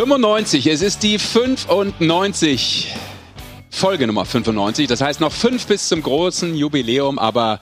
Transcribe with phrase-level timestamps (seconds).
[0.00, 2.88] 95, es ist die 95.
[3.68, 4.88] Folge Nummer 95.
[4.88, 7.60] Das heißt noch fünf bis zum großen Jubiläum, aber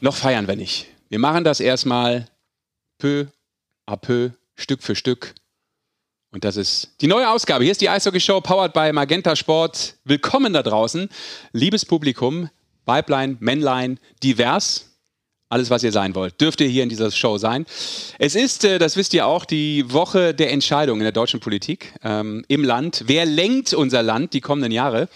[0.00, 0.88] noch feiern wir nicht.
[1.08, 2.26] Wir machen das erstmal
[2.98, 3.26] peu
[3.88, 5.36] à peu, Stück für Stück.
[6.32, 7.62] Und das ist die neue Ausgabe.
[7.62, 9.94] Hier ist die Eishockey Show powered by Magenta Sport.
[10.02, 11.08] Willkommen da draußen,
[11.52, 12.50] liebes Publikum,
[12.86, 14.95] Weiblein, Männlein, divers.
[15.48, 17.66] Alles, was ihr sein wollt, dürft ihr hier in dieser Show sein.
[18.18, 21.94] Es ist, äh, das wisst ihr auch, die Woche der Entscheidung in der deutschen Politik
[22.02, 23.04] ähm, im Land.
[23.06, 25.08] Wer lenkt unser Land die kommenden Jahre?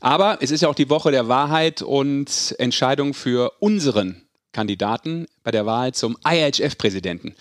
[0.00, 4.22] Aber es ist ja auch die Woche der Wahrheit und Entscheidung für unseren
[4.52, 7.34] Kandidaten bei der Wahl zum IHF-Präsidenten.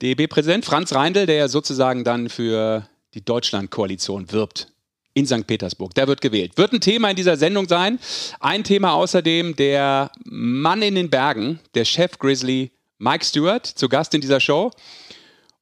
[0.00, 4.73] DEB-Präsident Franz Reindl, der sozusagen dann für die Deutschland-Koalition wirbt
[5.14, 5.46] in St.
[5.46, 5.94] Petersburg.
[5.94, 6.56] Der wird gewählt.
[6.56, 7.98] Wird ein Thema in dieser Sendung sein.
[8.40, 14.14] Ein Thema außerdem der Mann in den Bergen, der Chef Grizzly Mike Stewart, zu Gast
[14.14, 14.70] in dieser Show.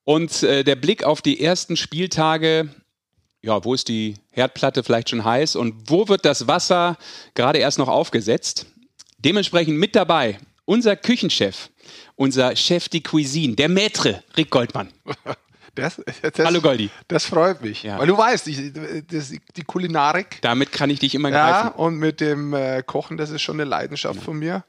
[0.04, 2.68] Und äh, der Blick auf die ersten Spieltage,
[3.42, 6.96] ja, wo ist die Herdplatte vielleicht schon heiß und wo wird das Wasser
[7.34, 8.66] gerade erst noch aufgesetzt?
[9.18, 11.70] Dementsprechend mit dabei unser Küchenchef,
[12.16, 14.88] unser Chef de Cuisine, der Maître, Rick Goldmann.
[15.74, 16.90] Das, das, Hallo Goldi.
[17.08, 17.82] Das freut mich.
[17.82, 17.98] Ja.
[17.98, 18.72] Weil du weißt, ich,
[19.10, 20.38] das, die Kulinarik.
[20.42, 21.76] Damit kann ich dich immer Ja, greifen.
[21.76, 24.64] und mit dem äh, Kochen, das ist schon eine Leidenschaft von mir.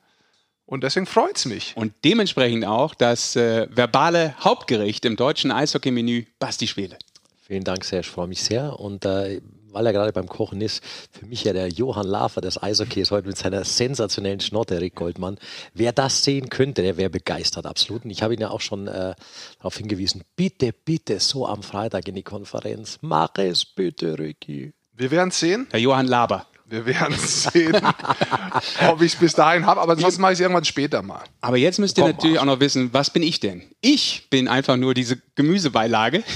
[0.65, 1.73] Und deswegen freut es mich.
[1.75, 6.97] Und dementsprechend auch das äh, verbale Hauptgericht im deutschen Eishockey-Menü Basti Schwede.
[7.45, 8.07] Vielen Dank, Serge.
[8.07, 8.79] Ich freue mich sehr.
[8.79, 9.41] Und äh,
[9.73, 13.27] weil er gerade beim Kochen ist, für mich ja der Johann Lafer des Eishockeys heute
[13.27, 15.37] mit seiner sensationellen Schnotte, Rick Goldmann.
[15.73, 18.05] Wer das sehen könnte, der wäre begeistert, absolut.
[18.05, 19.15] Und ich habe ihn ja auch schon äh,
[19.57, 22.99] darauf hingewiesen, bitte, bitte, so am Freitag in die Konferenz.
[23.01, 24.73] Mach es bitte, Ricky.
[24.95, 25.67] Wir werden sehen.
[25.71, 26.45] Der Johann Laber.
[26.65, 27.75] Wir werden sehen,
[28.89, 29.81] ob ich es bis dahin habe.
[29.81, 31.23] Aber sonst mache ich es irgendwann später mal.
[31.41, 33.63] Aber jetzt müsst ihr Komm, natürlich auch noch wissen, was bin ich denn?
[33.81, 36.23] Ich bin einfach nur diese Gemüsebeilage.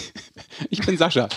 [0.71, 1.29] Ich bin Sascha.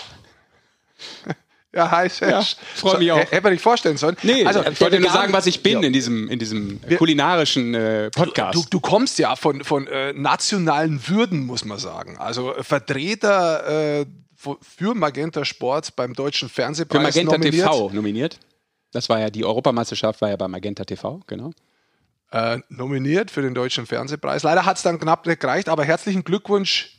[1.73, 2.33] Ja, hi, Serge.
[2.33, 2.43] Ja,
[2.75, 3.17] freu mich auch.
[3.17, 4.17] H- Hätte man nicht vorstellen sollen.
[4.23, 5.87] Nee, also, ich wollte nur sagen, was ich bin Ja.
[5.87, 8.55] in diesem, in diesem kulinarischen äh, Podcast.
[8.57, 12.17] Du, du kommst ja von, von äh, nationalen Würden, muss man sagen.
[12.17, 14.05] Also äh, Vertreter äh,
[14.35, 17.67] für Magenta Sport beim Deutschen Fernsehpreis Für Magenta nominiert.
[17.67, 18.39] TV nominiert.
[18.91, 21.51] Das war ja die Europameisterschaft, war ja bei Magenta TV, genau.
[22.31, 24.43] Äh, nominiert für den Deutschen Fernsehpreis.
[24.43, 26.97] Leider hat es dann knapp nicht gereicht, aber herzlichen Glückwunsch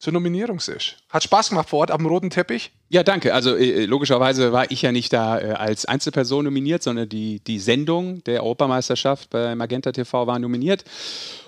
[0.00, 0.96] zur Nominierung, Sisch.
[1.10, 2.72] Hat Spaß gemacht vor Ort am roten Teppich.
[2.88, 3.34] Ja, danke.
[3.34, 7.58] Also äh, logischerweise war ich ja nicht da äh, als Einzelperson nominiert, sondern die, die
[7.58, 10.84] Sendung der Europameisterschaft bei Magenta TV war nominiert.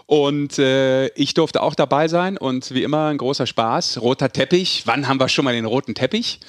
[0.05, 4.03] Und äh, ich durfte auch dabei sein und wie immer ein großer Spaß.
[4.03, 4.83] Roter Teppich.
[4.85, 6.41] Wann haben wir schon mal den roten Teppich?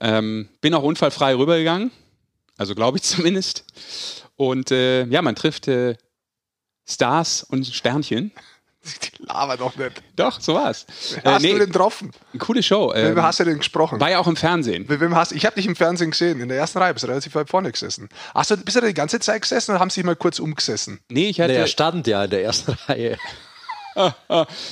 [0.00, 1.90] Ähm, bin auch unfallfrei rübergegangen.
[2.58, 3.64] Also glaube ich zumindest.
[4.36, 5.96] Und äh, ja, man trifft äh,
[6.88, 8.30] Stars und Sternchen.
[9.18, 10.02] Die laber doch nicht.
[10.16, 10.86] Doch, so war's.
[11.14, 12.10] Wer Äh, hast nee, du denn getroffen?
[12.32, 12.88] eine coole Show.
[12.88, 14.00] Mit Ähm, wem hast du denn gesprochen?
[14.00, 14.86] war ja auch im Fernsehen.
[14.88, 17.08] Mit wem hast, ich habe dich im Fernsehen gesehen, in der ersten Reihe, bist du
[17.08, 18.08] relativ weit vorne gesessen.
[18.34, 20.38] Hast du, bist du da die ganze Zeit gesessen oder haben sie sich mal kurz
[20.38, 21.00] umgesessen?
[21.10, 23.18] Nee, ich hatte, Der stand ja in der ersten Reihe.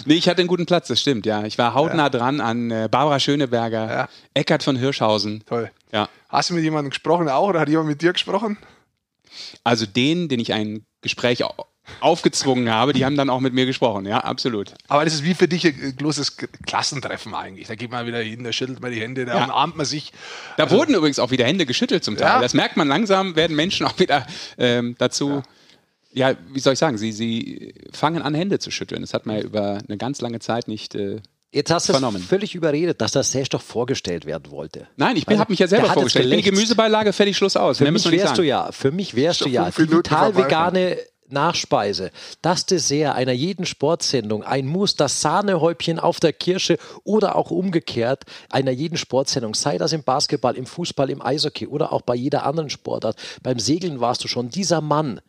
[0.05, 1.45] nee, ich hatte einen guten Platz, das stimmt, ja.
[1.45, 4.09] Ich war hautnah dran an äh, Barbara Schöneberger, Ja.
[4.35, 5.45] Eckart von Hirschhausen.
[5.47, 5.71] Toll.
[5.93, 6.09] Ja.
[6.29, 8.59] Hast du mit jemandem gesprochen auch oder hat jemand mit dir gesprochen?
[9.65, 11.45] Also den, den ich ein Gespräch
[12.01, 14.73] aufgezwungen habe, die haben dann auch mit mir gesprochen, ja, absolut.
[14.89, 17.69] Aber das ist wie für dich ein großes K- Klassentreffen eigentlich.
[17.69, 19.45] Da geht man wieder hin, da schüttelt man die Hände, da Ja.
[19.45, 20.13] umarmt man sich.
[20.57, 22.29] Da wurden übrigens auch wieder Hände geschüttelt zum Teil.
[22.29, 22.41] Ja.
[22.41, 24.27] Das merkt man langsam, werden Menschen auch wieder
[24.59, 25.43] ähm, dazu,
[26.13, 26.35] ja.
[26.53, 29.01] wie soll ich sagen, sie, sie fangen an, Hände zu schütteln.
[29.03, 30.95] Das hat man ja über eine ganz lange Zeit nicht.
[30.95, 32.23] Äh, Jetzt hast du es Vernommen.
[32.23, 34.87] völlig überredet, dass das Serge doch vorgestellt werden wollte.
[34.97, 36.31] Nein, ich Also, habe mich ja selber vorgestellt.
[36.31, 36.55] Ich bin.
[36.55, 37.79] Gemüsebeilage, fertig, Schluss aus.
[37.79, 40.35] Für Mehr mich wärst du ja, für mich wärst du ja vorbei.
[40.37, 40.99] vegane
[41.33, 42.11] Nachspeise,
[42.43, 48.25] das Dessert einer jeden Sportsendung, ein Muss, das Sahnehäubchen auf der Kirsche oder auch umgekehrt
[48.51, 52.45] einer jeden Sportsendung, sei das im Basketball, im Fußball, im Eishockey oder auch bei jeder
[52.45, 53.17] anderen Sportart.
[53.43, 55.21] Beim Segeln warst du schon dieser Mann,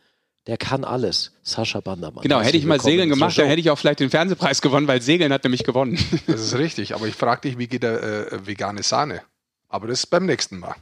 [0.47, 1.33] der kann alles.
[1.43, 2.23] Sascha Bandermann.
[2.23, 5.01] Genau, hätte ich mal Segeln gemacht, dann hätte ich auch vielleicht den Fernsehpreis gewonnen, weil
[5.01, 5.99] Segeln hat nämlich gewonnen.
[6.27, 6.95] Das ist richtig.
[6.95, 9.21] Aber ich frage dich, wie geht der äh, vegane Sahne?
[9.67, 10.75] Aber das ist beim nächsten Mal.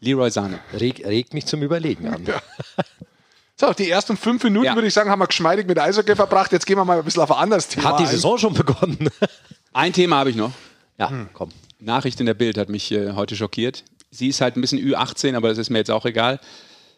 [0.00, 0.58] Leroy Sahne.
[0.72, 2.26] Reg, regt mich zum Überlegen an.
[3.58, 4.74] So, die ersten fünf Minuten, Ja.
[4.74, 6.52] würde ich sagen, haben wir geschmeidig mit Eishockey verbracht.
[6.52, 8.10] Jetzt gehen wir mal ein bisschen auf ein anderes Thema Hat die ein.
[8.10, 9.08] Saison schon begonnen?
[9.72, 10.52] Ein Thema habe ich noch.
[10.98, 11.28] ja, Hm.
[11.34, 11.50] komm.
[11.78, 13.84] Nachricht in der Bild hat mich äh, heute schockiert.
[14.10, 16.40] Sie ist halt ein bisschen Ü18, aber das ist mir jetzt auch egal.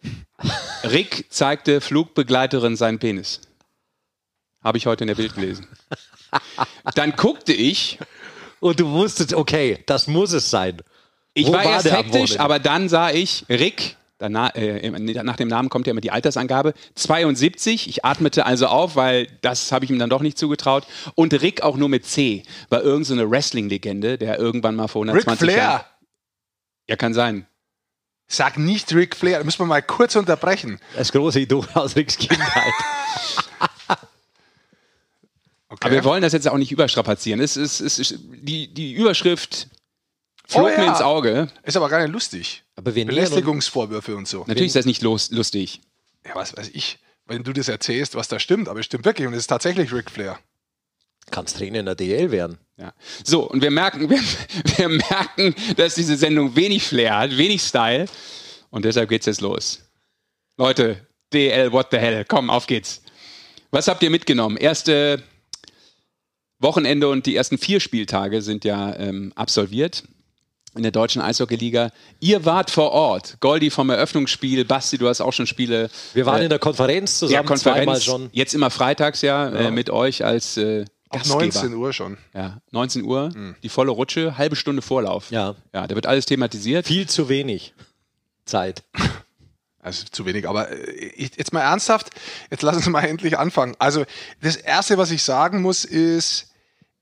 [0.84, 3.40] Rick zeigte Flugbegleiterin seinen Penis.
[4.62, 5.66] Habe ich heute in der Bild gelesen.
[6.94, 7.98] Dann guckte ich.
[8.60, 10.78] Und du wusstest, okay, das muss es sein.
[11.34, 15.36] Ich Wo war, erst der am hektisch, aber dann sah ich, Rick Danach, äh, nach
[15.36, 16.74] dem Namen kommt ja immer die Altersangabe.
[16.96, 20.84] 72, ich atmete also auf, weil das habe ich ihm dann doch nicht zugetraut.
[21.14, 25.30] Und Rick auch nur mit C, war irgendeine so Wrestling-Legende, der irgendwann mal vor 120
[25.30, 25.62] Ric Flair.
[25.64, 25.84] Jahren.
[26.88, 27.46] Ja, kann sein.
[28.26, 30.80] Sag nicht Ric Flair, da müssen wir mal kurz unterbrechen.
[30.96, 32.74] Das große Idol aus Ricks Kindheit.
[35.70, 35.84] Okay.
[35.84, 37.40] Aber wir wollen das jetzt auch nicht überstrapazieren.
[37.40, 39.68] Es ist, es ist die, die Überschrift
[40.48, 40.78] flog Oh ja.
[40.78, 41.48] mir ins Auge.
[41.62, 42.64] Ist aber gar nicht lustig.
[42.74, 44.40] Aber wir Belästigungsvorwürfe und so.
[44.46, 45.80] Natürlich ist das nicht los, lustig.
[46.26, 49.26] Ja, was weiß ich, wenn du das erzählst, was da stimmt, aber es stimmt wirklich
[49.26, 50.38] und es ist tatsächlich Ric Flair.
[51.30, 52.58] kannst Trainer in der DL werden.
[52.78, 52.94] Ja.
[53.24, 54.20] So, und wir merken, wir,
[54.76, 58.06] wir merken, dass diese Sendung wenig Flair hat, wenig Style.
[58.70, 59.82] Und deshalb geht's jetzt los.
[60.56, 62.24] Leute, DL, what the hell?
[62.26, 63.02] Komm, auf geht's.
[63.70, 64.56] Was habt ihr mitgenommen?
[64.56, 65.22] Erste
[66.58, 70.04] Wochenende und die ersten vier Spieltage sind ja ähm, absolviert
[70.78, 71.90] in der deutschen Eishockeyliga.
[72.20, 73.36] Ihr wart vor Ort.
[73.40, 74.64] Goldi vom Eröffnungsspiel.
[74.64, 75.90] Basti, du hast auch schon Spiele.
[76.14, 78.04] Wir waren äh, in der Konferenz ja, zusammen zweimal Konferenz.
[78.04, 78.30] schon.
[78.32, 81.40] Jetzt immer freitags ja, Äh, mit euch als äh, Ab Gastgeber.
[81.40, 82.18] 19 Uhr schon.
[82.34, 83.30] Ja, 19 Uhr,
[83.62, 85.30] die volle Rutsche, halbe Stunde Vorlauf.
[85.30, 85.54] Ja.
[85.72, 86.86] Ja, da wird alles thematisiert.
[86.86, 87.74] Viel zu wenig
[88.44, 88.82] Zeit.
[89.80, 92.10] Also zu wenig, aber äh, ich, jetzt mal ernsthaft,
[92.50, 93.76] jetzt lass uns mal endlich anfangen.
[93.78, 94.04] Also
[94.42, 96.48] das Erste, was ich sagen muss, ist,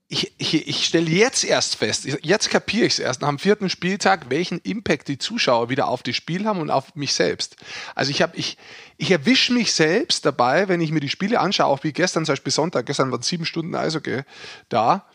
[0.08, 3.68] ich, ich, ich stelle jetzt erst fest, jetzt kapiere ich es erst nach dem vierten
[3.68, 7.56] Spieltag, welchen Impact die Zuschauer wieder auf das Spiel haben und auf mich selbst.
[7.96, 8.56] Also ich habe, ich,
[8.98, 12.34] ich erwische mich selbst dabei, wenn ich mir die Spiele anschaue, auch wie gestern, zum
[12.34, 14.22] Beispiel Sonntag, gestern waren sieben Stunden Eishockey
[14.68, 15.06] da,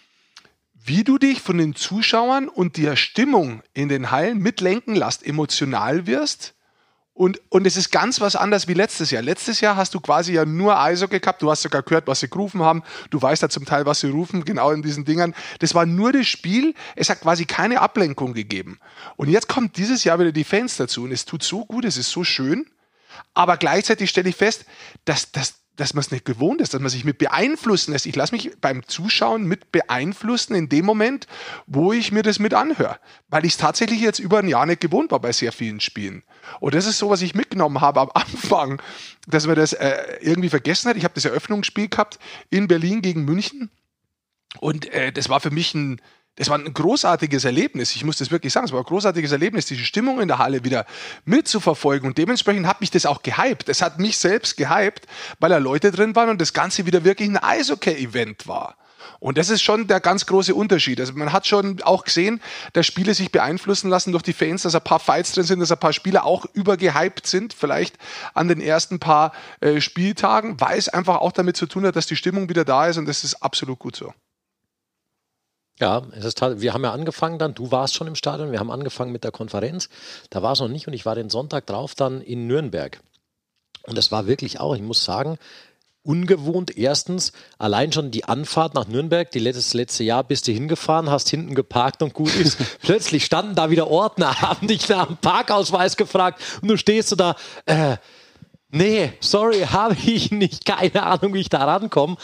[0.74, 6.06] wie du dich von den Zuschauern und der Stimmung in den Hallen mitlenken lässt, emotional
[6.06, 6.54] wirst.
[7.14, 9.22] Und, und es ist ganz was anderes wie letztes Jahr.
[9.22, 11.42] Letztes Jahr hast du quasi ja nur Eishockey gehabt.
[11.42, 12.84] Du hast sogar gehört, was sie gerufen haben.
[13.10, 15.36] Du weißt ja zum Teil, was sie rufen, genau in diesen Dingern.
[15.60, 16.74] Das war nur das Spiel.
[16.96, 18.80] Es hat quasi keine Ablenkung gegeben.
[19.18, 21.04] Und jetzt kommt dieses Jahr wieder die Fans dazu.
[21.04, 22.66] Und es tut so gut, es ist so schön.
[23.34, 24.66] Aber gleichzeitig stelle ich fest,
[25.06, 28.06] dass, dass, dass man es nicht gewohnt ist, dass man sich mit beeinflussen lässt.
[28.06, 31.28] Ich lasse mich beim Zuschauen mit beeinflussen in dem Moment,
[31.66, 33.00] wo ich mir das mit anhöre.
[33.30, 36.24] Weil ich es tatsächlich jetzt über ein Jahr nicht gewohnt war bei sehr vielen Spielen.
[36.60, 38.82] Und das ist so, was ich mitgenommen habe am Anfang,
[39.28, 40.98] dass man das äh, irgendwie vergessen hat.
[40.98, 42.20] Ich habe das Eröffnungsspiel gehabt
[42.50, 43.72] in Berlin gegen München.
[44.60, 46.02] Und äh, das war für mich ein,
[46.36, 47.96] das war ein großartiges Erlebnis.
[47.96, 50.64] Ich muss das wirklich sagen, es war ein großartiges Erlebnis, diese Stimmung in der Halle
[50.64, 50.86] wieder
[51.26, 52.08] mitzuverfolgen.
[52.08, 53.68] Und dementsprechend hat mich das auch gehypt.
[53.68, 55.08] Es hat mich selbst gehypt,
[55.40, 58.78] weil da Leute drin waren und das Ganze wieder wirklich ein Eishockey-Event war.
[59.20, 61.00] Und das ist schon der ganz große Unterschied.
[61.00, 62.42] Also man hat schon auch gesehen,
[62.74, 65.72] dass Spiele sich beeinflussen lassen durch die Fans, dass ein paar Fights drin sind, dass
[65.72, 67.98] ein paar Spieler auch übergehypt sind, vielleicht
[68.34, 72.08] an den ersten paar äh, Spieltagen, weil es einfach auch damit zu tun hat, dass
[72.08, 74.14] die Stimmung wieder da ist und das ist absolut gut so.
[75.82, 78.70] Ja, es ist wir haben ja angefangen dann, du warst schon im Stadion, wir haben
[78.70, 79.90] angefangen mit der Konferenz,
[80.30, 83.02] da war es noch nicht und ich war den Sonntag drauf dann in Nürnberg.
[83.88, 85.40] Und das war wirklich auch, ich muss sagen,
[86.04, 86.78] ungewohnt.
[86.78, 91.30] Erstens, allein schon die Anfahrt nach Nürnberg, die letztes, letzte Jahr bist du hingefahren, hast
[91.30, 92.60] hinten geparkt und gut ist.
[92.82, 97.16] Plötzlich standen da wieder Ordner, haben dich nach dem Parkausweis gefragt und du stehst so
[97.16, 97.36] da,
[97.66, 97.98] äh,
[98.72, 100.66] Nee, sorry, habe ich nicht.
[100.66, 102.16] Keine Ahnung, wie ich da rankomme.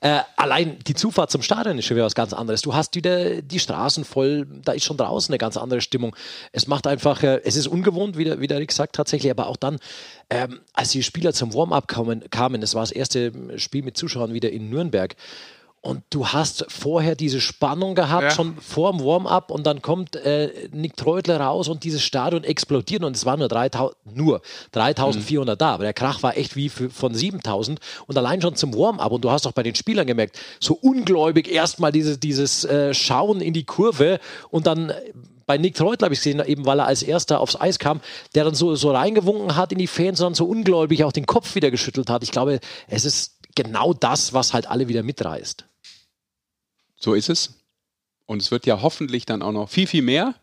[0.00, 2.60] Äh, allein die Zufahrt zum Stadion ist schon wieder was ganz anderes.
[2.62, 6.14] Du hast wieder die Straßen voll, da ist schon draußen eine ganz andere Stimmung.
[6.52, 9.46] Es macht einfach, äh, es ist ungewohnt, wie der, wie der Rick sagt, tatsächlich, aber
[9.46, 9.78] auch dann,
[10.28, 14.34] ähm, als die Spieler zum Warm-up kamen, kamen, das war das erste Spiel mit Zuschauern
[14.34, 15.16] wieder in Nürnberg.
[15.84, 18.30] Und du hast vorher diese Spannung gehabt, Ja.
[18.30, 23.04] schon vor dem Warm-up und dann kommt äh, Nick Treutler raus und dieses Stadion explodiert
[23.04, 24.40] und es waren nur 3000, nur
[24.72, 28.74] 3400 da, aber der Krach war echt wie für, von 7000 und allein schon zum
[28.74, 32.94] Warm-up und du hast auch bei den Spielern gemerkt, so ungläubig erstmal dieses, dieses äh,
[32.94, 34.90] Schauen in die Kurve und dann
[35.46, 38.00] bei Nick Treutler habe ich gesehen, eben weil er als erster aufs Eis kam,
[38.34, 41.26] der dann so, so reingewunken hat in die Fans und dann so ungläubig auch den
[41.26, 42.22] Kopf wieder geschüttelt hat.
[42.22, 45.66] Ich glaube, es ist genau das, was halt alle wieder mitreißt.
[47.04, 47.50] So ist es.
[48.24, 50.34] Und es wird ja hoffentlich dann auch noch viel, viel mehr,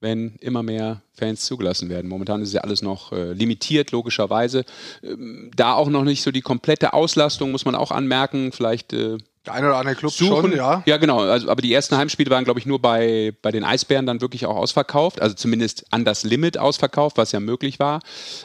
[0.00, 2.08] wenn immer mehr Fans zugelassen werden.
[2.08, 4.64] Momentan ist ja alles noch äh, limitiert, logischerweise.
[5.04, 8.50] Ähm, da auch noch nicht so die komplette Auslastung, muss man auch anmerken.
[8.50, 10.50] Vielleicht äh, Der eine oder andere Club suchen.
[10.50, 10.82] schon, ja.
[10.86, 11.20] Ja, genau.
[11.20, 14.44] Also, aber die ersten Heimspiele waren, glaube ich, nur bei, bei den Eisbären dann wirklich
[14.44, 15.22] auch ausverkauft.
[15.22, 18.00] Also zumindest an das Limit ausverkauft, was ja möglich war.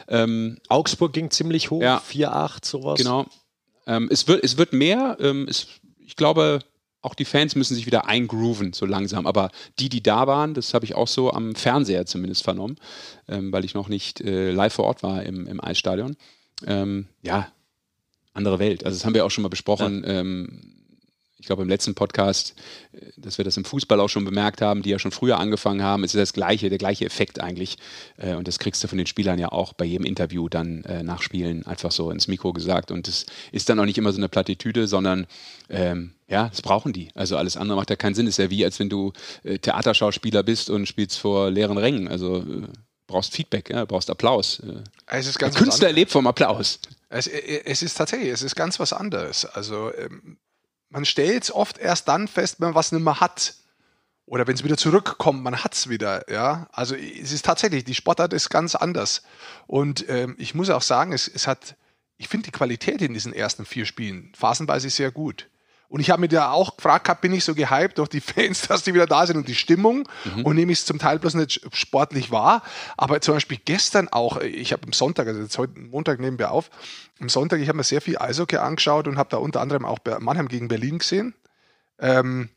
[0.06, 2.00] Ähm, Augsburg ging ziemlich hoch, Ja.
[2.08, 2.98] 4-8, sowas.
[2.98, 3.26] Genau.
[3.88, 5.16] Ähm, es, wird, es wird mehr.
[5.18, 5.66] Ähm, es,
[5.98, 6.60] ich glaube,
[7.02, 9.26] auch die Fans müssen sich wieder eingrooven, so langsam.
[9.26, 12.76] Aber die, die da waren, das habe ich auch so am Fernseher zumindest vernommen,
[13.28, 16.16] ähm, weil ich noch nicht äh, live vor Ort war im, im Eisstadion.
[16.64, 17.48] Ähm, ja,
[18.34, 18.86] andere Welt.
[18.86, 20.04] Also das haben wir auch schon mal besprochen.
[20.06, 20.81] Ähm,
[21.42, 22.54] ich glaube im letzten Podcast,
[22.92, 25.82] äh, dass wir das im Fußball auch schon bemerkt haben, die ja schon früher angefangen
[25.82, 27.76] haben, es ist das gleiche, der gleiche Effekt eigentlich.
[28.16, 31.02] Äh, und das kriegst du von den Spielern ja auch bei jedem Interview dann äh,
[31.02, 32.92] nach Spielen einfach so ins Mikro gesagt.
[32.92, 35.26] Und es ist dann auch nicht immer so eine Plattitüde, sondern
[35.68, 37.10] ähm, ja, das brauchen die.
[37.14, 38.28] Also alles andere macht ja keinen Sinn.
[38.28, 42.06] Es ist ja wie, als wenn du Theaterschauspieler bist und spielst vor leeren Rängen.
[42.08, 42.44] Also
[43.08, 44.62] brauchst Feedback, ja, brauchst Applaus.
[45.06, 46.78] Es ist ganz Der Künstler lebt vom Applaus.
[47.10, 49.44] Es, es, ist tatsächlich, es ist ganz was anderes.
[49.44, 50.38] Also ähm,
[50.92, 53.54] man stellt es oft erst dann fest, wenn man was nicht mehr hat.
[54.26, 56.30] Oder wenn es wieder zurückkommt, man hat es wieder.
[56.30, 56.68] Ja?
[56.70, 59.22] Also es ist tatsächlich, die Sportart ist ganz anders.
[59.66, 61.76] Und ähm, ich muss auch sagen, es, es hat,
[62.18, 65.48] ich finde die Qualität in diesen ersten vier Spielen phasenweise sehr gut.
[65.92, 68.62] Und ich habe mir da auch gefragt gehabt, bin ich so gehypt durch die Fans,
[68.62, 70.46] dass die wieder da sind und die Stimmung mhm.
[70.46, 72.62] und nehme ich es zum Teil bloß nicht sportlich wahr.
[72.96, 76.50] Aber zum Beispiel gestern auch, ich habe am Sonntag, also jetzt heute Montag nehmen wir
[76.50, 76.70] auf,
[77.20, 79.98] am Sonntag, ich habe mir sehr viel Eishockey angeschaut und habe da unter anderem auch
[80.18, 81.34] Mannheim gegen Berlin gesehen.
[81.98, 82.48] Ähm,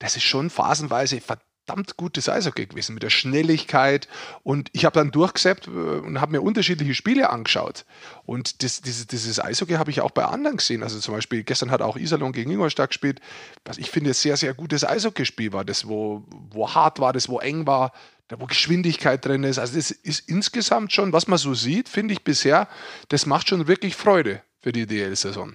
[0.00, 4.08] das ist schon phasenweise verdammt verdammt gutes Eishockey gewesen mit der Schnelligkeit.
[4.42, 7.84] Und ich habe dann durchgesäppt äh, und habe mir unterschiedliche Spiele angeschaut.
[8.24, 10.82] Und das, dieses, dieses Eishockey habe ich auch bei anderen gesehen.
[10.82, 13.20] Also zum Beispiel gestern hat auch Iserlohn gegen Ingolstadt gespielt,
[13.64, 15.64] was ich finde sehr, sehr gutes Eishockeyspiel war.
[15.64, 17.92] Das, wo, wo hart war, das, wo eng war,
[18.28, 19.58] da wo Geschwindigkeit drin ist.
[19.58, 22.68] Also das ist insgesamt schon, was man so sieht, finde ich bisher,
[23.08, 25.54] das macht schon wirklich Freude für die DL-Saison.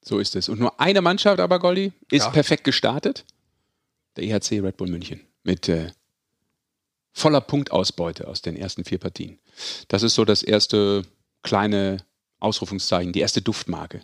[0.00, 0.50] So ist es.
[0.50, 2.30] Und nur eine Mannschaft aber, Goldi, ist ja.
[2.30, 3.24] perfekt gestartet
[4.16, 5.90] der EHC Red Bull München mit äh,
[7.12, 9.38] voller Punktausbeute aus den ersten vier Partien.
[9.88, 11.04] Das ist so das erste
[11.42, 11.98] kleine
[12.40, 14.02] Ausrufungszeichen, die erste Duftmarke.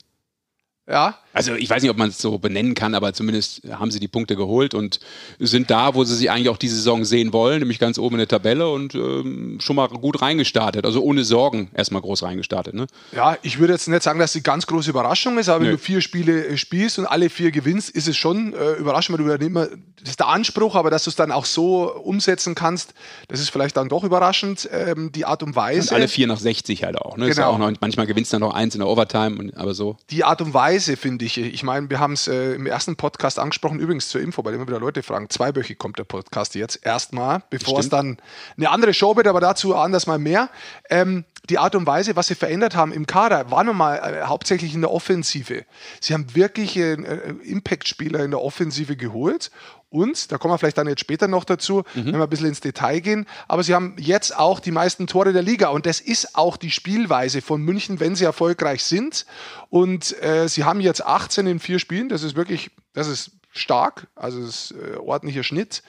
[0.87, 1.19] Ja.
[1.32, 4.08] Also ich weiß nicht, ob man es so benennen kann, aber zumindest haben sie die
[4.08, 4.99] Punkte geholt und
[5.38, 8.18] sind da, wo sie sie eigentlich auch diese Saison sehen wollen, nämlich ganz oben in
[8.18, 10.84] der Tabelle und ähm, schon mal gut reingestartet.
[10.84, 12.75] Also ohne Sorgen erstmal groß reingestartet.
[12.75, 12.87] Ne?
[13.12, 15.66] Ja, ich würde jetzt nicht sagen, dass es die ganz große Überraschung ist, aber Nö.
[15.66, 19.18] wenn du vier Spiele äh, spielst und alle vier gewinnst, ist es schon äh, überraschend,
[19.18, 19.68] weil du nicht mehr,
[20.00, 22.94] das ist der Anspruch, aber dass du es dann auch so umsetzen kannst,
[23.28, 25.90] das ist vielleicht dann doch überraschend, ähm, die Art und Weise.
[25.90, 27.16] Und alle vier nach 60 halt auch.
[27.16, 27.28] Ne?
[27.28, 27.40] Genau.
[27.40, 29.96] Ja auch noch, manchmal gewinnst du dann noch eins in der Overtime, und, aber so.
[30.10, 31.39] Die Art und Weise, finde ich.
[31.39, 34.67] Ich meine, wir haben es äh, im ersten Podcast angesprochen, übrigens zur Info, weil immer
[34.67, 38.19] wieder Leute fragen, zweiwöchig kommt der Podcast jetzt erstmal, bevor es dann
[38.57, 40.50] eine andere Show wird, aber dazu anders mal mehr.
[40.89, 44.27] Ähm, die Art und Weise, was sie verändert haben im Kader, war nun mal äh,
[44.27, 45.65] hauptsächlich in der Offensive.
[46.00, 49.50] Sie haben wirklich äh, Impact-Spieler in der Offensive geholt
[49.90, 52.06] und, da kommen wir vielleicht dann jetzt später noch dazu, mhm.
[52.06, 55.32] wenn wir ein bisschen ins Detail gehen, aber sie haben jetzt auch die meisten Tore
[55.32, 59.26] der Liga und das ist auch die Spielweise von München, wenn sie erfolgreich sind.
[59.68, 64.06] Und äh, sie haben jetzt 18 in vier Spielen, das ist wirklich, das ist stark,
[64.14, 65.82] also das ist äh, ordentlicher Schnitt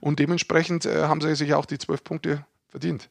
[0.00, 3.08] und dementsprechend äh, haben sie sich auch die zwölf Punkte verdient.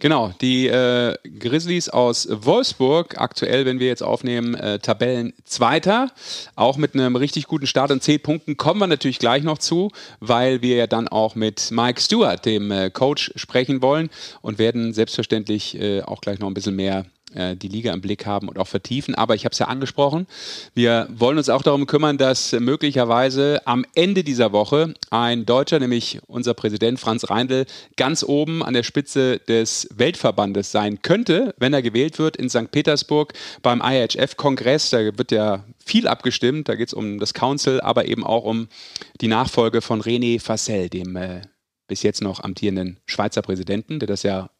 [0.00, 6.10] Genau, die äh, Grizzlies aus Wolfsburg, aktuell, wenn wir jetzt aufnehmen, äh, Tabellenzweiter,
[6.54, 9.90] auch mit einem richtig guten Start und 10 Punkten, kommen wir natürlich gleich noch zu,
[10.20, 14.92] weil wir ja dann auch mit Mike Stewart, dem äh, Coach, sprechen wollen und werden
[14.92, 17.04] selbstverständlich äh, auch gleich noch ein bisschen mehr
[17.34, 19.14] die Liga im Blick haben und auch vertiefen.
[19.14, 20.26] Aber ich habe es ja angesprochen,
[20.74, 26.20] wir wollen uns auch darum kümmern, dass möglicherweise am Ende dieser Woche ein Deutscher, nämlich
[26.26, 27.66] unser Präsident Franz Reindl,
[27.96, 32.70] ganz oben an der Spitze des Weltverbandes sein könnte, wenn er gewählt wird in St.
[32.70, 33.32] Petersburg
[33.62, 34.90] beim IHF-Kongress.
[34.90, 38.68] Da wird ja viel abgestimmt, da geht es um das Council, aber eben auch um
[39.20, 41.42] die Nachfolge von René Fassel, dem äh,
[41.86, 44.50] bis jetzt noch amtierenden Schweizer Präsidenten, der das ja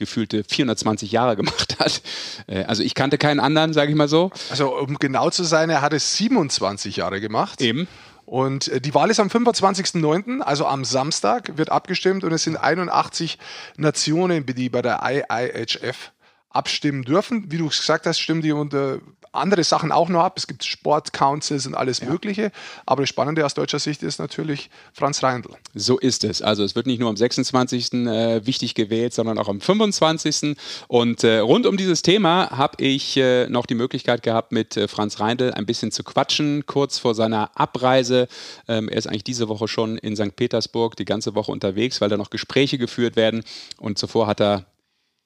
[0.00, 2.02] gefühlte 420 Jahre gemacht hat.
[2.48, 4.32] Äh, also ich kannte keinen anderen, sage ich mal so.
[4.50, 7.60] Also um genau zu sein, er hat es 27 Jahre gemacht.
[7.60, 7.86] Eben.
[8.26, 12.56] Und äh, die Wahl ist am 25.09., also am Samstag, wird abgestimmt und es sind
[12.56, 13.38] 81
[13.76, 16.12] Nationen, die bei der IIHF
[16.48, 17.50] abstimmen dürfen.
[17.52, 18.98] Wie du gesagt hast, stimmen die unter
[19.32, 20.34] andere Sachen auch noch ab.
[20.36, 22.08] Es gibt Sportcouncils und alles ja.
[22.08, 22.50] Mögliche.
[22.86, 25.50] Aber das Spannende aus deutscher Sicht ist natürlich Franz Reindl.
[25.74, 26.42] So ist es.
[26.42, 27.92] Also es wird nicht nur am 26.
[27.92, 30.56] Äh, wichtig gewählt, sondern auch am 25.
[30.88, 35.20] Und äh, rund um dieses Thema habe ich äh, noch die Möglichkeit gehabt, mit Franz
[35.20, 38.28] Reindl ein bisschen zu quatschen, kurz vor seiner Abreise.
[38.68, 40.34] Ähm, er ist eigentlich diese Woche schon in St.
[40.34, 43.44] Petersburg die ganze Woche unterwegs, weil da noch Gespräche geführt werden.
[43.78, 44.66] Und zuvor hat er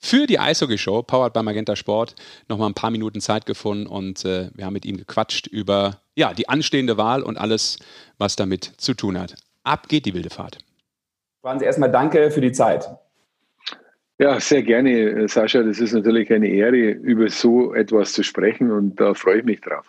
[0.04, 2.14] für die Eishockey-Show, powered by Magenta Sport,
[2.48, 6.34] nochmal ein paar Minuten Zeit gefunden und äh, wir haben mit ihm gequatscht über ja,
[6.34, 7.78] die anstehende Wahl und alles,
[8.18, 9.34] was damit zu tun hat.
[9.62, 10.58] Ab geht die wilde Fahrt.
[11.40, 12.86] Waren Sie erstmal danke für die Zeit.
[14.18, 15.62] Ja, sehr gerne, Sascha.
[15.62, 19.62] Das ist natürlich eine Ehre, über so etwas zu sprechen und da freue ich mich
[19.62, 19.86] drauf.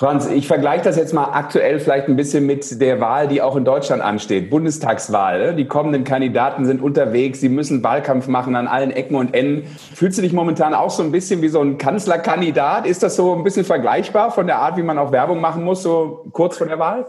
[0.00, 3.56] Franz, ich vergleiche das jetzt mal aktuell vielleicht ein bisschen mit der Wahl, die auch
[3.56, 4.48] in Deutschland ansteht.
[4.48, 5.56] Bundestagswahl.
[5.56, 9.66] Die kommenden Kandidaten sind unterwegs, sie müssen Wahlkampf machen an allen Ecken und Enden.
[9.66, 12.86] Fühlst du dich momentan auch so ein bisschen wie so ein Kanzlerkandidat?
[12.86, 15.82] Ist das so ein bisschen vergleichbar von der Art, wie man auch Werbung machen muss,
[15.82, 17.04] so kurz vor der Wahl?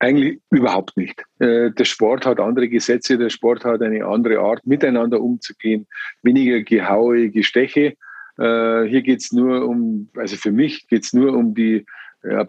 [0.00, 1.24] Eigentlich überhaupt nicht.
[1.38, 5.86] Äh, der Sport hat andere Gesetze, der Sport hat eine andere Art, miteinander umzugehen,
[6.24, 7.94] weniger Gehaue, Gesteche.
[8.38, 11.86] Äh, hier geht es nur um, also für mich geht es nur um die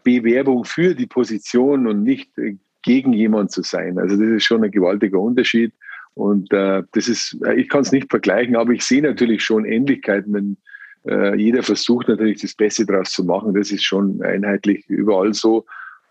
[0.03, 3.97] Bewerbung für die Position und nicht äh, gegen jemanden zu sein.
[3.97, 5.73] Also das ist schon ein gewaltiger Unterschied.
[6.13, 9.65] Und äh, das ist, äh, ich kann es nicht vergleichen, aber ich sehe natürlich schon
[9.65, 10.57] Ähnlichkeiten, wenn
[11.07, 13.53] äh, jeder versucht natürlich das Beste daraus zu machen.
[13.53, 15.65] Das ist schon einheitlich überall so,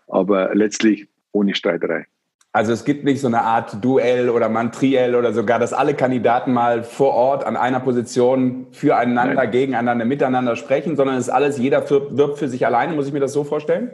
[0.07, 2.05] aber letztlich ohne Streiterei.
[2.51, 6.51] Also es gibt nicht so eine Art Duell oder Mantriel oder sogar, dass alle Kandidaten
[6.51, 9.51] mal vor Ort an einer Position füreinander, Nein.
[9.51, 12.95] gegeneinander, miteinander sprechen, sondern es ist alles, jeder wirbt für sich alleine.
[12.95, 13.91] Muss ich mir das so vorstellen?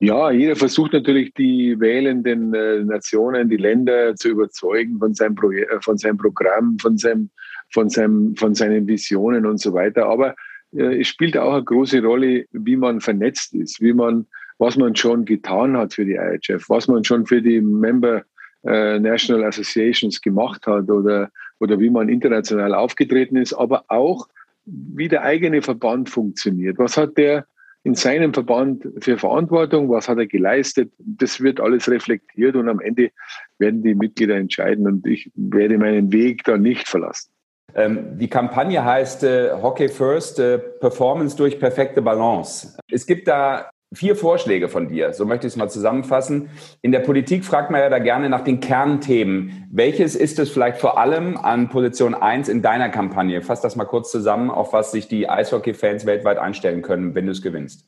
[0.00, 5.50] Ja, jeder versucht natürlich die wählenden äh, Nationen, die Länder zu überzeugen von seinem, Pro
[5.52, 7.30] äh, von seinem Programm, von, seinem,
[7.70, 10.06] von, seinem, von seinen Visionen und so weiter.
[10.06, 10.34] Aber
[10.76, 14.26] äh, es spielt auch eine große Rolle, wie man vernetzt ist, wie man
[14.58, 18.22] was man schon getan hat für die IHF, was man schon für die Member
[18.64, 24.28] äh, National Associations gemacht hat oder, oder wie man international aufgetreten ist, aber auch
[24.64, 26.78] wie der eigene Verband funktioniert.
[26.78, 27.46] Was hat der
[27.84, 29.90] in seinem Verband für Verantwortung?
[29.90, 30.92] Was hat er geleistet?
[30.98, 33.10] Das wird alles reflektiert und am Ende
[33.58, 37.32] werden die Mitglieder entscheiden und ich werde meinen Weg da nicht verlassen.
[37.74, 42.76] Ähm, die Kampagne heißt äh, Hockey First, äh, Performance durch perfekte Balance.
[42.90, 46.50] Es gibt da vier Vorschläge von dir, so möchte ich es mal zusammenfassen.
[46.80, 49.68] In der Politik fragt man ja da gerne nach den Kernthemen.
[49.70, 53.42] Welches ist es vielleicht vor allem an Position 1 in deiner Kampagne?
[53.42, 57.32] Fass das mal kurz zusammen, auf was sich die Eishockey-Fans weltweit einstellen können, wenn du
[57.32, 57.86] es gewinnst.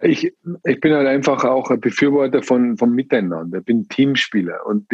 [0.00, 0.32] Ich,
[0.64, 4.86] ich bin halt einfach auch ein Befürworter von, von Miteinander, bin Teamspieler und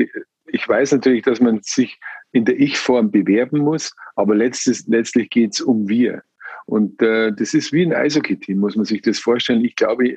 [0.47, 1.99] ich weiß natürlich, dass man sich
[2.33, 6.23] in der Ich-Form bewerben muss, aber letztes, letztlich geht es um wir.
[6.67, 9.65] Und äh, das ist wie ein Eishockey-Team, muss man sich das vorstellen.
[9.65, 10.17] Ich glaube äh,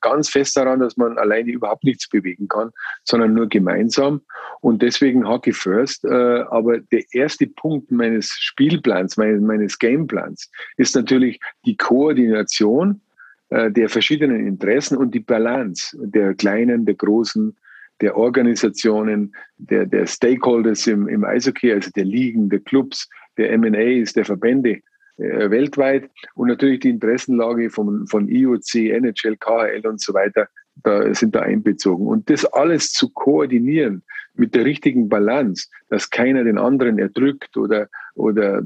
[0.00, 2.70] ganz fest daran, dass man alleine überhaupt nichts bewegen kann,
[3.04, 4.20] sondern nur gemeinsam.
[4.60, 6.04] Und deswegen Hockey First.
[6.04, 13.00] Äh, aber der erste Punkt meines Spielplans, meines, meines Gameplans ist natürlich die Koordination
[13.48, 17.56] äh, der verschiedenen Interessen und die Balance der kleinen, der großen,
[18.02, 24.12] der Organisationen, der, der Stakeholders im, im Eishockey, also der Ligen, der Clubs, der M&As,
[24.12, 24.82] der Verbände
[25.18, 30.48] äh, weltweit und natürlich die Interessenlage von, von IOC, NHL, KHL und so weiter
[30.82, 32.06] da sind da einbezogen.
[32.06, 34.02] Und das alles zu koordinieren
[34.34, 38.62] mit der richtigen Balance, dass keiner den anderen erdrückt oder, oder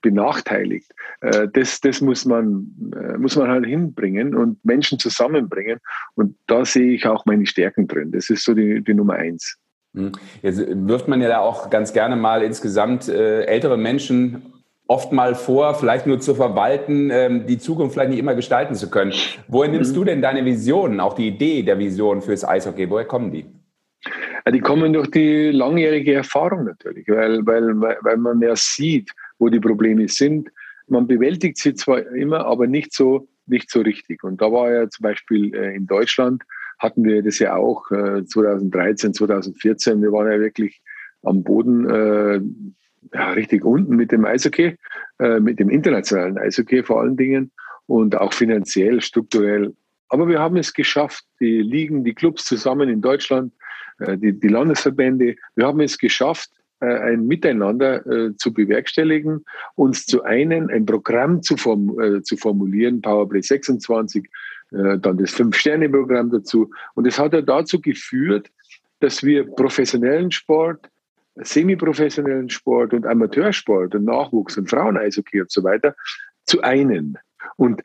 [0.00, 5.78] benachteiligt, äh, das, das muss, man, äh, muss man halt hinbringen und Menschen zusammenbringen.
[6.14, 8.10] Und da sehe ich auch meine Stärken drin.
[8.12, 9.56] Das ist so die, die Nummer eins.
[9.94, 10.12] Hm.
[10.42, 14.51] Jetzt wirft man ja da auch ganz gerne mal insgesamt ältere Menschen
[14.92, 18.90] oft mal vor, vielleicht nur zu verwalten, ähm, die Zukunft vielleicht nicht immer gestalten zu
[18.90, 19.14] können.
[19.48, 19.96] Woher nimmst mhm.
[19.96, 22.90] du denn deine Visionen, auch die Idee der Vision fürs Eishockey?
[22.90, 23.46] Woher kommen die?
[24.52, 29.60] die kommen durch die langjährige Erfahrung natürlich, weil, weil, weil man ja sieht, wo die
[29.60, 30.50] Probleme sind.
[30.88, 34.24] Man bewältigt sie zwar immer, aber nicht so, nicht so richtig.
[34.24, 36.42] Und da war ja zum Beispiel äh, in Deutschland,
[36.80, 40.02] hatten wir das ja auch 2013, äh, 2014.
[40.02, 40.82] Wir waren ja wirklich
[41.22, 42.40] am Boden äh,
[43.14, 44.76] ja, richtig unten mit dem Eishockey,
[45.18, 47.50] äh, mit dem internationalen Eishockey vor allen Dingen
[47.86, 49.74] und auch finanziell, strukturell.
[50.08, 53.52] Aber wir haben es geschafft, die Ligen, die Clubs zusammen in Deutschland,
[53.98, 59.44] äh, die, die Landesverbände, wir haben es geschafft, äh, ein Miteinander äh, zu bewerkstelligen,
[59.74, 64.28] uns zu einen, ein Programm zu, form, äh, zu formulieren, Powerplay 26,
[64.72, 66.70] äh, dann das Fünf-Sterne-Programm dazu.
[66.94, 68.50] Und es hat ja dazu geführt,
[69.00, 70.88] dass wir professionellen Sport,
[71.36, 75.94] semiprofessionellen Sport und Amateursport und Nachwuchs und Frauen-Eishockey und so weiter
[76.44, 77.18] zu einen.
[77.56, 77.82] Und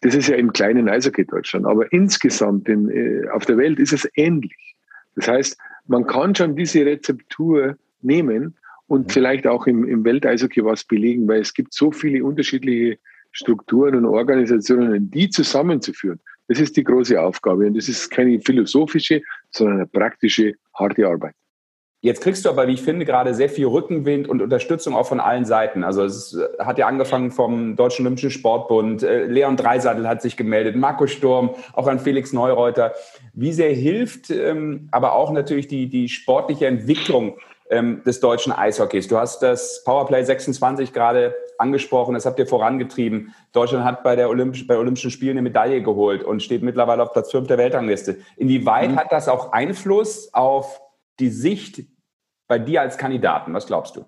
[0.00, 3.92] das ist ja im kleinen Eishockey Deutschland, aber insgesamt in, äh, auf der Welt ist
[3.92, 4.74] es ähnlich.
[5.14, 10.84] Das heißt, man kann schon diese Rezeptur nehmen und vielleicht auch im, im Welteishockey was
[10.84, 12.98] belegen, weil es gibt so viele unterschiedliche
[13.32, 16.20] Strukturen und Organisationen, die zusammenzuführen.
[16.48, 21.34] Das ist die große Aufgabe und das ist keine philosophische, sondern eine praktische, harte Arbeit.
[22.06, 25.18] Jetzt kriegst du aber, wie ich finde, gerade sehr viel Rückenwind und Unterstützung auch von
[25.18, 25.82] allen Seiten.
[25.82, 30.36] Also es äh, hat ja angefangen vom Deutschen Olympischen Sportbund, äh, Leon Dreiseitel hat sich
[30.36, 32.94] gemeldet, Markus Sturm, auch an Felix Neureuter.
[33.32, 37.38] Wie sehr hilft ähm, aber auch natürlich die, die sportliche Entwicklung
[37.70, 39.08] ähm, des deutschen Eishockeys.
[39.08, 43.34] Du hast das Powerplay 26 gerade angesprochen, das habt ihr vorangetrieben.
[43.50, 47.12] Deutschland hat bei, der Olympisch, bei Olympischen Spielen eine Medaille geholt und steht mittlerweile auf
[47.12, 48.18] Platz 5 der Weltrangliste.
[48.36, 48.96] Inwieweit mhm.
[48.96, 50.80] hat das auch Einfluss auf
[51.18, 51.82] die Sicht
[52.46, 53.52] bei dir als Kandidaten?
[53.54, 54.04] Was glaubst du?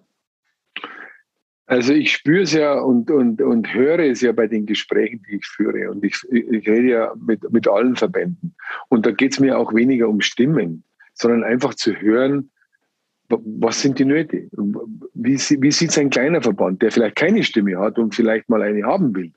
[1.66, 5.36] Also ich spüre es ja und, und, und höre es ja bei den Gesprächen, die
[5.36, 5.90] ich führe.
[5.90, 8.54] Und ich, ich rede ja mit, mit allen Verbänden.
[8.88, 12.50] Und da geht es mir auch weniger um Stimmen, sondern einfach zu hören,
[13.28, 14.48] was sind die Nöte?
[15.12, 18.62] Wie, wie sieht es ein kleiner Verband, der vielleicht keine Stimme hat und vielleicht mal
[18.62, 19.32] eine haben will?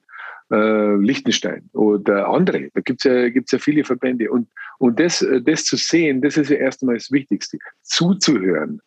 [0.50, 2.70] Äh, Liechtenstein oder andere.
[2.74, 4.32] Da gibt es ja, gibt's ja viele Verbände.
[4.32, 4.48] Und,
[4.80, 7.58] und das, das zu sehen, das ist ja erstmal das Wichtigste.
[7.82, 8.82] Zuzuhören,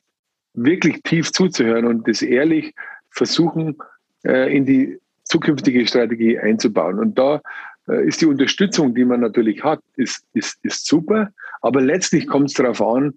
[0.54, 2.74] wirklich tief zuzuhören und das ehrlich
[3.10, 3.76] versuchen,
[4.24, 6.98] äh, in die zukünftige Strategie einzubauen.
[6.98, 7.40] Und da
[7.88, 11.30] äh, ist die Unterstützung, die man natürlich hat, ist, ist, ist super.
[11.60, 13.14] Aber letztlich kommt es darauf an,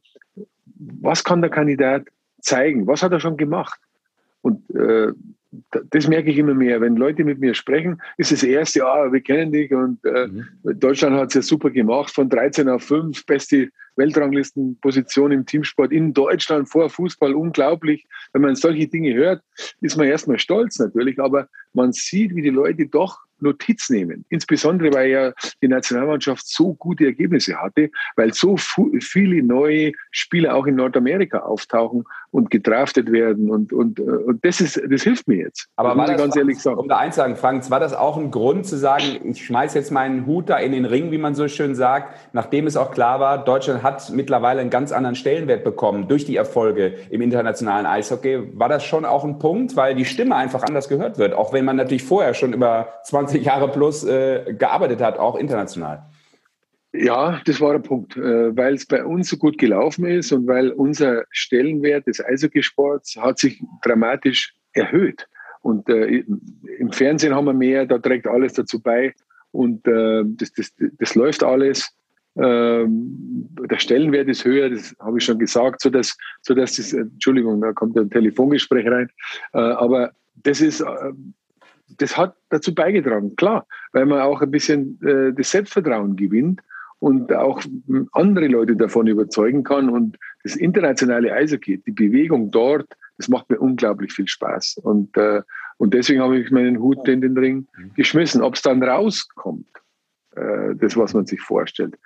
[0.66, 2.06] was kann der Kandidat
[2.42, 2.88] zeigen?
[2.88, 3.80] Was hat er schon gemacht?
[4.42, 5.12] Und äh,
[5.90, 6.82] das merke ich immer mehr.
[6.82, 10.46] Wenn Leute mit mir sprechen, ist das erste, ja, wir kennen dich und äh, mhm.
[10.80, 16.14] Deutschland hat es ja super gemacht, von 13 auf 5, beste Weltranglistenposition im Teamsport in
[16.14, 18.06] Deutschland vor Fußball, unglaublich.
[18.34, 19.42] Wenn man solche Dinge hört,
[19.82, 24.26] ist man erstmal stolz natürlich, aber man sieht, wie die Leute doch Notiz nehmen.
[24.30, 30.66] Insbesondere, weil ja die Nationalmannschaft so gute Ergebnisse hatte, weil so viele neue Spieler auch
[30.66, 33.50] in Nordamerika auftauchen und gedraftet werden.
[33.50, 35.68] Und, und, äh, und das, ist, das hilft mir jetzt.
[35.76, 36.78] Aber das war das, ganz ehrlich sagen.
[36.78, 39.92] um da eins sagen, Frank, war das auch ein Grund zu sagen, ich schmeiße jetzt
[39.92, 43.20] meinen Hut da in den Ring, wie man so schön sagt, nachdem es auch klar
[43.20, 48.58] war, Deutschland hat mittlerweile einen ganz anderen Stellenwert bekommen durch die Erfolge im internationalen Eishockey.
[48.58, 51.66] War das schon auch ein Punkt, weil die Stimme einfach anders gehört wird, auch wenn
[51.66, 56.04] man natürlich vorher schon über 20 Jahre plus äh, gearbeitet hat, auch international?
[57.00, 60.48] Ja, das war der Punkt, äh, weil es bei uns so gut gelaufen ist und
[60.48, 65.28] weil unser Stellenwert des Eishockeysports hat sich dramatisch erhöht.
[65.62, 66.24] Und äh,
[66.80, 69.14] im Fernsehen haben wir mehr, da trägt alles dazu bei
[69.52, 71.94] und äh, das, das, das läuft alles.
[72.36, 76.94] Ähm, der Stellenwert ist höher, das habe ich schon gesagt, so dass, so dass das,
[76.94, 79.10] Entschuldigung, da kommt ein Telefongespräch rein,
[79.54, 81.12] äh, aber das ist, äh,
[81.98, 86.62] das hat dazu beigetragen, klar, weil man auch ein bisschen äh, das Selbstvertrauen gewinnt
[87.00, 87.62] und auch
[88.12, 89.90] andere Leute davon überzeugen kann.
[89.90, 94.80] Und das internationale Eishockey, die Bewegung dort, das macht mir unglaublich viel Spaß.
[94.84, 95.42] Und, äh,
[95.78, 98.42] und deswegen habe ich meinen Hut in den Ring geschmissen.
[98.42, 99.68] Ob es dann rauskommt,
[100.36, 101.98] äh, das, was man sich vorstellt,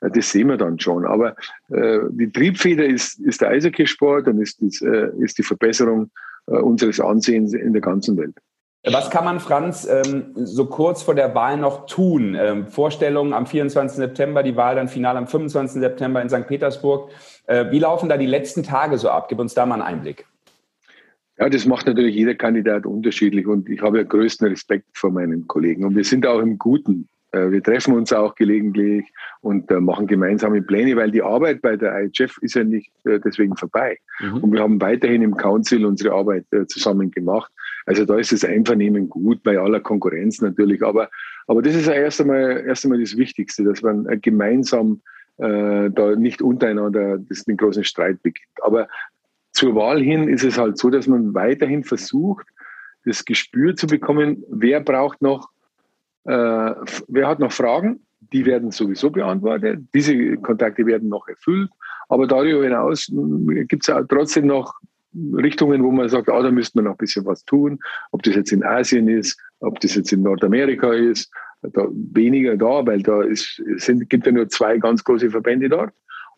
[0.00, 1.04] äh, das sehen wir dann schon.
[1.04, 1.36] Aber
[1.68, 6.10] äh, die Triebfeder ist, ist der Eishockeysport und ist, ist, äh, ist die Verbesserung
[6.46, 8.36] äh, unseres Ansehens in der ganzen Welt.
[8.84, 12.34] Was kann man, Franz, ähm, so kurz vor der Wahl noch tun?
[12.34, 13.96] Ähm, Vorstellungen am 24.
[13.96, 15.80] September, die Wahl dann final am 25.
[15.80, 16.46] September in St.
[16.46, 17.10] Petersburg.
[17.46, 19.28] Äh, wie laufen da die letzten Tage so ab?
[19.28, 20.24] Gib uns da mal einen Einblick.
[21.38, 25.46] Ja, das macht natürlich jeder Kandidat unterschiedlich und ich habe ja größten Respekt vor meinen
[25.46, 29.06] Kollegen und wir sind auch im Guten äh, wir treffen uns auch gelegentlich
[29.40, 33.56] und äh, machen gemeinsame Pläne, weil die Arbeit bei der IHF ist ja nicht deswegen
[33.56, 33.98] vorbei.
[34.18, 34.38] Mhm.
[34.38, 37.52] Und wir haben weiterhin im Council unsere Arbeit zusammen gemacht.
[37.86, 40.82] Also da ist das Einvernehmen gut, bei aller Konkurrenz natürlich.
[40.82, 41.10] Aber,
[41.46, 45.00] aber das ist ja erst einmal, erst einmal das Wichtigste, dass man gemeinsam
[45.38, 48.48] äh, da nicht untereinander den großen Streit beginnt.
[48.62, 48.88] Aber
[49.52, 52.46] zur Wahl hin ist es halt so, dass man weiterhin versucht,
[53.04, 55.48] das Gespür zu bekommen, wer braucht noch
[56.24, 56.74] äh,
[57.08, 58.00] wer hat noch Fragen?
[58.32, 59.80] Die werden sowieso beantwortet.
[59.94, 61.70] Diese Kontakte werden noch erfüllt.
[62.08, 63.10] Aber darüber hinaus
[63.68, 64.74] gibt es trotzdem noch
[65.14, 67.78] Richtungen, wo man sagt, ah, da müsste man noch ein bisschen was tun.
[68.12, 71.30] Ob das jetzt in Asien ist, ob das jetzt in Nordamerika ist,
[71.62, 75.92] da weniger da, weil da ist, sind, gibt ja nur zwei ganz große Verbände dort.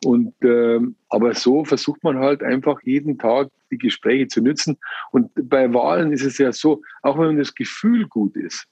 [0.04, 4.78] Und ähm, aber so versucht man halt einfach jeden Tag die Gespräche zu nützen.
[5.12, 8.66] Und bei Wahlen ist es ja so, auch wenn das Gefühl gut ist,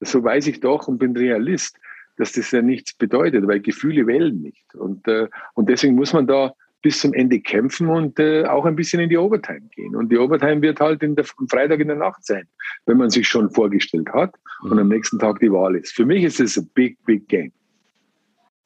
[0.00, 1.76] so weiß ich doch und bin Realist,
[2.16, 4.74] dass das ja nichts bedeutet, weil Gefühle wählen nicht.
[4.74, 8.76] Und, äh, und deswegen muss man da bis zum Ende kämpfen und äh, auch ein
[8.76, 9.94] bisschen in die Overtime gehen.
[9.94, 12.46] Und die Overtime wird halt der, am Freitag in der Nacht sein,
[12.86, 15.92] wenn man sich schon vorgestellt hat und am nächsten Tag die Wahl ist.
[15.92, 17.52] Für mich ist es ein big, big game.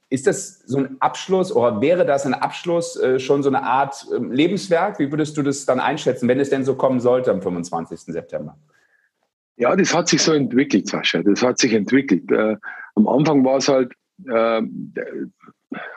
[0.09, 4.07] Ist das so ein Abschluss oder wäre das ein Abschluss äh, schon so eine Art
[4.13, 4.99] äh, Lebenswerk?
[4.99, 8.01] Wie würdest du das dann einschätzen, wenn es denn so kommen sollte am 25.
[8.01, 8.57] September?
[9.57, 11.23] Ja, das hat sich so entwickelt, Sascha.
[11.23, 12.31] Das hat sich entwickelt.
[12.31, 12.57] Äh,
[12.95, 13.93] am Anfang war es halt
[14.29, 14.63] äh,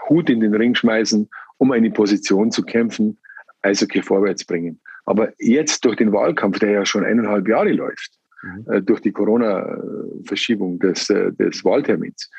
[0.09, 1.29] Hut in den Ring schmeißen,
[1.59, 3.17] um eine Position zu kämpfen,
[3.61, 4.79] Eishockey vorwärts bringen.
[5.05, 8.65] Aber jetzt durch den Wahlkampf, der ja schon eineinhalb Jahre läuft, mhm.
[8.71, 12.29] äh, durch die Corona-Verschiebung des, äh, des Wahltermins,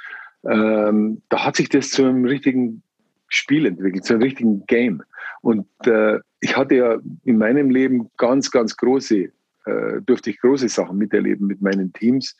[0.49, 2.83] ähm, da hat sich das zu einem richtigen
[3.29, 5.03] Spiel entwickelt, zu einem richtigen Game.
[5.43, 9.31] Und äh, ich hatte ja in meinem Leben ganz, ganz große,
[9.67, 12.37] äh, durfte ich große Sachen miterleben mit meinen Teams,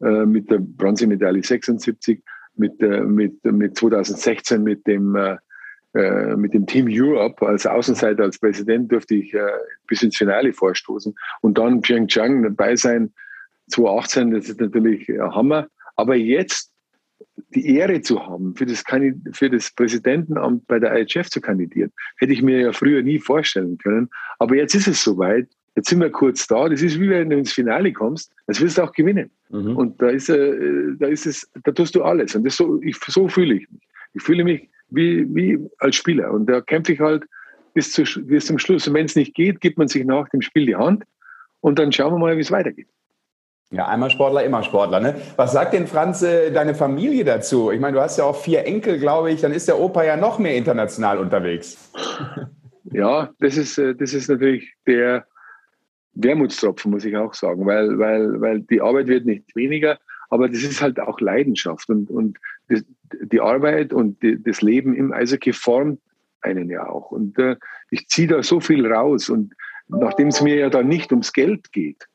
[0.00, 2.22] äh, mit der Bronzemedaille 76,
[2.56, 5.16] mit, äh, mit, mit 2016 mit dem,
[5.94, 9.46] äh, mit dem Team Europe als Außenseiter, als Präsident durfte ich äh,
[9.86, 13.12] bis ins Finale vorstoßen und dann Pyeongchang dabei sein,
[13.68, 15.68] 2018, das ist natürlich ein Hammer.
[15.96, 16.72] Aber jetzt
[17.54, 18.82] die Ehre zu haben, für das,
[19.32, 23.78] für das Präsidentenamt bei der IHF zu kandidieren, hätte ich mir ja früher nie vorstellen
[23.78, 24.08] können.
[24.38, 25.48] Aber jetzt ist es soweit.
[25.74, 26.68] Jetzt sind wir kurz da.
[26.68, 28.32] Das ist wie wenn du ins Finale kommst.
[28.46, 29.30] Das wirst du auch gewinnen.
[29.50, 29.76] Mhm.
[29.76, 30.54] Und da ist, äh,
[30.98, 32.34] da ist es, da tust du alles.
[32.34, 33.82] Und das so, ich, so fühle ich mich.
[34.14, 36.30] Ich fühle mich wie, wie als Spieler.
[36.32, 37.24] Und da kämpfe ich halt
[37.74, 38.86] bis, zu, bis zum Schluss.
[38.88, 41.04] Und wenn es nicht geht, gibt man sich nach dem Spiel die Hand.
[41.60, 42.88] Und dann schauen wir mal, wie es weitergeht.
[43.70, 45.00] Ja, einmal Sportler, immer Sportler.
[45.00, 45.14] Ne?
[45.36, 47.70] Was sagt denn Franz äh, deine Familie dazu?
[47.70, 49.40] Ich meine, du hast ja auch vier Enkel, glaube ich.
[49.40, 51.90] Dann ist der Opa ja noch mehr international unterwegs.
[52.92, 55.26] Ja, das ist, äh, das ist natürlich der
[56.14, 60.62] Wermutstropfen, muss ich auch sagen, weil, weil, weil die Arbeit wird nicht weniger, aber das
[60.62, 62.84] ist halt auch Leidenschaft und, und das,
[63.20, 66.00] die Arbeit und die, das Leben im Eishockey formt
[66.40, 67.10] einen ja auch.
[67.10, 67.56] Und äh,
[67.90, 69.54] ich ziehe da so viel raus und
[69.88, 72.08] nachdem es mir ja da nicht ums Geld geht,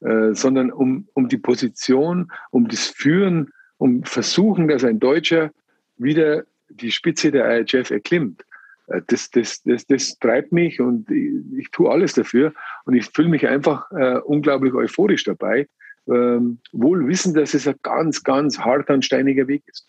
[0.00, 5.50] äh, sondern um, um die Position, um das Führen, um Versuchen, dass ein Deutscher
[5.96, 8.44] wieder die Spitze der IHF erklimmt.
[8.88, 12.52] Äh, das, das, das, das treibt mich und ich, ich tue alles dafür
[12.84, 15.68] und ich fühle mich einfach äh, unglaublich euphorisch dabei,
[16.08, 19.86] ähm, wohl wissen, dass es ein ganz, ganz harter und steiniger Weg ist.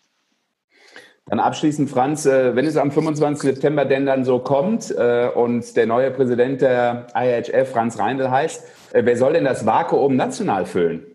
[1.26, 3.54] Dann abschließend, Franz, äh, wenn es am 25.
[3.54, 8.94] September denn dann so kommt äh, und der neue Präsident der IHF, Franz Reindl, heißt,
[8.94, 11.06] äh, wer soll denn das Vakuum national füllen?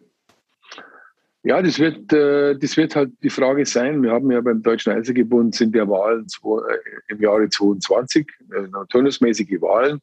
[1.44, 4.02] Ja, das wird, das wird halt die Frage sein.
[4.02, 6.26] Wir haben ja beim Deutschen Eishockeybund sind ja Wahlen
[7.06, 8.26] im Jahre 22,
[8.90, 10.00] turnusmäßige Wahlen.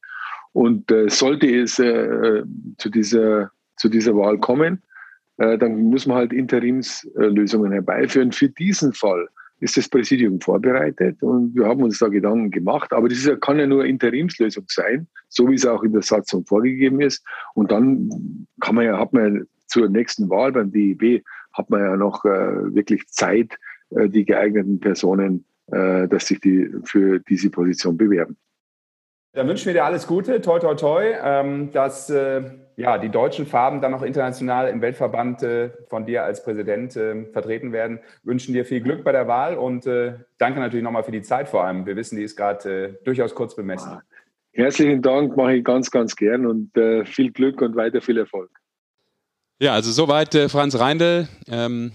[0.54, 4.82] Und sollte es zu dieser, zu dieser Wahl kommen,
[5.38, 8.32] dann muss man halt Interimslösungen herbeiführen.
[8.32, 9.28] Für diesen Fall
[9.66, 12.94] ist das Präsidium vorbereitet und wir haben uns da Gedanken gemacht.
[12.94, 16.46] Aber das ist, kann ja nur Interimslösung sein, so wie es auch in der Satzung
[16.46, 17.26] vorgegeben ist.
[17.56, 21.24] Und dann kann man ja, hat man ja zur nächsten Wahl beim DEB
[21.54, 23.58] hat man ja noch äh, wirklich Zeit,
[23.90, 28.38] äh, die geeigneten Personen, äh, dass sich die für diese Position bewerben.
[29.36, 32.42] Dann wünschen wir dir alles Gute, toi toi toi, ähm, dass äh,
[32.78, 37.26] ja, die deutschen Farben dann noch international im Weltverband äh, von dir als Präsident äh,
[37.34, 38.00] vertreten werden.
[38.24, 41.50] Wünschen dir viel Glück bei der Wahl und äh, danke natürlich nochmal für die Zeit
[41.50, 41.86] vor allem.
[41.86, 44.00] Wir wissen, die ist gerade äh, durchaus kurz bemessen.
[44.54, 48.50] Herzlichen Dank, mache ich ganz, ganz gern und äh, viel Glück und weiter viel Erfolg.
[49.60, 51.28] Ja, also soweit Franz Reindl.
[51.50, 51.92] Ähm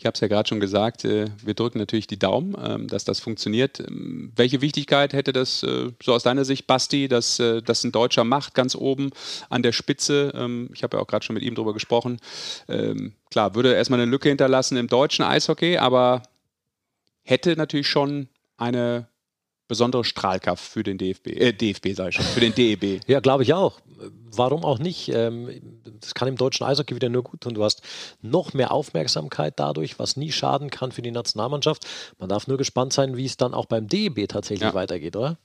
[0.00, 3.04] ich habe es ja gerade schon gesagt, äh, wir drücken natürlich die Daumen, ähm, dass
[3.04, 3.80] das funktioniert.
[3.80, 7.92] Ähm, welche Wichtigkeit hätte das äh, so aus deiner Sicht, Basti, dass äh, das ein
[7.92, 9.10] Deutscher macht, ganz oben
[9.50, 10.32] an der Spitze?
[10.34, 12.18] Ähm, ich habe ja auch gerade schon mit ihm drüber gesprochen.
[13.30, 16.22] klar, würde erstmal eine Lücke hinterlassen im deutschen Eishockey, aber
[17.22, 19.06] hätte natürlich schon eine
[19.70, 23.00] besondere Strahlkraft für den DFB, äh, DFB sage ich schon, für den DEB.
[23.06, 23.80] Ja, glaube ich auch.
[24.32, 25.08] Warum auch nicht?
[25.14, 27.54] Ähm, das kann im deutschen Eishockey wieder nur gut tun.
[27.54, 27.82] Du hast
[28.20, 31.86] noch mehr Aufmerksamkeit dadurch, was nie schaden kann für die Nationalmannschaft.
[32.18, 34.74] Man darf nur gespannt sein, wie es dann auch beim DEB tatsächlich ja.
[34.74, 35.38] weitergeht, oder?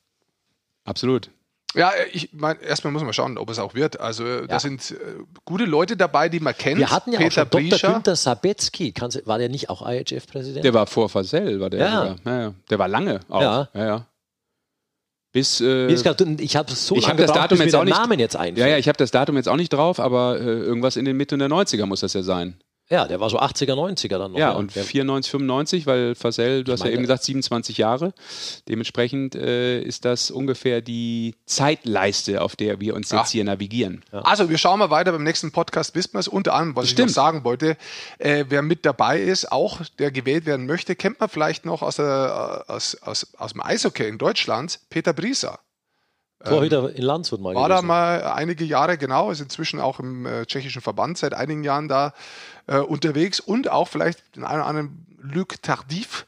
[0.86, 1.30] Absolut.
[1.76, 4.00] Ja, ich meine, erstmal muss man schauen, ob es auch wird.
[4.00, 4.48] Also ja.
[4.48, 4.96] da sind äh,
[5.44, 6.78] gute Leute dabei, die man kennt.
[6.78, 7.92] Wir hatten ja Peter auch schon Dr.
[7.92, 8.94] Günther Sabetzky.
[9.26, 10.64] War der nicht auch IHF-Präsident?
[10.64, 12.16] Der war vor Fasel, war der ja.
[12.26, 12.54] ja.
[12.70, 13.42] Der war lange auch.
[13.42, 13.70] Ja.
[13.74, 14.08] ja, ja.
[15.36, 18.58] Bis, äh, ich habe so ich hab das Datum jetzt auch nicht, Namen jetzt einfällt.
[18.58, 21.18] Ja, ja, ich habe das Datum jetzt auch nicht drauf, aber äh, irgendwas in den
[21.18, 22.56] Mitte der 90er muss das ja sein.
[22.90, 24.40] Ja, der war so 80er, 90er dann noch.
[24.40, 24.56] Ja, ja.
[24.56, 28.14] und 94, 95, weil Fasel, du ich hast meine, ja eben gesagt, 27 Jahre.
[28.70, 34.04] Dementsprechend äh, ist das ungefähr die Zeitleiste, auf der wir uns jetzt hier navigieren.
[34.12, 34.20] Ja.
[34.22, 36.28] Also, wir schauen mal weiter beim nächsten Podcast, wissen wir es.
[36.28, 37.10] Unter anderem, was Stimmt.
[37.10, 37.76] ich noch sagen wollte,
[38.20, 41.96] äh, wer mit dabei ist, auch der gewählt werden möchte, kennt man vielleicht noch aus,
[41.96, 45.60] der, aus, aus, aus dem Eishockey in Deutschland, Peter Brieser.
[46.46, 47.56] Torhüter ähm, in Landshut mal.
[47.56, 47.82] War gewesen.
[47.82, 51.88] da mal einige Jahre, genau, ist inzwischen auch im äh, tschechischen Verband seit einigen Jahren
[51.88, 52.14] da
[52.68, 56.26] äh, unterwegs und auch vielleicht den einen oder anderen Luc Tardif,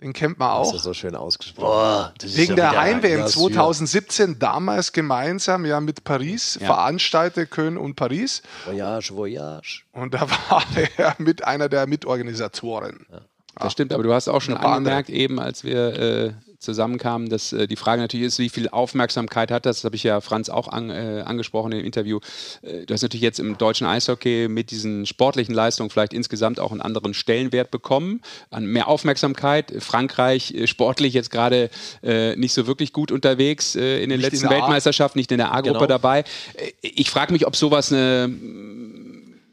[0.00, 0.66] den kennt man auch.
[0.72, 1.66] Das ist so schön ausgesprochen.
[1.66, 6.66] Boah, Wegen ja der Heim-WM 2017 damals gemeinsam ja mit Paris ja.
[6.66, 8.42] veranstaltet Köln und Paris.
[8.66, 9.84] Voyage, Voyage.
[9.92, 10.64] Und da war
[10.96, 13.06] er mit einer der Mitorganisatoren.
[13.10, 13.20] Ja.
[13.58, 16.32] Das stimmt, aber du hast auch schon angemerkt, eben als wir äh,
[16.66, 19.78] zusammenkamen, dass äh, die Frage natürlich ist, wie viel Aufmerksamkeit hat das?
[19.78, 22.20] Das habe ich ja Franz auch an, äh, angesprochen im Interview.
[22.62, 26.72] Äh, du hast natürlich jetzt im deutschen Eishockey mit diesen sportlichen Leistungen vielleicht insgesamt auch
[26.72, 29.72] einen anderen Stellenwert bekommen, an mehr Aufmerksamkeit.
[29.78, 31.70] Frankreich äh, sportlich jetzt gerade
[32.02, 35.52] äh, nicht so wirklich gut unterwegs äh, in den nicht letzten Weltmeisterschaften, nicht in der
[35.52, 35.86] A-Gruppe genau.
[35.86, 36.24] dabei.
[36.82, 38.28] Ich frage mich, ob sowas eine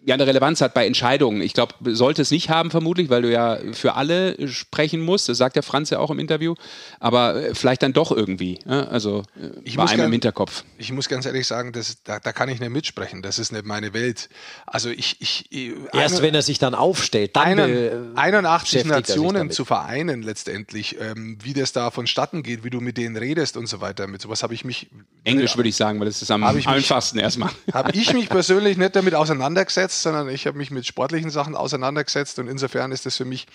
[0.05, 1.41] ja eine Relevanz hat bei Entscheidungen.
[1.41, 5.29] Ich glaube, sollte es nicht haben vermutlich, weil du ja für alle sprechen musst.
[5.29, 6.55] Das sagt der Franz ja auch im Interview.
[6.99, 8.59] Aber äh, vielleicht dann doch irgendwie.
[8.65, 10.63] Also äh, ich bei einem ganz, im Hinterkopf.
[10.77, 13.21] Ich muss ganz ehrlich sagen, das, da, da, kann ich nicht mitsprechen.
[13.21, 14.29] Das ist nicht meine Welt.
[14.65, 19.51] Also ich, ich, ich erst eine, wenn er sich dann aufstellt, dann einen, 81 Nationen
[19.51, 23.67] zu vereinen letztendlich, ähm, wie das da vonstatten geht, wie du mit denen redest und
[23.67, 24.07] so weiter.
[24.07, 24.87] Mit sowas habe ich mich
[25.23, 27.49] Englisch würde ich sagen, weil das ist am einfachsten erstmal.
[27.71, 31.55] Habe ich mich persönlich nicht damit auseinandergesetzt auseinandergesetzt, sondern ich habe mich mit sportlichen Sachen
[31.55, 33.47] auseinandergesetzt und insofern ist das für mich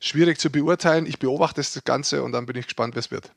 [0.00, 1.06] schwierig zu beurteilen.
[1.06, 3.30] Ich beobachte das Ganze und dann bin ich gespannt, was wird.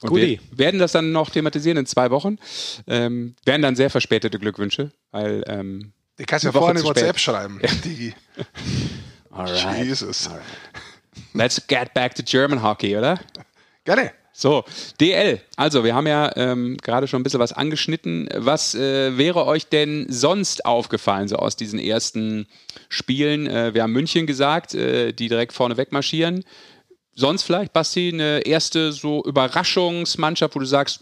[0.00, 2.38] Und wir werden das dann noch thematisieren in zwei Wochen.
[2.86, 5.42] Ähm, werden dann sehr verspätete Glückwünsche, weil.
[5.48, 8.14] Ähm, ich kann ja vorne WhatsApp schreiben, Digi.
[9.30, 9.84] Alright.
[9.84, 10.28] Jesus.
[10.28, 10.44] Alright.
[11.34, 13.20] Let's get back to German Hockey, oder?
[13.84, 14.12] Gerne.
[14.40, 14.62] So,
[15.00, 15.40] DL.
[15.56, 18.28] Also, wir haben ja ähm, gerade schon ein bisschen was angeschnitten.
[18.36, 22.46] Was äh, wäre euch denn sonst aufgefallen, so aus diesen ersten
[22.88, 23.48] Spielen?
[23.48, 26.44] Äh, wir haben München gesagt, äh, die direkt vorne wegmarschieren.
[27.16, 31.00] Sonst vielleicht, Basti, eine erste so Überraschungsmannschaft, wo du sagst,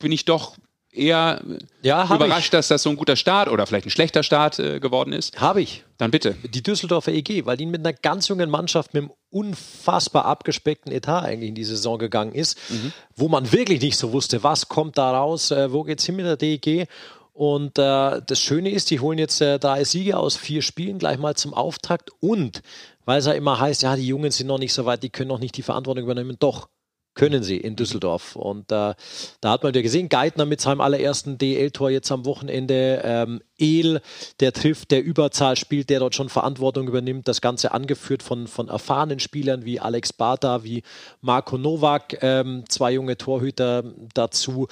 [0.00, 0.56] bin ich doch
[0.94, 1.42] eher
[1.82, 2.50] ja, überrascht, ich.
[2.50, 5.40] dass das so ein guter Start oder vielleicht ein schlechter Start äh, geworden ist?
[5.40, 5.84] Habe ich.
[5.98, 6.36] Dann bitte.
[6.42, 11.22] Die Düsseldorfer EG, weil die mit einer ganz jungen Mannschaft mit einem unfassbar abgespeckten Etat
[11.22, 12.92] eigentlich in die Saison gegangen ist, mhm.
[13.16, 16.26] wo man wirklich nicht so wusste, was kommt da raus, äh, wo es hin mit
[16.26, 16.88] der DEG.
[17.32, 21.18] Und äh, das Schöne ist, die holen jetzt äh, drei Siege aus vier Spielen gleich
[21.18, 22.62] mal zum Auftakt und
[23.04, 25.28] weil es ja immer heißt, ja, die Jungen sind noch nicht so weit, die können
[25.28, 26.36] noch nicht die Verantwortung übernehmen.
[26.38, 26.68] Doch,
[27.14, 28.36] können sie in Düsseldorf.
[28.36, 28.94] Und äh,
[29.40, 34.00] da hat man wieder gesehen, Geithner mit seinem allerersten DL-Tor jetzt am Wochenende, ähm, El,
[34.40, 38.68] der trifft, der Überzahl spielt, der dort schon Verantwortung übernimmt, das Ganze angeführt von, von
[38.68, 40.82] erfahrenen Spielern wie Alex Bata, wie
[41.20, 44.66] Marco Nowak, ähm, zwei junge Torhüter dazu.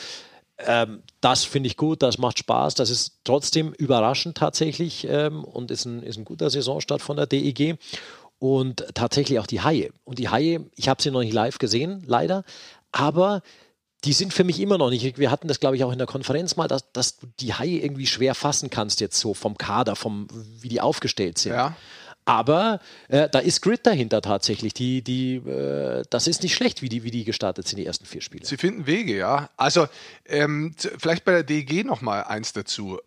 [0.58, 5.70] Ähm, das finde ich gut, das macht Spaß, das ist trotzdem überraschend tatsächlich ähm, und
[5.70, 7.78] ist ein, ist ein guter Saisonstart von der DEG
[8.42, 9.92] und tatsächlich auch die Haie.
[10.02, 12.42] Und die Haie, ich habe sie noch nicht live gesehen, leider,
[12.90, 13.40] aber
[14.02, 15.16] die sind für mich immer noch nicht.
[15.16, 17.78] Wir hatten das, glaube ich, auch in der Konferenz mal, dass, dass du die Haie
[17.78, 20.26] irgendwie schwer fassen kannst, jetzt so vom Kader, vom,
[20.60, 21.52] wie die aufgestellt sind.
[21.52, 21.76] Ja.
[22.24, 24.74] Aber äh, da ist Grid dahinter tatsächlich.
[24.74, 28.06] Die, die, äh, das ist nicht schlecht, wie die, wie die gestartet sind, die ersten
[28.06, 28.44] vier Spiele.
[28.44, 29.50] Sie finden Wege, ja.
[29.56, 29.86] Also
[30.26, 32.98] ähm, vielleicht bei der DG noch mal eins dazu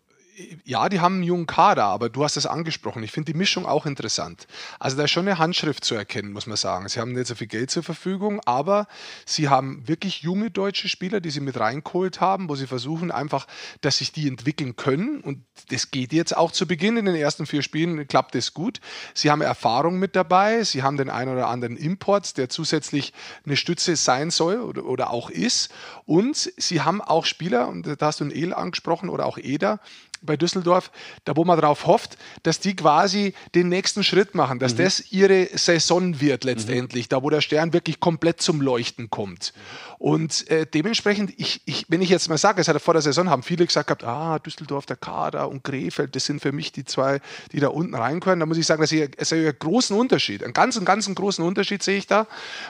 [0.64, 3.02] ja, die haben einen jungen Kader, aber du hast es angesprochen.
[3.02, 4.46] Ich finde die Mischung auch interessant.
[4.78, 6.88] Also da ist schon eine Handschrift zu erkennen, muss man sagen.
[6.88, 8.86] Sie haben nicht so viel Geld zur Verfügung, aber
[9.24, 13.46] sie haben wirklich junge deutsche Spieler, die sie mit reingeholt haben, wo sie versuchen einfach,
[13.80, 15.20] dass sich die entwickeln können.
[15.20, 18.80] Und das geht jetzt auch zu Beginn in den ersten vier Spielen, klappt es gut.
[19.14, 20.64] Sie haben Erfahrung mit dabei.
[20.64, 23.14] Sie haben den einen oder anderen Import, der zusätzlich
[23.46, 25.72] eine Stütze sein soll oder, oder auch ist.
[26.04, 29.80] Und sie haben auch Spieler, und da hast du einen El angesprochen oder auch Eder,
[30.26, 30.90] bei Düsseldorf,
[31.24, 34.78] da wo man darauf hofft, dass die quasi den nächsten Schritt machen, dass mhm.
[34.78, 37.08] das ihre Saison wird letztendlich, mhm.
[37.10, 39.52] da wo der Stern wirklich komplett zum Leuchten kommt.
[39.98, 43.30] Und äh, dementsprechend, ich, ich, wenn ich jetzt mal sage, es hat vor der Saison
[43.30, 46.84] haben viele gesagt gehabt, ah, Düsseldorf, der Kader und Krefeld, das sind für mich die
[46.84, 47.20] zwei,
[47.52, 48.40] die da unten reinkommen.
[48.40, 51.82] Da muss ich sagen, dass ich, es einen großen Unterschied, einen ganz, ganz großen Unterschied
[51.82, 52.26] sehe ich da,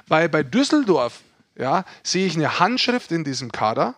[0.07, 1.21] weil bei Düsseldorf
[1.59, 3.95] ja, sehe ich eine Handschrift in diesem Kader,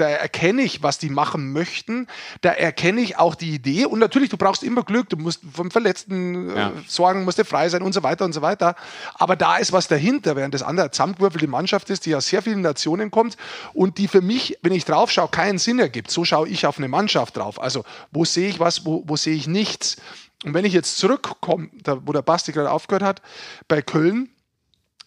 [0.00, 2.06] da erkenne ich, was die machen möchten,
[2.40, 5.70] da erkenne ich auch die Idee und natürlich, du brauchst immer Glück, du musst vom
[5.70, 6.72] Verletzten äh, ja.
[6.86, 8.76] sorgen, musst du frei sein und so weiter und so weiter,
[9.14, 12.62] aber da ist was dahinter, während das andere zusammengewürfelte Mannschaft ist, die aus sehr vielen
[12.62, 13.36] Nationen kommt
[13.74, 16.10] und die für mich, wenn ich drauf schaue, keinen Sinn ergibt.
[16.10, 17.60] So schaue ich auf eine Mannschaft drauf.
[17.60, 19.96] Also, wo sehe ich was, wo, wo sehe ich nichts?
[20.44, 23.22] Und wenn ich jetzt zurückkomme, da, wo der Basti gerade aufgehört hat,
[23.66, 24.30] bei Köln,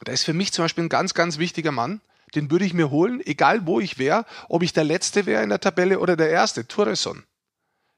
[0.03, 2.01] da ist für mich zum Beispiel ein ganz, ganz wichtiger Mann,
[2.35, 5.49] den würde ich mir holen, egal wo ich wäre, ob ich der Letzte wäre in
[5.49, 7.23] der Tabelle oder der Erste, Tourisson.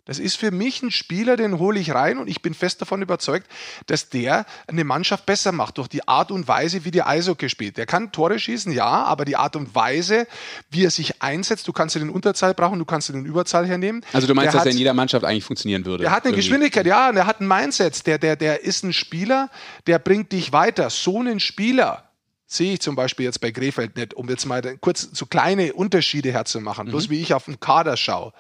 [0.06, 3.02] Das ist für mich ein Spieler, den hole ich rein und ich bin fest davon
[3.02, 3.48] überzeugt,
[3.86, 7.78] dass der eine Mannschaft besser macht durch die Art und Weise, wie der Eishockey spielt.
[7.78, 10.28] Der kann Tore schießen, ja, aber die Art und Weise,
[10.70, 13.66] wie er sich einsetzt, du kannst ihn in Unterzahl brauchen, du kannst ihn in Überzahl
[13.66, 14.04] hernehmen.
[14.12, 16.04] Also du meinst, der dass hat, er in jeder Mannschaft eigentlich funktionieren würde?
[16.04, 16.48] Er hat eine irgendwie.
[16.48, 18.06] Geschwindigkeit, ja, und er hat ein Mindset.
[18.06, 19.50] Der, der, der ist ein Spieler,
[19.88, 20.90] der bringt dich weiter.
[20.90, 22.10] So einen Spieler
[22.56, 26.32] sehe ich zum Beispiel jetzt bei Krefeld nicht, um jetzt mal kurz so kleine Unterschiede
[26.32, 26.92] herzumachen, mhm.
[26.92, 28.34] bloß wie ich auf den Kader schaue.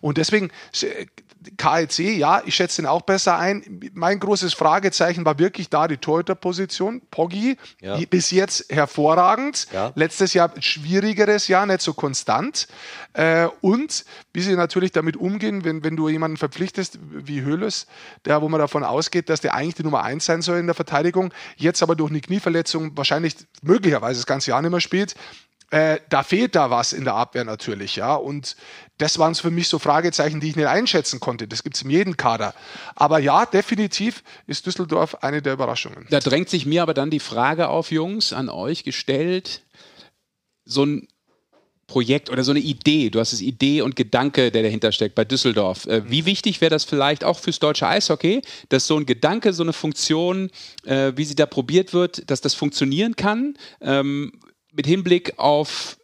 [0.00, 0.50] Und deswegen
[1.56, 3.80] KLC, ja, ich schätze ihn auch besser ein.
[3.94, 7.00] Mein großes Fragezeichen war wirklich da die Torhüterposition.
[7.10, 7.98] Poggi, ja.
[8.10, 9.66] bis jetzt hervorragend.
[9.72, 9.92] Ja.
[9.94, 12.68] Letztes Jahr schwierigeres Jahr, nicht so konstant.
[13.14, 14.04] Äh, und
[14.34, 17.86] wie sie natürlich damit umgehen, wenn, wenn du jemanden verpflichtest wie Höhles,
[18.26, 20.74] der, wo man davon ausgeht, dass der eigentlich die Nummer eins sein soll in der
[20.74, 25.14] Verteidigung, jetzt aber durch eine Knieverletzung wahrscheinlich möglicherweise das ganze Jahr nicht mehr spielt,
[25.70, 28.14] äh, da fehlt da was in der Abwehr natürlich, ja.
[28.14, 28.56] Und
[28.98, 31.46] das waren für mich so Fragezeichen, die ich nicht einschätzen konnte.
[31.46, 32.54] Das gibt es in jedem Kader.
[32.96, 36.06] Aber ja, definitiv ist Düsseldorf eine der Überraschungen.
[36.10, 39.62] Da drängt sich mir aber dann die Frage auf, Jungs, an euch gestellt.
[40.64, 41.08] So ein
[41.90, 45.24] Projekt oder so eine Idee, du hast es Idee und Gedanke, der dahinter steckt bei
[45.24, 45.86] Düsseldorf.
[45.86, 49.64] Äh, wie wichtig wäre das vielleicht auch fürs deutsche Eishockey, dass so ein Gedanke, so
[49.64, 50.50] eine Funktion,
[50.84, 53.58] äh, wie sie da probiert wird, dass das funktionieren kann?
[53.80, 54.32] Ähm,
[54.72, 55.98] mit Hinblick auf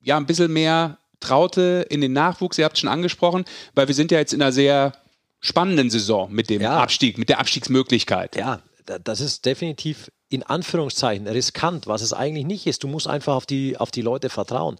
[0.00, 3.94] ja ein bisschen mehr Traute in den Nachwuchs, ihr habt es schon angesprochen, weil wir
[3.96, 4.92] sind ja jetzt in einer sehr
[5.40, 6.78] spannenden Saison mit dem ja.
[6.78, 8.36] Abstieg, mit der Abstiegsmöglichkeit.
[8.36, 8.62] Ja,
[9.02, 12.82] das ist definitiv in Anführungszeichen riskant, was es eigentlich nicht ist.
[12.82, 14.76] Du musst einfach auf die, auf die Leute vertrauen.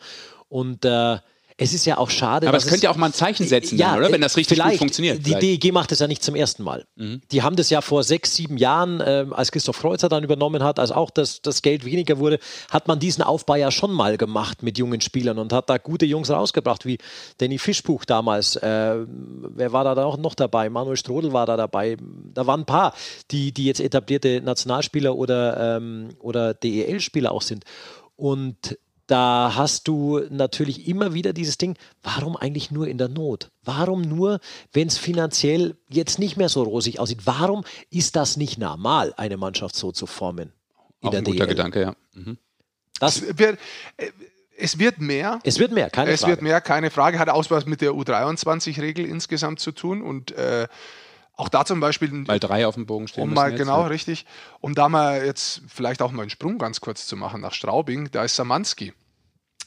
[0.55, 1.19] Und äh,
[1.57, 2.47] es ist ja auch schade.
[2.47, 4.13] Aber es könnte ja auch mal ein Zeichen setzen, ja, dann, oder?
[4.13, 5.27] Wenn das richtig gut funktioniert.
[5.27, 6.87] Die DEG macht es ja nicht zum ersten Mal.
[6.95, 7.23] Mhm.
[7.33, 10.79] Die haben das ja vor sechs, sieben Jahren, äh, als Christoph Kreuzer dann übernommen hat,
[10.79, 12.39] als auch das, das Geld weniger wurde,
[12.71, 16.07] hat man diesen Aufbau ja schon mal gemacht mit jungen Spielern und hat da gute
[16.07, 16.99] Jungs rausgebracht, wie
[17.39, 18.55] Danny Fischbuch damals.
[18.55, 20.71] Äh, wer war da auch noch dabei?
[20.71, 21.97] Manuel Strodel war da dabei.
[22.33, 22.95] Da waren ein paar,
[23.33, 27.65] die, die jetzt etablierte Nationalspieler oder, ähm, oder DEL-Spieler auch sind.
[28.17, 33.51] Und da hast du natürlich immer wieder dieses Ding, warum eigentlich nur in der Not?
[33.63, 34.41] Warum nur,
[34.73, 37.21] wenn es finanziell jetzt nicht mehr so rosig aussieht?
[37.25, 40.53] Warum ist das nicht normal, eine Mannschaft so zu formen?
[41.01, 41.49] In Auch der ein guter DL?
[41.49, 41.95] Gedanke, ja.
[42.15, 42.39] Mhm.
[42.99, 43.59] Das wird,
[43.97, 44.11] äh,
[44.57, 45.41] es wird mehr.
[45.43, 46.33] Es wird mehr, keine es Frage.
[46.33, 47.19] Es wird mehr, keine Frage.
[47.19, 50.69] Hat auch was mit der U23-Regel insgesamt zu tun und äh,
[51.37, 52.11] auch da zum Beispiel.
[52.11, 53.25] Mal drei auf dem Bogen stehen.
[53.25, 53.87] Um mal, jetzt, genau, ja.
[53.89, 54.25] richtig.
[54.61, 58.11] Um da mal jetzt vielleicht auch mal einen Sprung ganz kurz zu machen nach Straubing,
[58.13, 58.93] da ist Samanski.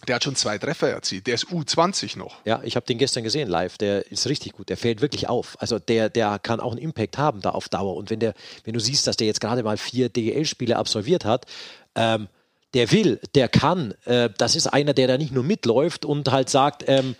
[0.08, 1.26] Der hat schon zwei Treffer erzielt.
[1.26, 2.38] Der ist U20 noch.
[2.46, 3.78] Ja, ich habe den gestern gesehen live.
[3.80, 4.70] Der ist richtig gut.
[4.70, 5.58] Der fällt wirklich auf.
[5.60, 7.96] Also der, der kann auch einen Impact haben da auf Dauer.
[7.96, 11.48] Und wenn der, wenn du siehst, dass der jetzt gerade mal vier DEL-Spiele absolviert hat,
[11.96, 12.28] ähm,
[12.76, 13.96] der will, der kann.
[14.06, 17.16] Äh, das ist einer, der da nicht nur mitläuft und halt sagt, ähm,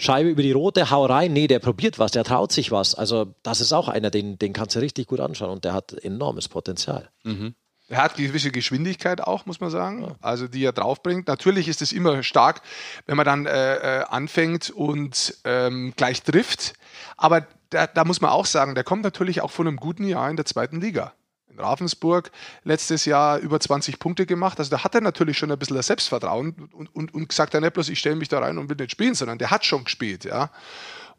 [0.00, 1.34] Scheibe über die rote, hau rein.
[1.34, 2.94] Nee, der probiert was, der traut sich was.
[2.94, 5.92] Also, das ist auch einer, den, den kannst du richtig gut anschauen und der hat
[5.92, 7.10] enormes Potenzial.
[7.22, 7.54] Mhm.
[7.88, 11.26] Er hat gewisse Geschwindigkeit auch, muss man sagen, also die er draufbringt.
[11.28, 12.62] Natürlich ist es immer stark,
[13.06, 16.74] wenn man dann äh, äh, anfängt und ähm, gleich trifft.
[17.16, 20.30] Aber da, da muss man auch sagen, der kommt natürlich auch von einem guten Jahr
[20.30, 21.12] in der zweiten Liga.
[21.60, 22.30] Ravensburg
[22.64, 24.58] letztes Jahr über 20 Punkte gemacht.
[24.58, 27.60] Also da hat er natürlich schon ein bisschen das Selbstvertrauen und, und, und gesagt er
[27.60, 29.84] nicht bloß, ich stelle mich da rein und will nicht spielen, sondern der hat schon
[29.84, 30.50] gespielt, ja.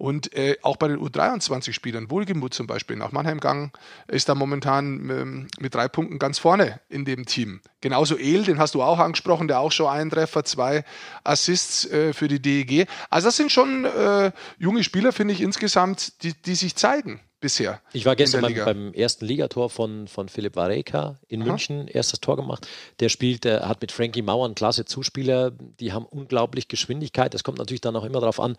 [0.02, 3.72] Und äh, auch bei den U23-Spielern, Wohlgemut zum Beispiel, nach Mannheim gegangen,
[4.08, 7.62] ist da momentan ähm, mit drei Punkten ganz vorne in dem Team.
[7.82, 10.86] Genauso El, den hast du auch angesprochen, der auch schon einen Treffer, zwei
[11.24, 12.88] Assists äh, für die DEG.
[13.12, 17.82] Also das sind schon äh, junge Spieler, finde ich insgesamt, die, die sich zeigen bisher.
[17.92, 21.50] Ich war gestern beim, beim, ersten Ligator von, von Philipp Vareka in Aha.
[21.50, 22.68] München, erstes Tor gemacht.
[23.00, 27.34] Der spielt, der hat mit Frankie Mauer einen klasse Zuspieler, die haben unglaublich Geschwindigkeit.
[27.34, 28.56] Das kommt natürlich dann auch immer darauf an,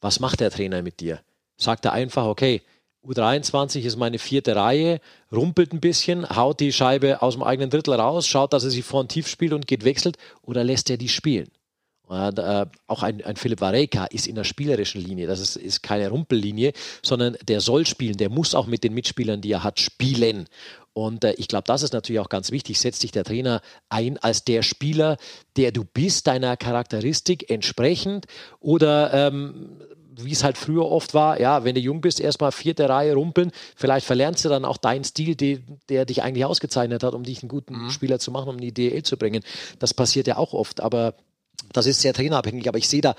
[0.00, 1.20] was macht der Trainer mit dir?
[1.56, 2.62] Sagt er einfach, okay,
[3.06, 5.00] U23 ist meine vierte Reihe,
[5.30, 8.82] rumpelt ein bisschen, haut die Scheibe aus dem eigenen Drittel raus, schaut, dass er sie
[8.82, 11.48] vorn tief spielt und geht wechselt oder lässt er die spielen?
[12.06, 15.26] Und, äh, auch ein, ein Philipp Vareka ist in der spielerischen Linie.
[15.26, 18.16] Das ist, ist keine Rumpellinie, sondern der soll spielen.
[18.16, 20.48] Der muss auch mit den Mitspielern, die er hat, spielen.
[20.92, 22.78] Und äh, ich glaube, das ist natürlich auch ganz wichtig.
[22.78, 25.16] Setzt dich der Trainer ein als der Spieler,
[25.56, 28.26] der du bist, deiner Charakteristik entsprechend
[28.60, 29.78] oder ähm,
[30.18, 33.50] wie es halt früher oft war, ja, wenn du jung bist, erstmal vierte Reihe rumpeln,
[33.74, 37.42] vielleicht verlernst du dann auch deinen Stil, die, der dich eigentlich ausgezeichnet hat, um dich
[37.42, 37.90] einen guten mhm.
[37.90, 39.42] Spieler zu machen, um die DL zu bringen.
[39.78, 41.14] Das passiert ja auch oft, aber
[41.72, 43.14] das ist sehr trainerabhängig, aber ich sehe da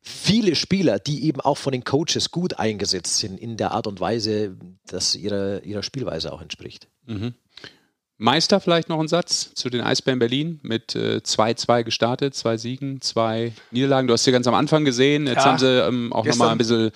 [0.00, 4.00] viele Spieler, die eben auch von den Coaches gut eingesetzt sind in der Art und
[4.00, 4.56] Weise,
[4.86, 6.88] dass ihrer, ihrer Spielweise auch entspricht.
[7.06, 7.34] Mhm.
[8.16, 13.00] Meister vielleicht noch ein Satz zu den Eisbären Berlin mit 2-2 äh, gestartet, zwei Siegen,
[13.00, 14.06] zwei Niederlagen.
[14.06, 15.26] Du hast sie ganz am Anfang gesehen.
[15.26, 16.92] Jetzt ja, haben sie ähm, auch nochmal ein bisschen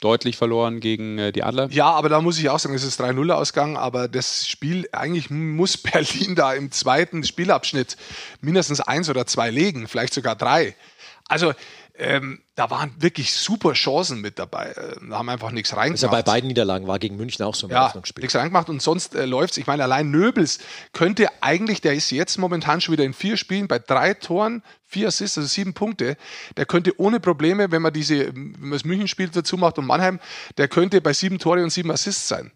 [0.00, 1.68] deutlich verloren gegen äh, die Adler.
[1.70, 5.30] Ja, aber da muss ich auch sagen, es ist 3-0 Ausgang, aber das Spiel, eigentlich
[5.30, 7.96] muss Berlin da im zweiten Spielabschnitt
[8.40, 10.74] mindestens eins oder zwei legen, vielleicht sogar drei.
[11.28, 11.52] Also
[11.98, 14.70] ähm, da waren wirklich super Chancen mit dabei.
[14.70, 15.94] Äh, haben einfach nichts reingemacht.
[15.96, 18.80] Ist ja bei beiden Niederlagen war gegen München auch so ein ja, nichts reingemacht und
[18.80, 19.56] sonst äh, läuft's.
[19.56, 20.60] Ich meine, allein Nöbels
[20.92, 25.08] könnte eigentlich, der ist jetzt momentan schon wieder in vier Spielen bei drei Toren, vier
[25.08, 26.16] Assists, also sieben Punkte.
[26.56, 30.20] Der könnte ohne Probleme, wenn man diese, wenn man das München-Spiel dazu macht und Mannheim,
[30.56, 32.52] der könnte bei sieben Tore und sieben Assists sein.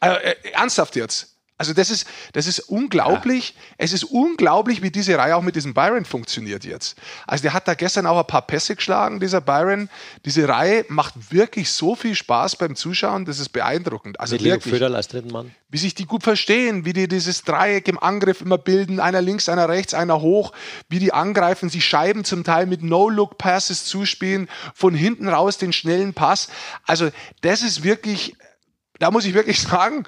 [0.00, 1.35] Äh, äh, ernsthaft jetzt.
[1.58, 3.54] Also das ist, das ist unglaublich.
[3.56, 3.74] Ja.
[3.78, 6.98] Es ist unglaublich, wie diese Reihe auch mit diesem Byron funktioniert jetzt.
[7.26, 9.88] Also der hat da gestern auch ein paar Pässe geschlagen, dieser Byron.
[10.26, 14.20] Diese Reihe macht wirklich so viel Spaß beim Zuschauen, das ist beeindruckend.
[14.20, 15.50] Also mit wirklich, Leo Föderl als dritten Mann.
[15.70, 19.48] Wie sich die gut verstehen, wie die dieses Dreieck im Angriff immer bilden, einer links,
[19.48, 20.52] einer rechts, einer hoch,
[20.90, 26.12] wie die angreifen, sie Scheiben zum Teil mit No-Look-Passes zuspielen, von hinten raus den schnellen
[26.12, 26.48] Pass.
[26.84, 27.08] Also
[27.40, 28.36] das ist wirklich,
[28.98, 30.04] da muss ich wirklich sagen,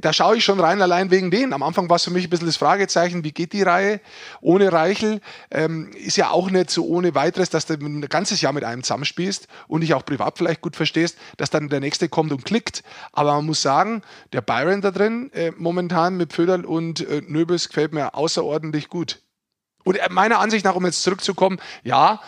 [0.00, 1.52] da schaue ich schon rein, allein wegen denen.
[1.52, 4.00] Am Anfang war es für mich ein bisschen das Fragezeichen, wie geht die Reihe
[4.40, 5.20] ohne Reichel?
[5.50, 8.82] Ähm, ist ja auch nicht so ohne weiteres, dass du ein ganzes Jahr mit einem
[8.82, 12.82] zusammenspielst und dich auch privat vielleicht gut verstehst, dass dann der nächste kommt und klickt.
[13.12, 17.68] Aber man muss sagen, der Byron da drin, äh, momentan mit Föderl und äh, Nöbels,
[17.68, 19.20] gefällt mir außerordentlich gut.
[19.84, 22.20] Und äh, meiner Ansicht nach, um jetzt zurückzukommen, ja,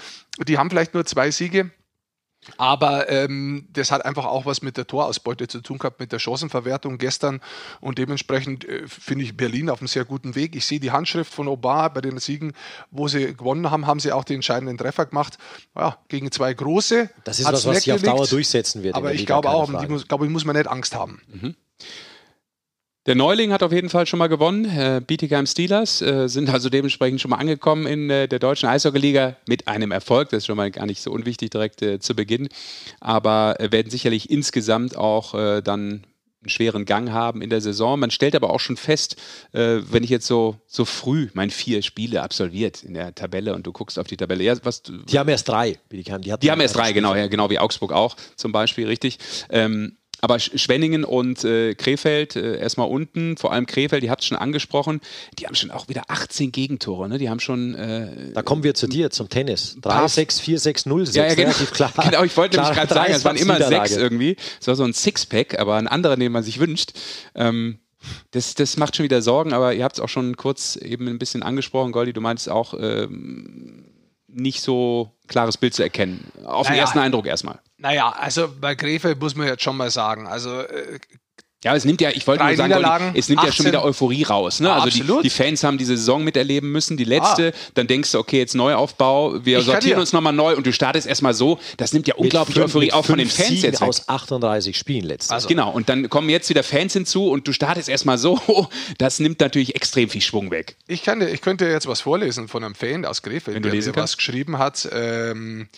[0.47, 1.71] die haben vielleicht nur zwei Siege,
[2.57, 6.19] aber ähm, das hat einfach auch was mit der Torausbeute zu tun gehabt, mit der
[6.19, 7.41] Chancenverwertung gestern.
[7.81, 10.57] Und dementsprechend äh, finde ich Berlin auf einem sehr guten Weg.
[10.57, 12.53] Ich sehe die Handschrift von Obar bei den Siegen,
[12.91, 15.39] wo sie gewonnen haben, haben sie auch den entscheidenden Treffer gemacht.
[15.77, 17.11] Ja, gegen zwei große.
[17.25, 18.95] Das ist was, was sich auf Dauer durchsetzen wird.
[18.95, 21.21] Aber ich glaube auch, ich muss, glaube, ich muss man nicht Angst haben.
[21.29, 21.55] Mhm.
[23.09, 24.67] Der Neuling hat auf jeden Fall schon mal gewonnen.
[24.67, 29.35] Äh, Bietigheim Steelers äh, sind also dementsprechend schon mal angekommen in äh, der deutschen Eishockeyliga
[29.49, 30.29] mit einem Erfolg.
[30.29, 32.51] Das ist schon mal gar nicht so unwichtig direkt zu Beginn.
[33.01, 35.33] Aber werden sicherlich insgesamt auch
[35.63, 36.03] dann
[36.43, 37.99] einen schweren Gang haben in der Saison.
[37.99, 39.17] Man stellt aber auch schon fest,
[39.53, 43.73] wenn ich jetzt so, so früh meine vier Spiele absolviert in der Tabelle und du
[43.73, 44.45] guckst auf die Tabelle.
[44.45, 45.79] Ja, was, die haben erst drei.
[45.91, 48.87] Die, haben, die, die haben erst drei, genau, ja, genau wie Augsburg auch zum Beispiel,
[48.87, 49.19] richtig.
[49.49, 54.37] Ähm, aber Schwenningen und äh, Krefeld äh, erstmal unten, vor allem Krefeld, die habt schon
[54.37, 55.01] angesprochen,
[55.39, 57.09] die haben schon auch wieder 18 Gegentore.
[57.09, 57.19] Ne?
[57.19, 57.75] Die haben schon.
[57.75, 59.77] Äh, da kommen wir zu dir, zum Tennis.
[59.83, 61.49] 3-6, 4-6, 0, 6, ja, ja, genau.
[61.49, 61.93] relativ klar.
[62.09, 64.37] Genau, ich wollte nämlich gerade sagen, es waren immer sechs irgendwie.
[64.61, 66.93] Es war so ein Sixpack, aber ein anderer, den man sich wünscht.
[67.35, 67.79] Ähm,
[68.31, 71.19] das, das macht schon wieder Sorgen, aber ihr habt es auch schon kurz eben ein
[71.19, 73.85] bisschen angesprochen, Goldi, du meintest auch, ähm,
[74.29, 76.31] nicht so klares Bild zu erkennen.
[76.45, 77.59] Auf naja, den ersten Eindruck erstmal.
[77.79, 80.99] Naja, also bei Krefeld muss man jetzt schon mal sagen, also äh,
[81.65, 83.49] ja, es nimmt ja, ich wollte nur sagen, es nimmt 18.
[83.49, 84.61] ja schon wieder Euphorie raus.
[84.61, 84.69] Ne?
[84.69, 87.53] Ja, also die, die, Fans haben diese Saison miterleben müssen, die letzte.
[87.53, 87.71] Ah.
[87.75, 91.09] Dann denkst du, okay, jetzt Neuaufbau, wir ich sortieren uns nochmal neu und du startest
[91.09, 91.59] erstmal so.
[91.77, 93.83] Das nimmt ja unglaublich fünf, Euphorie auch von den Fans Siegen jetzt.
[93.83, 95.49] aus 38 Spielen letztes also.
[95.49, 98.39] Genau, und dann kommen jetzt wieder Fans hinzu und du startest erstmal so.
[98.99, 100.77] Das nimmt natürlich extrem viel Schwung weg.
[100.87, 103.97] Ich, kann, ich könnte jetzt was vorlesen von einem Fan aus Krefeld, Wenn du der
[103.97, 104.89] was geschrieben hat.
[104.93, 105.69] Ähm,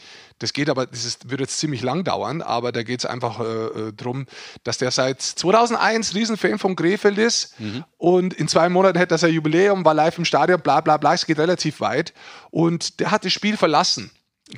[0.40, 3.40] das geht aber, das ist, wird jetzt ziemlich lang dauern, aber da geht es einfach
[3.40, 4.26] äh, äh, drum,
[4.64, 7.84] dass der seit 2001 Riesenfan von Krefeld ist mhm.
[7.98, 11.14] und in zwei Monaten hätte er sein Jubiläum, war live im Stadion, bla bla bla,
[11.14, 12.12] es geht relativ weit.
[12.50, 14.10] Und der hat das Spiel verlassen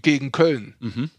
[0.02, 0.74] gegen Köln.
[0.80, 1.10] Mhm.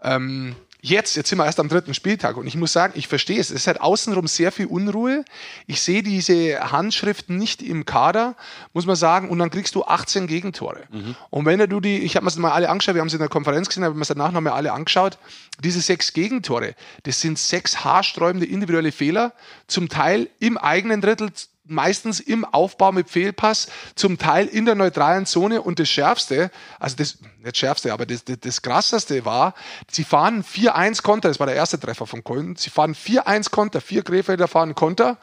[0.00, 3.38] Ähm, Jetzt, jetzt sind wir erst am dritten Spieltag und ich muss sagen, ich verstehe
[3.38, 3.50] es.
[3.50, 5.24] Es ist halt außenrum sehr viel Unruhe.
[5.68, 8.34] Ich sehe diese Handschriften nicht im Kader,
[8.72, 10.80] muss man sagen, und dann kriegst du 18 Gegentore.
[10.90, 11.14] Mhm.
[11.30, 13.20] Und wenn du die, ich habe mir das mal alle angeschaut, wir haben sie in
[13.20, 15.18] der Konferenz gesehen, aber wir haben es danach nochmal alle angeschaut,
[15.62, 16.74] diese sechs Gegentore,
[17.04, 19.34] das sind sechs haarsträubende individuelle Fehler,
[19.68, 21.30] zum Teil im eigenen Drittel,
[21.72, 26.96] meistens im Aufbau mit Fehlpass, zum Teil in der neutralen Zone und das Schärfste, also
[26.96, 29.54] das, nicht Schärfste, aber das, das, das Krasseste war,
[29.90, 33.80] sie fahren 4-1 Konter, das war der erste Treffer von Köln, sie fahren 4-1 Konter,
[33.80, 35.18] vier Krefelder fahren Konter,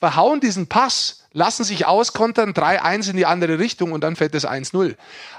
[0.00, 4.46] verhauen diesen Pass, lassen sich auskontern, 3-1 in die andere Richtung und dann fällt das
[4.46, 4.96] 1-0.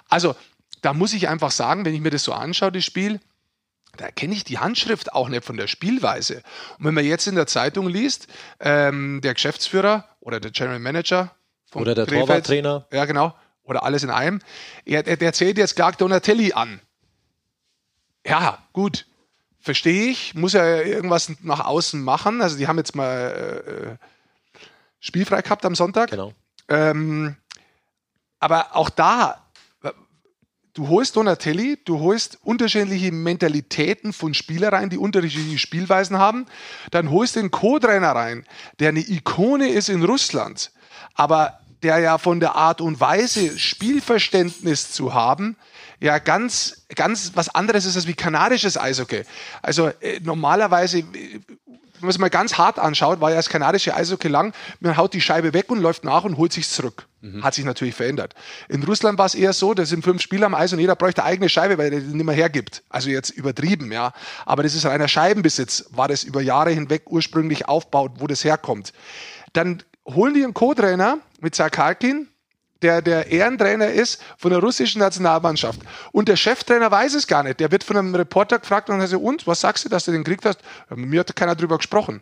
[0.10, 0.36] Also,
[0.82, 3.20] da muss ich einfach sagen, wenn ich mir das so anschaue, das Spiel,
[4.00, 6.42] da kenne ich die Handschrift auch nicht von der Spielweise.
[6.78, 8.28] Und wenn man jetzt in der Zeitung liest,
[8.60, 11.36] ähm, der Geschäftsführer oder der General Manager
[11.74, 14.42] oder der Krefeld, Torwarttrainer, ja genau, oder alles in einem,
[14.86, 16.80] er, er, der zählt jetzt Clark Donatelli an.
[18.26, 19.06] Ja, gut,
[19.60, 22.42] verstehe ich, muss er irgendwas nach außen machen.
[22.42, 23.98] Also die haben jetzt mal äh, äh
[25.02, 26.10] spielfrei gehabt am Sonntag.
[26.10, 26.34] Genau.
[26.68, 27.38] Ähm,
[28.40, 29.49] aber auch da
[30.80, 36.46] du holst Donatelli, du holst unterschiedliche Mentalitäten von Spielereien, die unterschiedliche Spielweisen haben,
[36.92, 38.46] dann holst den Co-Trainer rein,
[38.80, 40.72] der eine Ikone ist in Russland,
[41.16, 45.58] aber der ja von der Art und Weise Spielverständnis zu haben,
[46.00, 49.24] ja ganz, ganz was anderes ist als wie kanadisches Eishockey.
[49.62, 51.04] Also äh, normalerweise
[52.00, 55.14] wenn man es mal ganz hart anschaut, war ja das kanadische Eishockey lang, man haut
[55.14, 57.08] die Scheibe weg und läuft nach und holt sich zurück.
[57.22, 57.44] Mhm.
[57.44, 58.34] Hat sich natürlich verändert.
[58.70, 61.24] In Russland war es eher so, da sind fünf Spieler am Eis und jeder bräuchte
[61.24, 62.84] eine eigene Scheibe, weil er die nicht mehr hergibt.
[62.90, 64.14] Also jetzt übertrieben, ja.
[64.46, 68.94] Aber das ist reiner Scheibenbesitz, war das über Jahre hinweg ursprünglich aufbaut, wo das herkommt.
[69.52, 72.29] Dann holen die einen Co-Trainer mit Sakalkin,
[72.82, 75.82] der der Ehrentrainer ist von der russischen Nationalmannschaft.
[76.12, 77.60] Und der Cheftrainer weiß es gar nicht.
[77.60, 80.24] Der wird von einem Reporter gefragt und sagt, und, was sagst du, dass du den
[80.24, 80.60] gekriegt hast?
[80.90, 82.22] Mir hat keiner drüber gesprochen.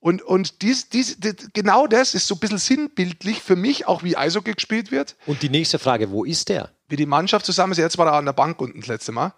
[0.00, 4.04] Und, und dies, dies, dies, genau das ist so ein bisschen sinnbildlich für mich, auch
[4.04, 5.16] wie Eishockey gespielt wird.
[5.26, 6.70] Und die nächste Frage, wo ist der?
[6.88, 7.78] Wie die Mannschaft zusammen ist.
[7.78, 9.32] Jetzt war er an der Bank unten das letzte Mal.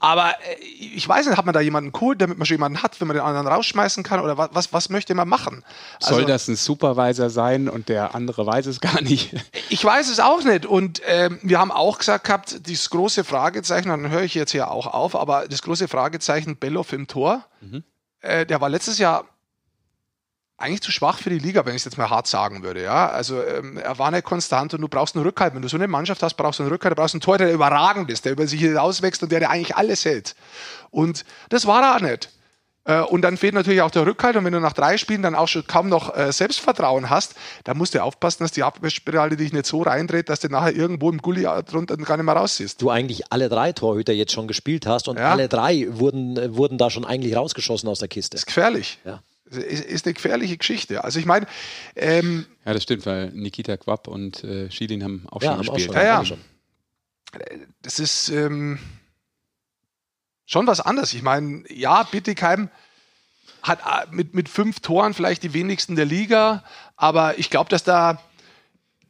[0.00, 3.00] Aber äh, ich weiß nicht, hat man da jemanden cool, damit man schon jemanden hat,
[3.00, 4.20] wenn man den anderen rausschmeißen kann?
[4.20, 5.64] Oder was, was, was möchte man machen?
[6.00, 9.34] Also, Soll das ein Supervisor sein und der andere weiß es gar nicht?
[9.70, 10.64] Ich weiß es auch nicht.
[10.64, 14.70] Und ähm, wir haben auch gesagt gehabt, dieses große Fragezeichen, dann höre ich jetzt hier
[14.70, 17.84] auch auf, aber das große Fragezeichen Belloff im Tor, mhm.
[18.20, 19.26] äh, der war letztes Jahr
[20.58, 22.82] eigentlich zu schwach für die Liga, wenn ich es jetzt mal hart sagen würde.
[22.82, 23.08] Ja?
[23.08, 25.54] Also ähm, er war nicht konstant und du brauchst einen Rückhalt.
[25.54, 27.52] Wenn du so eine Mannschaft hast, brauchst du einen Rückhalt, du brauchst einen Tor, der
[27.52, 30.34] überragend ist, der über sich hinauswächst und der, der eigentlich alles hält.
[30.90, 32.30] Und das war er auch nicht.
[32.84, 34.34] Äh, und dann fehlt natürlich auch der Rückhalt.
[34.34, 37.78] Und wenn du nach drei Spielen dann auch schon kaum noch äh, Selbstvertrauen hast, dann
[37.78, 41.18] musst du aufpassen, dass die Abwehrspirale dich nicht so reindreht, dass du nachher irgendwo im
[41.18, 42.82] Gully drunter gar nicht mehr raussiehst.
[42.82, 45.30] Du eigentlich alle drei Torhüter jetzt schon gespielt hast und ja.
[45.30, 48.34] alle drei wurden, äh, wurden da schon eigentlich rausgeschossen aus der Kiste.
[48.34, 48.98] Das ist gefährlich.
[49.04, 49.20] Ja.
[49.50, 51.04] Ist, ist eine gefährliche Geschichte.
[51.04, 51.46] Also ich meine.
[51.96, 55.74] Ähm, ja, das stimmt, weil Nikita Quapp und äh, Schiedin haben auch ja, schon haben
[55.74, 55.90] gespielt.
[55.90, 57.66] Auch schon, ja, ja.
[57.82, 58.78] Das ist ähm,
[60.46, 61.14] schon was anderes.
[61.14, 62.70] Ich meine, ja, Bittigheim
[63.62, 66.64] hat äh, mit, mit fünf Toren vielleicht die wenigsten der Liga,
[66.96, 68.20] aber ich glaube, dass da,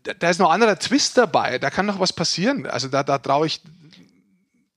[0.03, 1.59] da ist noch ein anderer Twist dabei.
[1.59, 2.67] Da kann noch was passieren.
[2.67, 3.61] Also da, da traue ich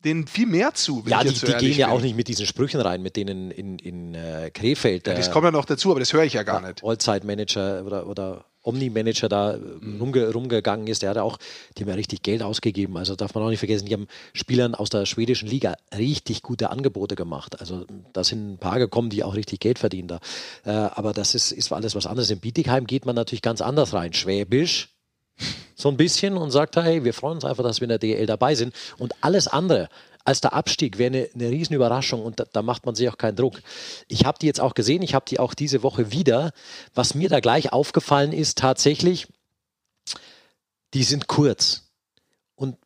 [0.06, 1.04] denen viel mehr zu.
[1.08, 4.16] Ja, die, die gehen ja auch nicht mit diesen Sprüchen rein, mit denen in, in
[4.16, 5.08] äh, Krefeld.
[5.08, 6.84] Ja, das kommt ja noch dazu, aber das höre ich ja gar nicht.
[6.84, 10.00] Allzeit-Manager oder, oder Omni-Manager da mhm.
[10.00, 11.38] rumge rumgegangen ist, der hat auch,
[11.78, 12.98] die haben ja richtig Geld ausgegeben.
[12.98, 16.70] Also darf man auch nicht vergessen, die haben Spielern aus der schwedischen Liga richtig gute
[16.70, 17.60] Angebote gemacht.
[17.60, 20.20] Also da sind ein paar gekommen, die auch richtig Geld verdienen da.
[20.64, 22.30] Äh, aber das ist, ist alles was anderes.
[22.30, 24.14] In Bietigheim geht man natürlich ganz anders rein.
[24.14, 24.90] Schwäbisch,
[25.76, 28.26] so ein bisschen und sagt, hey, wir freuen uns einfach, dass wir in der DL
[28.26, 28.74] dabei sind.
[28.98, 29.90] Und alles andere
[30.24, 33.36] als der Abstieg wäre eine, eine Riesenüberraschung und da, da, macht man sich auch keinen
[33.36, 33.62] Druck.
[34.08, 36.52] Ich habe die jetzt auch gesehen, ich habe die auch diese Woche wieder.
[36.94, 39.28] Was mir da gleich aufgefallen ist, tatsächlich,
[40.94, 41.90] die sind kurz.
[42.56, 42.78] Und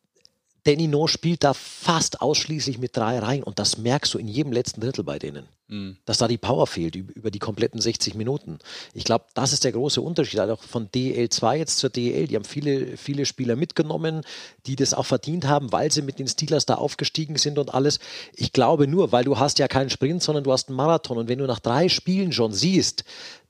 [0.64, 4.52] Danny No spielt da fast ausschließlich mit drei Reihen und das merkst du in jedem
[4.52, 5.46] letzten Drittel bei denen.
[5.68, 5.96] Mhm.
[6.04, 8.58] Dass da die Power fehlt über die kompletten 60 Minuten.
[8.94, 10.38] Ich glaube, das ist der große Unterschied.
[10.38, 12.28] Also von DL2 jetzt zur DL.
[12.28, 14.22] Die haben viele, viele Spieler mitgenommen,
[14.66, 17.98] die das auch verdient haben, weil sie mit den Steelers da aufgestiegen sind und alles.
[18.34, 21.18] Ich glaube nur, weil du hast ja keinen Sprint, sondern du hast einen Marathon.
[21.18, 23.04] Und wenn du nach drei Spielen schon siehst,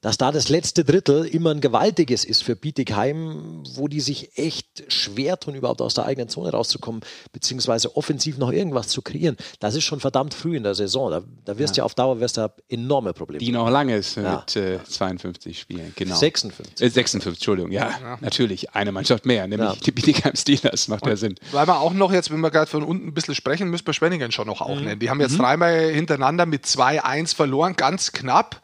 [0.07, 4.85] dass da das letzte Drittel immer ein gewaltiges ist für Bietigheim, wo die sich echt
[4.87, 7.01] schwer tun, überhaupt aus der eigenen Zone rauszukommen,
[7.33, 9.37] beziehungsweise offensiv noch irgendwas zu kreieren.
[9.59, 11.11] Das ist schon verdammt früh in der Saison.
[11.11, 11.83] Da, da wirst du ja.
[11.83, 13.39] ja auf Dauer wirst du enorme Probleme.
[13.39, 14.37] Die noch lange ist ja.
[14.37, 16.17] mit äh, 52 Spielen, genau.
[16.17, 16.81] 56.
[16.81, 18.75] Äh, 56, Entschuldigung, ja, ja, natürlich.
[18.75, 21.35] Eine Mannschaft mehr, nämlich die Bietigheim Steelers, macht ja Sinn.
[21.53, 23.95] Weil wir auch noch jetzt, wenn wir gerade von unten ein bisschen sprechen, müssen wir
[23.95, 24.85] Schwenningen schon noch auch mhm.
[24.85, 25.01] nennen.
[25.01, 25.39] Die haben jetzt mhm.
[25.39, 28.63] dreimal hintereinander mit 2-1 verloren, ganz knapp.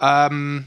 [0.00, 0.66] Ähm,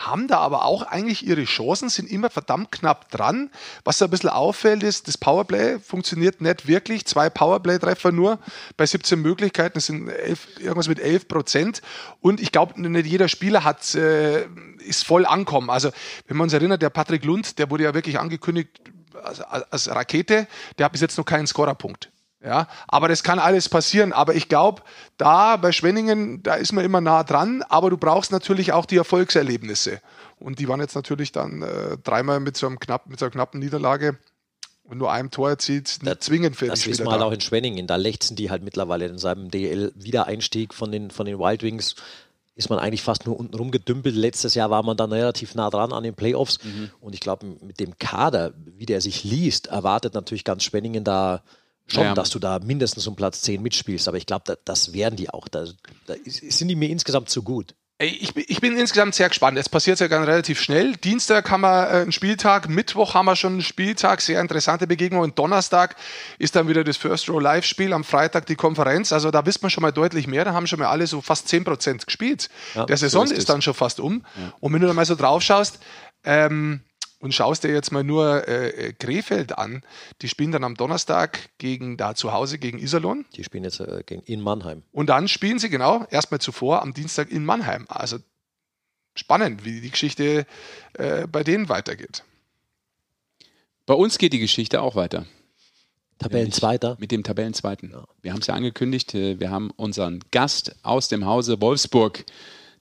[0.00, 3.50] haben da aber auch eigentlich ihre Chancen, sind immer verdammt knapp dran.
[3.84, 7.06] Was da ein bisschen auffällt, ist, das Powerplay funktioniert nicht wirklich.
[7.06, 8.38] Zwei Powerplay-Treffer nur
[8.76, 11.82] bei 17 Möglichkeiten, das sind 11, irgendwas mit 11 Prozent.
[12.20, 14.46] Und ich glaube, nicht jeder Spieler hat, äh,
[14.78, 15.70] ist voll ankommen.
[15.70, 15.90] Also,
[16.26, 18.80] wenn man uns erinnert, der Patrick Lund, der wurde ja wirklich angekündigt
[19.22, 20.46] als, als Rakete,
[20.78, 22.10] der hat bis jetzt noch keinen Scorerpunkt.
[22.42, 24.12] Ja, aber das kann alles passieren.
[24.12, 24.82] Aber ich glaube,
[25.18, 27.62] da bei Schwenningen, da ist man immer nah dran.
[27.68, 30.00] Aber du brauchst natürlich auch die Erfolgserlebnisse.
[30.38, 33.32] Und die waren jetzt natürlich dann äh, dreimal mit so, einem knapp, mit so einer
[33.32, 34.18] knappen Niederlage
[34.84, 37.26] und nur einem Tor erzielt, nicht zwingend für Das ist mal da.
[37.26, 37.86] auch in Schwenningen.
[37.86, 41.94] Da lechzen die halt mittlerweile in seinem DL-Wiedereinstieg von den, von den Wild Wings
[42.56, 44.14] ist man eigentlich fast nur unten rumgedümpelt.
[44.14, 46.62] Letztes Jahr war man dann relativ nah dran an den Playoffs.
[46.62, 46.90] Mhm.
[47.00, 51.42] Und ich glaube, mit dem Kader, wie der sich liest, erwartet natürlich ganz Schwenningen da
[51.92, 52.14] schon, ja.
[52.14, 54.08] dass du da mindestens um Platz 10 mitspielst.
[54.08, 55.48] Aber ich glaube, da, das werden die auch.
[55.48, 55.64] Da,
[56.06, 57.74] da, sind die mir insgesamt zu gut.
[58.02, 59.58] Ich, ich, bin insgesamt sehr gespannt.
[59.58, 60.96] Es passiert ja ganz relativ schnell.
[60.96, 65.20] Dienstag haben wir äh, einen Spieltag, Mittwoch haben wir schon einen Spieltag, sehr interessante Begegnung.
[65.20, 65.96] Und Donnerstag
[66.38, 69.12] ist dann wieder das First Row Live-Spiel, am Freitag die Konferenz.
[69.12, 70.46] Also da wissen wir schon mal deutlich mehr.
[70.46, 72.48] Da haben schon mal alle so fast 10% gespielt.
[72.74, 74.24] Ja, Der Saison so ist, ist, dann schon fast um.
[74.34, 74.54] Ja.
[74.60, 75.78] Und wenn du da mal so drauf schaust,
[76.24, 76.80] ähm,
[77.20, 79.82] und schaust dir jetzt mal nur äh, Krefeld an.
[80.22, 83.26] Die spielen dann am Donnerstag gegen da zu Hause gegen Iserlohn.
[83.36, 84.82] Die spielen jetzt äh, gegen, in Mannheim.
[84.90, 87.86] Und dann spielen sie genau erstmal zuvor am Dienstag in Mannheim.
[87.88, 88.18] Also
[89.14, 90.46] spannend, wie die Geschichte
[90.94, 92.24] äh, bei denen weitergeht.
[93.86, 95.26] Bei uns geht die Geschichte auch weiter.
[96.18, 96.96] Tabellenzweiter.
[97.00, 97.90] Mit dem Tabellenzweiten.
[97.92, 98.04] Ja.
[98.22, 102.24] Wir haben es ja angekündigt, äh, wir haben unseren Gast aus dem Hause Wolfsburg,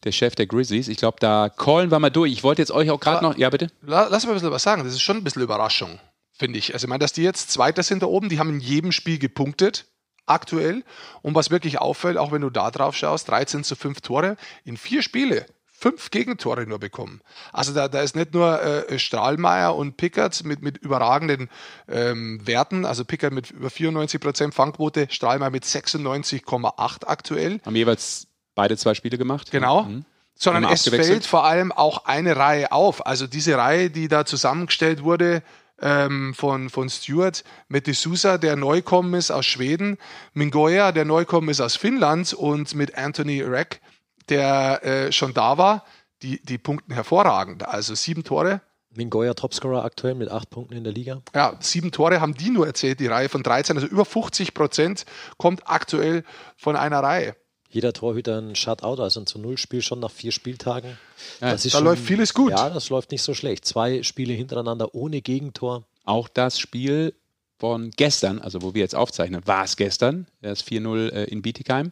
[0.04, 0.88] der Chef der Grizzlies.
[0.88, 2.32] Ich glaube, da callen wir mal durch.
[2.32, 3.38] Ich wollte jetzt euch auch gerade noch.
[3.38, 3.72] Ja, bitte?
[3.82, 4.84] Lass mal ein bisschen was sagen.
[4.84, 6.00] Das ist schon ein bisschen Überraschung,
[6.32, 6.74] finde ich.
[6.74, 9.20] Also, ich meine, dass die jetzt Zweiter sind da oben, die haben in jedem Spiel
[9.20, 9.86] gepunktet
[10.26, 10.84] aktuell.
[11.22, 14.78] Und was wirklich auffällt, auch wenn du da drauf schaust, 13 zu 5 Tore in
[14.78, 15.46] vier Spiele
[15.80, 17.22] fünf Gegentore nur bekommen.
[17.54, 21.50] Also da, da ist nicht nur äh, Strahlmeier und Pickert mit, mit überragenden
[21.88, 27.62] ähm, Werten, also Pickert mit über 94 Prozent Fangquote, Strahlmeier mit 96,8 aktuell.
[27.66, 28.28] Haben jeweils
[28.60, 29.52] beide zwei Spiele gemacht.
[29.52, 29.84] Genau.
[29.84, 30.04] Mhm.
[30.36, 33.06] Sondern es fällt vor allem auch eine Reihe auf.
[33.06, 35.44] Also diese Reihe, die da zusammengestellt wurde,
[35.82, 39.98] ähm, von, von Stuart, mit D'Souza, der Neukommen ist aus Schweden,
[40.34, 43.80] Mingoya, der Neukommen ist aus Finnland und mit Anthony Reck,
[44.28, 45.86] der äh, schon da war,
[46.22, 47.66] die, die punkten hervorragend.
[47.66, 48.60] Also sieben Tore.
[48.94, 51.22] Mingoya Topscorer aktuell mit acht Punkten in der Liga.
[51.34, 53.78] Ja, sieben Tore haben die nur erzählt, die Reihe von 13.
[53.78, 55.06] Also über 50 Prozent
[55.38, 56.26] kommt aktuell
[56.58, 57.36] von einer Reihe.
[57.72, 60.98] Jeder Torhüter ein Shutout, also ein zu Null-Spiel schon nach vier Spieltagen.
[61.40, 62.52] Ja, da schon, läuft vieles gut.
[62.52, 63.64] Ja, das läuft nicht so schlecht.
[63.64, 65.84] Zwei Spiele hintereinander ohne Gegentor.
[66.04, 67.14] Auch das Spiel
[67.60, 71.92] von gestern, also wo wir jetzt aufzeichnen, war es gestern, das 4-0 äh, in Bietigheim.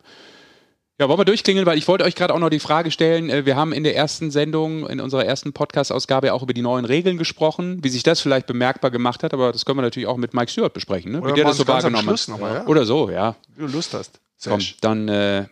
[1.00, 3.30] Ja, wollen wir durchklingeln, weil ich wollte euch gerade auch noch die Frage stellen.
[3.30, 6.86] Äh, wir haben in der ersten Sendung, in unserer ersten Podcast-Ausgabe auch über die neuen
[6.86, 10.18] Regeln gesprochen, wie sich das vielleicht bemerkbar gemacht hat, aber das können wir natürlich auch
[10.18, 11.24] mit Mike Stewart besprechen, ne?
[11.24, 12.28] wie der das so wahrgenommen hat.
[12.30, 12.66] Mal, ja?
[12.66, 13.36] Oder so, ja.
[13.56, 14.20] Wie du Lust hast.
[14.44, 15.46] Komm, dann äh,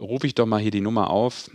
[0.00, 1.50] rufe ich doch mal hier die Nummer auf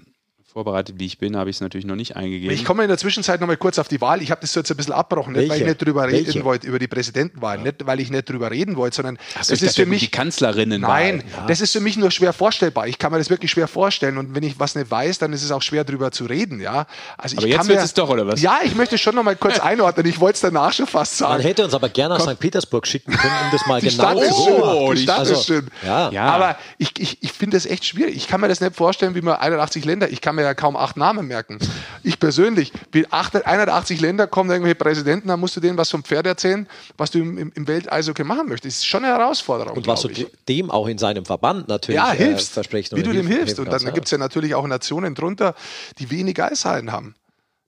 [0.52, 2.54] vorbereitet wie ich bin, habe ich es natürlich noch nicht eingegeben.
[2.54, 4.22] Ich komme in der Zwischenzeit noch mal kurz auf die Wahl.
[4.22, 6.28] Ich habe das jetzt ein bisschen abbrochen, nicht weil ich nicht drüber Welche?
[6.28, 7.64] reden wollte, über die Präsidentenwahl, ja.
[7.64, 10.12] nicht weil ich nicht drüber reden wollte, sondern Ach so, das ist für mich die
[10.12, 10.82] Kanzlerinnen.
[10.82, 11.45] Nein, ja.
[11.47, 12.88] das ist für mich nur schwer vorstellbar.
[12.88, 15.43] Ich kann mir das wirklich schwer vorstellen und wenn ich was nicht weiß, dann ist
[15.43, 16.86] es auch schwer drüber zu reden, ja.
[17.18, 18.41] Also aber ich jetzt wird es doch oder was?
[18.41, 20.06] Ja, ich möchte schon noch mal kurz einordnen.
[20.06, 21.34] Ich wollte es danach schon fast sagen.
[21.34, 22.39] Man hätte uns aber gerne nach St.
[22.39, 24.78] Petersburg schicken können, um das mal die genau Stadt zu beobachten.
[24.80, 25.68] Oh, die Stadt also, ist schön.
[25.86, 26.12] Ja.
[26.12, 26.26] ja.
[26.26, 28.18] Aber ich, ich, ich finde das echt schwierig.
[28.18, 30.76] Ich kann mir das nicht vorstellen, wie man 81 Länder, ich kann mir ja kaum
[30.76, 31.60] acht Namen merken.
[32.04, 36.68] Ich persönlich, 180 Länder kommen irgendwelche Präsidenten, dann musst du denen was vom Pferd erzählen,
[36.98, 38.78] was du im, im Welteishockey machen möchtest.
[38.78, 39.78] Das ist schon eine Herausforderung.
[39.78, 40.10] Und was du
[40.48, 42.96] dem auch in seinem Verband natürlich ja, hilfst, äh, versprichst.
[42.96, 43.60] Wie du dem hilfst.
[43.60, 43.92] Und dann ja.
[43.92, 45.56] gibt es ja natürlich auch Nationen drunter,
[46.00, 47.16] die wenig Eishallen haben.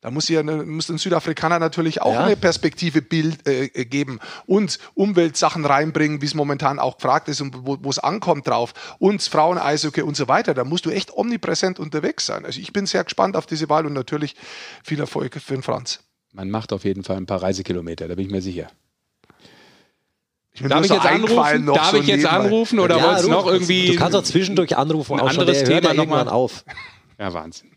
[0.04, 2.26] Da muss, ja, muss ein Südafrikaner natürlich auch ja.
[2.26, 7.39] eine Perspektive Bild, äh, äh, geben und Umweltsachen reinbringen, wie es momentan auch gefragt ist
[7.39, 8.74] und wo es ankommt drauf.
[8.99, 10.54] Und Frauen-Eishockey und so weiter.
[10.54, 12.43] Da musst du echt omnipräsent unterwegs sein.
[12.43, 14.36] Also ich bin sehr gespannt auf diese Wahl und natürlich
[14.84, 16.01] viel Erfolg für den Franz.
[16.34, 18.68] Man macht auf jeden Fall ein paar Reisekilometer, da bin ich mir sicher.
[20.51, 21.66] Ich Darf ich jetzt anrufen?
[21.68, 23.88] Darf so ich jetzt anrufen oder ja, wolltest noch irgendwie.
[23.88, 26.66] Du kannst auch zwischendurch anrufen, ein anderes schon, Thema nochmal auf.
[27.18, 27.72] Ja, Wahnsinn.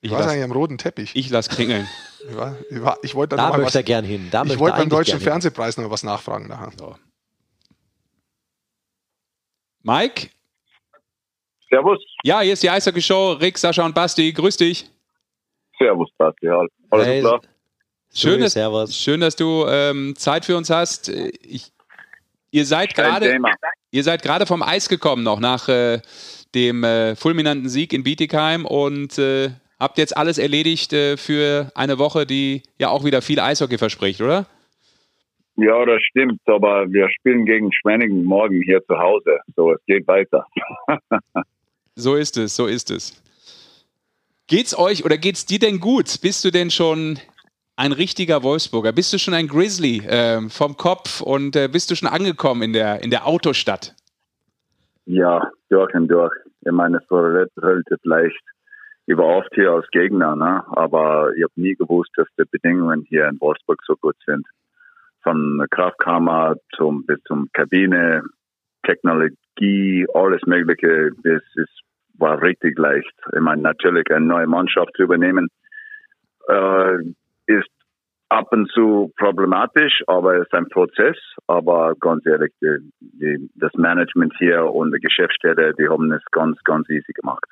[0.00, 1.10] Ich war eigentlich am roten Teppich.
[1.14, 1.88] Ich lass klingeln.
[2.28, 4.28] Ich, war, ich, war, ich wollte da noch möchte er gern hin.
[4.30, 6.46] Da ich wollte beim Deutschen Fernsehpreis noch was nachfragen.
[6.46, 6.70] Nachher.
[6.78, 6.94] So.
[9.82, 10.28] Mike?
[11.68, 11.98] Servus.
[12.22, 13.32] Ja, hier ist die Eishockey-Show.
[13.32, 14.32] Rick, Sascha und Basti.
[14.32, 14.88] Grüß dich.
[15.78, 16.48] Servus, Basti.
[16.48, 16.70] Alles
[17.06, 17.20] hey.
[17.20, 17.40] klar?
[18.14, 21.08] Schön, dass, schön, dass du ähm, Zeit für uns hast.
[21.08, 21.72] Ich,
[22.50, 23.38] ihr seid gerade
[23.90, 26.00] ihr seid gerade vom Eis gekommen noch nach äh,
[26.54, 31.98] dem äh, fulminanten Sieg in Bietigheim und äh, habt jetzt alles erledigt äh, für eine
[31.98, 34.46] Woche, die ja auch wieder viel Eishockey verspricht, oder?
[35.56, 39.40] Ja, das stimmt, aber wir spielen gegen Schwenningen morgen hier zu Hause.
[39.56, 40.46] So, es geht weiter.
[41.96, 43.20] so ist es, so ist es.
[44.46, 46.20] Geht's euch oder geht's dir denn gut?
[46.22, 47.18] Bist du denn schon
[47.76, 48.92] ein richtiger Wolfsburger?
[48.92, 52.72] Bist du schon ein Grizzly äh, vom Kopf und äh, bist du schon angekommen in
[52.72, 53.94] der, in der Autostadt?
[55.06, 56.32] Ja, durch und durch.
[56.64, 58.40] Ich meine, es war relativ leicht
[59.08, 60.62] überhaupt hier als Gegner, ne?
[60.68, 64.46] aber ich habe nie gewusst, dass die Bedingungen hier in Wolfsburg so gut sind.
[65.22, 68.22] Von Kraftkammer zum, bis zum Kabine,
[68.84, 71.80] Technologie, alles Mögliche, das ist,
[72.18, 73.12] war richtig leicht.
[73.34, 75.48] Ich meine, natürlich eine neue Mannschaft zu übernehmen,
[76.48, 76.98] äh,
[77.46, 77.70] ist
[78.28, 81.16] ab und zu problematisch, aber es ist ein Prozess.
[81.46, 86.62] Aber ganz ehrlich, die, die, das Management hier und die Geschäftsstelle, die haben es ganz,
[86.64, 87.46] ganz easy gemacht.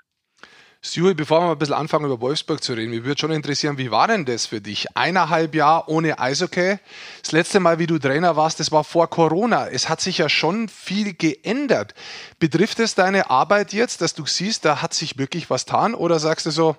[0.87, 3.91] Stuart, bevor wir ein bisschen anfangen, über Wolfsburg zu reden, mich würde schon interessieren, wie
[3.91, 4.87] war denn das für dich?
[4.97, 6.79] Eineinhalb Jahre ohne Eishockey.
[7.23, 9.69] Das letzte Mal, wie du Trainer warst, das war vor Corona.
[9.69, 11.95] Es hat sich ja schon viel geändert.
[12.39, 15.95] Betrifft es deine Arbeit jetzt, dass du siehst, da hat sich wirklich was getan?
[15.95, 16.77] Oder sagst du so,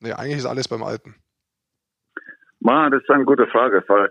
[0.00, 1.14] nee, eigentlich ist alles beim Alten?
[2.60, 4.10] Ma, das ist eine gute Frage, weil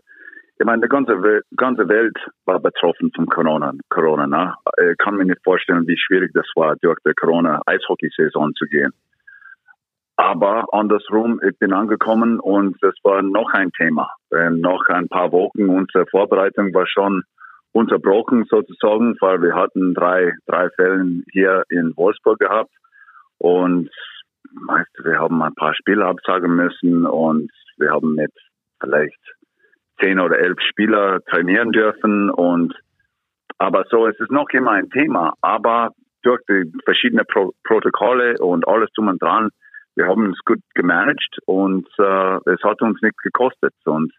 [0.58, 3.74] ich meine, die ganze Welt, ganze Welt war betroffen von Corona.
[3.90, 4.56] Corona ne?
[4.92, 8.94] Ich kann mir nicht vorstellen, wie schwierig das war, durch die Corona-Eishockey-Saison zu gehen.
[10.18, 14.10] Aber andersrum, ich bin angekommen und das war noch ein Thema.
[14.34, 17.24] Ähm, noch ein paar Wochen unsere Vorbereitung war schon
[17.74, 22.72] unterbrochen sozusagen, weil wir hatten drei, drei Fälle hier in Wolfsburg gehabt
[23.38, 23.90] und
[24.46, 28.32] du, wir haben ein paar Spiele absagen müssen und wir haben mit
[28.80, 29.20] vielleicht
[30.02, 32.74] zehn oder elf Spieler trainieren dürfen und
[33.58, 35.90] aber so es ist noch immer ein Thema, aber
[36.24, 39.50] durch die verschiedenen Pro Protokolle und alles drum und dran
[39.96, 43.74] wir haben es gut gemanagt und äh, es hat uns nichts gekostet.
[43.86, 44.14] Und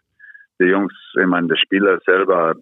[0.59, 2.55] die Jungs, ich meine, der Spieler selber,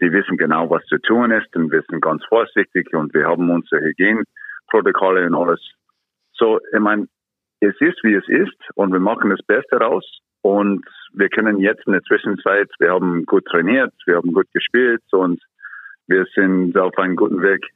[0.00, 3.50] die wissen genau, was zu tun ist und wir sind ganz vorsichtig und wir haben
[3.50, 5.60] unsere Hygieneprotokolle und alles.
[6.32, 7.06] So, ich meine,
[7.60, 11.86] es ist, wie es ist und wir machen das Beste raus und wir können jetzt
[11.86, 15.42] in der Zwischenzeit, wir haben gut trainiert, wir haben gut gespielt und
[16.06, 17.66] wir sind auf einem guten Weg.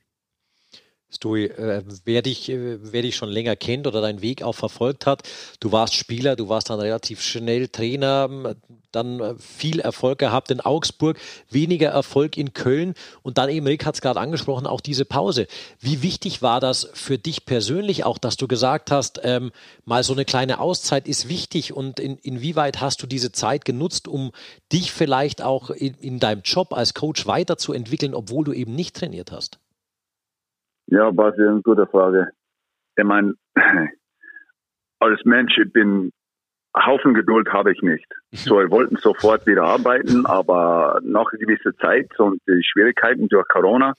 [1.16, 5.06] Stewie, äh, wer, dich, äh, wer dich schon länger kennt oder deinen Weg auch verfolgt
[5.06, 5.22] hat,
[5.60, 8.54] du warst Spieler, du warst dann relativ schnell Trainer,
[8.92, 11.18] dann äh, viel Erfolg gehabt in Augsburg,
[11.50, 15.46] weniger Erfolg in Köln und dann eben, Rick hat es gerade angesprochen, auch diese Pause.
[15.80, 19.52] Wie wichtig war das für dich persönlich auch, dass du gesagt hast, ähm,
[19.84, 24.08] mal so eine kleine Auszeit ist wichtig und in, inwieweit hast du diese Zeit genutzt,
[24.08, 24.32] um
[24.72, 29.32] dich vielleicht auch in, in deinem Job als Coach weiterzuentwickeln, obwohl du eben nicht trainiert
[29.32, 29.58] hast?
[30.86, 32.28] Ja, Basi, eine gute Frage.
[32.96, 33.34] Ich meine,
[35.00, 36.12] als Mensch, ich bin,
[36.76, 38.06] Haufen Geduld habe ich nicht.
[38.32, 43.46] So, wir wollten sofort wieder arbeiten, aber nach einer gewissen Zeit und die Schwierigkeiten durch
[43.48, 43.94] Corona,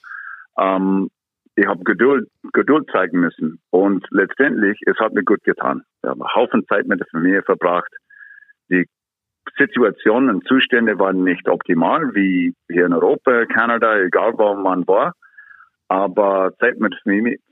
[0.59, 1.09] ähm,
[1.55, 3.59] ich habe Geduld, Geduld zeigen müssen.
[3.69, 5.83] Und letztendlich, es hat mir gut getan.
[6.03, 7.91] Ich habe Haufen Zeit mit der Familie verbracht.
[8.69, 8.85] Die
[9.57, 15.13] Situationen und Zustände waren nicht optimal, wie hier in Europa, Kanada, egal wo man war.
[15.87, 16.95] Aber Zeit mit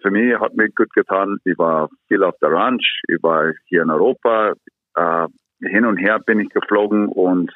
[0.02, 1.38] Familie hat mir gut getan.
[1.46, 4.54] Ich war viel auf der Ranch, ich war hier in Europa.
[4.96, 5.28] Äh,
[5.62, 7.52] hin und her bin ich geflogen und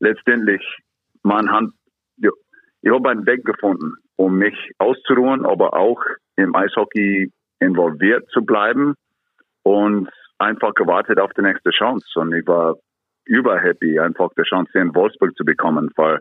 [0.00, 0.62] letztendlich,
[1.22, 1.64] man hat,
[2.16, 6.02] ich habe einen Weg gefunden, um mich auszuruhen, aber auch
[6.36, 7.30] im Eishockey
[7.60, 8.94] involviert zu bleiben
[9.62, 12.06] und einfach gewartet auf die nächste Chance.
[12.18, 12.76] Und ich war
[13.26, 16.20] überhappy, einfach die Chance in Wolfsburg zu bekommen, weil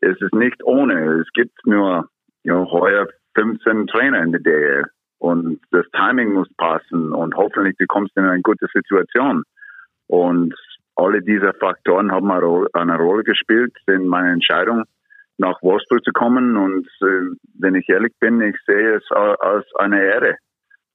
[0.00, 1.20] es ist nicht ohne.
[1.20, 2.08] Es gibt nur
[2.44, 4.84] ja, heuer 15 Trainer in der DL.
[5.18, 9.42] Und das Timing muss passen und hoffentlich du kommst in eine gute Situation.
[10.06, 10.54] Und
[10.96, 14.84] alle diese Faktoren haben eine Rolle gespielt in meiner Entscheidung,
[15.38, 16.56] nach Wolfsburg zu kommen.
[16.56, 20.36] Und äh, wenn ich ehrlich bin, ich sehe es als eine Ehre,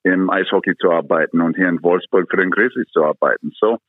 [0.05, 3.51] im Eishockey zu arbeiten und hier in Wolfsburg für den Grizzlies zu arbeiten.
[3.59, 3.79] So,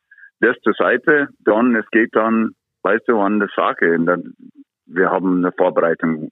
[0.40, 2.52] das zur Seite, dann, es geht dann,
[2.82, 3.92] weißt du, an der Sache.
[3.92, 4.34] Und dann,
[4.86, 6.30] wir haben eine Vorbereitung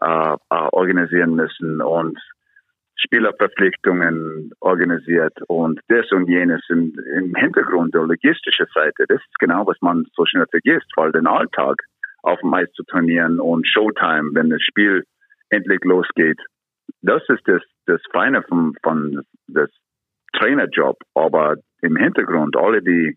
[0.00, 2.18] äh, äh, organisieren müssen und
[2.98, 9.04] Spielerverpflichtungen organisiert und das und jenes im, im Hintergrund der logistischen Seite.
[9.08, 11.76] Das ist genau, was man so schnell vergisst, weil den Alltag
[12.22, 15.04] auf dem Eis zu trainieren und Showtime, wenn das Spiel
[15.50, 16.40] endlich losgeht,
[17.02, 19.70] das ist das, das Feine von, von das
[20.32, 20.96] Trainerjob.
[21.14, 23.16] Aber im Hintergrund, alle die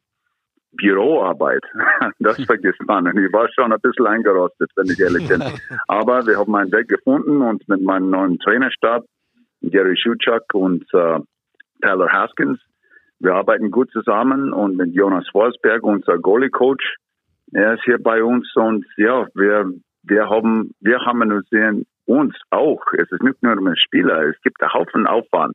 [0.74, 1.64] Büroarbeit.
[2.20, 3.08] Das vergisst man.
[3.08, 5.42] Und ich war schon ein bisschen eingerostet, wenn ich ehrlich bin.
[5.88, 9.06] Aber wir haben einen Weg gefunden und mit meinem neuen Trainerstab,
[9.62, 11.20] Gary Schuchak und äh,
[11.82, 12.60] Tyler Haskins,
[13.20, 16.96] wir arbeiten gut zusammen und mit Jonas Forsberg, unser Goalie-Coach,
[17.52, 19.72] er ist hier bei uns und ja, wir,
[20.04, 22.82] wir haben, wir haben sehen, uns auch.
[22.98, 25.54] Es ist nicht nur ein Spieler, es gibt einen Haufen Aufwand,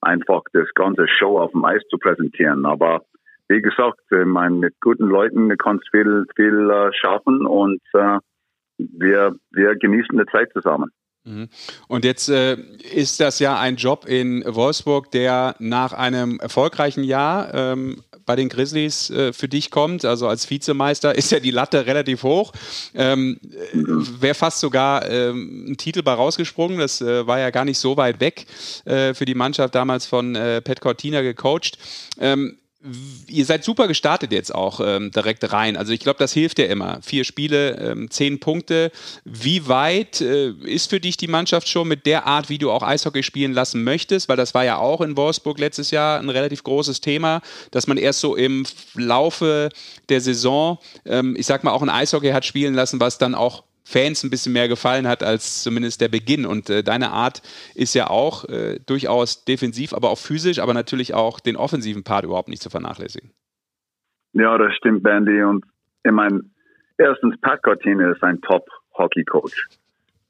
[0.00, 2.66] einfach das ganze Show auf dem Eis zu präsentieren.
[2.66, 3.02] Aber
[3.48, 8.18] wie gesagt, ich meine, mit guten Leuten kannst du viel, viel äh, schaffen und äh,
[8.78, 10.90] wir, wir genießen die Zeit zusammen.
[11.24, 11.48] Mhm.
[11.88, 12.56] Und jetzt äh,
[12.94, 18.48] ist das ja ein Job in Wolfsburg, der nach einem erfolgreichen Jahr ähm, bei den
[18.48, 20.04] Grizzlies äh, für dich kommt.
[20.04, 22.52] Also als Vizemeister ist ja die Latte relativ hoch.
[22.94, 23.38] Ähm,
[23.72, 24.06] mhm.
[24.20, 26.78] Wäre fast sogar ähm, ein Titel bei rausgesprungen.
[26.78, 28.46] Das äh, war ja gar nicht so weit weg
[28.84, 31.78] äh, für die Mannschaft damals von äh, Pat Cortina gecoacht.
[32.20, 32.58] Ähm,
[33.26, 35.76] ihr seid super gestartet jetzt auch ähm, direkt rein.
[35.76, 37.00] Also ich glaube, das hilft ja immer.
[37.02, 38.92] Vier Spiele, ähm, zehn Punkte.
[39.24, 42.84] Wie weit äh, ist für dich die Mannschaft schon mit der Art, wie du auch
[42.84, 44.28] Eishockey spielen lassen möchtest?
[44.28, 47.96] Weil das war ja auch in Wolfsburg letztes Jahr ein relativ großes Thema, dass man
[47.96, 48.64] erst so im
[48.94, 49.70] Laufe
[50.08, 53.64] der Saison, ähm, ich sag mal, auch ein Eishockey hat spielen lassen, was dann auch
[53.88, 56.44] Fans ein bisschen mehr gefallen hat als zumindest der Beginn.
[56.44, 57.40] Und äh, deine Art
[57.74, 62.26] ist ja auch äh, durchaus defensiv, aber auch physisch, aber natürlich auch den offensiven Part
[62.26, 63.30] überhaupt nicht zu vernachlässigen.
[64.34, 65.42] Ja, das stimmt, Bandy.
[65.42, 65.64] Und
[66.04, 66.42] ich meine,
[66.98, 69.68] erstens, Pat Cortina ist ein Top-Hockey-Coach.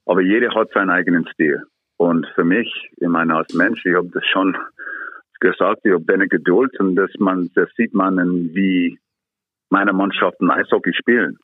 [0.07, 1.65] Aber jeder hat seinen eigenen Stil.
[1.97, 4.57] Und für mich, ich meine, als Mensch, ich habe das schon
[5.41, 8.17] gesagt, ich habe eine Geduld und das, man, das sieht man,
[8.55, 9.01] wie
[9.69, 11.39] meine Mannschaften Eishockey spielen.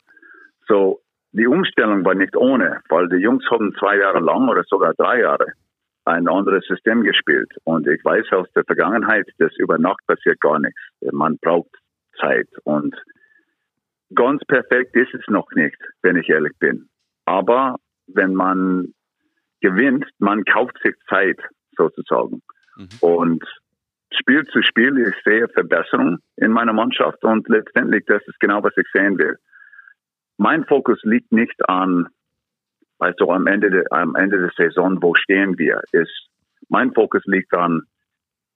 [0.68, 1.00] So,
[1.34, 5.20] die Umstellung war nicht ohne, weil die Jungs haben zwei Jahre lang oder sogar drei
[5.20, 5.46] Jahre
[6.04, 7.50] ein anderes System gespielt.
[7.64, 10.80] Und ich weiß aus der Vergangenheit, dass über Nacht passiert gar nichts.
[11.00, 11.70] Man braucht
[12.20, 12.48] Zeit.
[12.62, 12.94] Und
[14.14, 16.88] ganz perfekt ist es noch nicht, wenn ich ehrlich bin.
[17.24, 17.76] Aber
[18.06, 18.94] wenn man
[19.60, 21.40] gewinnt, man kauft sich Zeit
[21.76, 22.42] sozusagen.
[22.76, 22.88] Mhm.
[23.00, 23.44] Und
[24.12, 28.76] Spiel zu Spiel, ich sehe Verbesserungen in meiner Mannschaft und letztendlich, das ist genau, was
[28.76, 29.36] ich sehen will.
[30.36, 32.08] Mein Fokus liegt nicht an,
[33.18, 36.28] du, am Ende, de, am Ende der Saison, wo stehen wir, ist,
[36.68, 37.82] mein Fokus liegt an,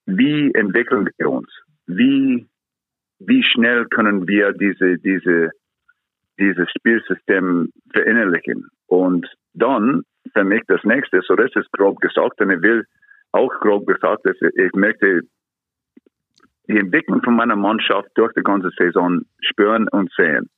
[0.07, 1.51] wie entwickeln wir uns?
[1.87, 2.49] Wie,
[3.19, 5.51] wie schnell können wir diese, diese,
[6.39, 8.69] dieses Spielsystem verinnerlichen?
[8.87, 10.03] Und dann
[10.33, 12.85] für mich das nächste, so das ist grob gesagt, und ich will
[13.33, 15.23] auch grob gesagt, dass ich möchte
[16.69, 20.49] die Entwicklung von meiner Mannschaft durch die ganze Saison spüren und sehen.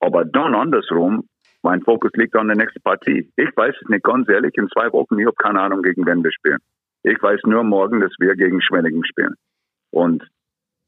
[0.00, 1.28] Aber dann andersrum,
[1.62, 3.30] mein Fokus liegt an der nächsten Partie.
[3.36, 6.24] Ich weiß es nicht ganz ehrlich, in zwei Wochen, ich habe keine Ahnung, gegen wen
[6.24, 6.58] wir spielen.
[7.02, 9.34] Ich weiß nur morgen, dass wir gegen Schwenningen spielen.
[9.90, 10.22] Und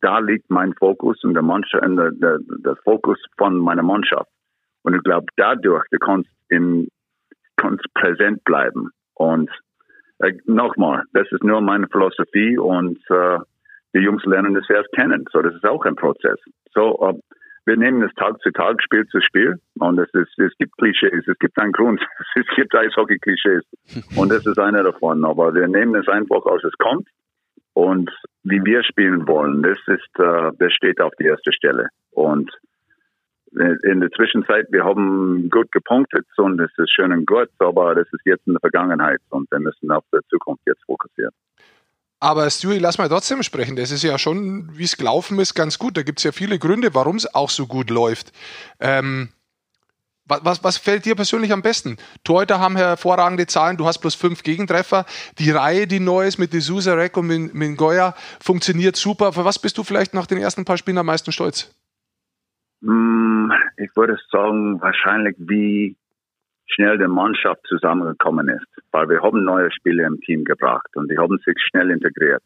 [0.00, 4.28] da liegt mein Fokus und der, Mannschaft, der, der, der Fokus von meiner Mannschaft.
[4.82, 6.88] Und ich glaube, dadurch, du kannst, in,
[7.56, 8.90] kannst präsent bleiben.
[9.14, 9.50] Und
[10.18, 13.38] äh, nochmal, das ist nur meine Philosophie und äh,
[13.94, 15.24] die Jungs lernen das erst kennen.
[15.32, 16.38] So, das ist auch ein Prozess.
[16.74, 17.18] So, uh,
[17.64, 19.60] wir nehmen es Tag zu Tag, Spiel zu Spiel.
[19.78, 22.00] Und es, ist, es gibt Klischees, es gibt einen Grund.
[22.34, 23.62] Es gibt Eishockey-Klischees.
[24.16, 25.24] Und das ist einer davon.
[25.24, 27.08] Aber wir nehmen es einfach, als es kommt.
[27.74, 28.10] Und
[28.42, 31.88] wie wir spielen wollen, das ist, uh, das steht auf die erste Stelle.
[32.10, 32.50] Und
[33.54, 38.06] in der Zwischenzeit, wir haben gut gepunktet und das ist schön und gut, aber das
[38.12, 41.34] ist jetzt in der Vergangenheit und wir müssen auf die Zukunft jetzt fokussieren.
[42.22, 43.74] Aber Stewie, lass mal trotzdem sprechen.
[43.74, 45.96] Das ist ja schon, wie es gelaufen ist, ganz gut.
[45.96, 48.30] Da gibt es ja viele Gründe, warum es auch so gut läuft.
[48.78, 49.30] Ähm,
[50.26, 51.96] was, was, was, fällt dir persönlich am besten?
[52.22, 55.04] Torhüter haben hervorragende Zahlen, du hast bloß fünf Gegentreffer.
[55.40, 59.32] Die Reihe, die neu ist mit D'Souza, Rek und Mingoya, funktioniert super.
[59.32, 61.74] Für was bist du vielleicht nach den ersten paar Spielen am meisten stolz?
[62.82, 65.96] Hm, ich würde sagen, wahrscheinlich wie
[66.74, 71.18] schnell die Mannschaft zusammengekommen ist, weil wir haben neue Spiele im Team gebracht und die
[71.18, 72.42] haben sich schnell integriert.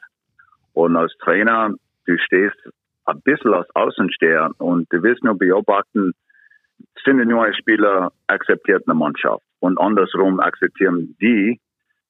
[0.72, 1.74] Und als Trainer,
[2.06, 2.56] du stehst
[3.06, 6.12] ein bisschen als Außensteher und du willst nur beobachten,
[7.04, 11.60] sind die neue Spieler akzeptiert eine Mannschaft und andersrum akzeptieren die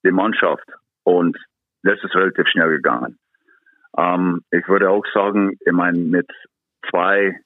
[0.04, 0.66] die Mannschaft
[1.04, 1.36] und
[1.82, 3.18] das ist relativ schnell gegangen.
[3.96, 6.28] Ähm, ich würde auch sagen, ich meine, mit
[6.90, 7.38] zwei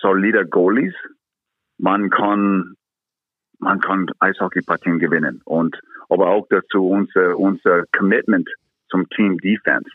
[0.00, 0.94] solider Goalies,
[1.78, 2.74] man kann
[3.58, 5.40] man kann Eishockeypartien gewinnen.
[5.44, 5.78] Und
[6.08, 8.48] aber auch dazu unser, unser Commitment
[8.90, 9.90] zum Team Defense.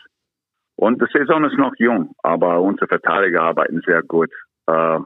[0.76, 4.30] Und die Saison ist noch jung, aber unsere Verteidiger arbeiten sehr gut.
[4.68, 5.04] Uh,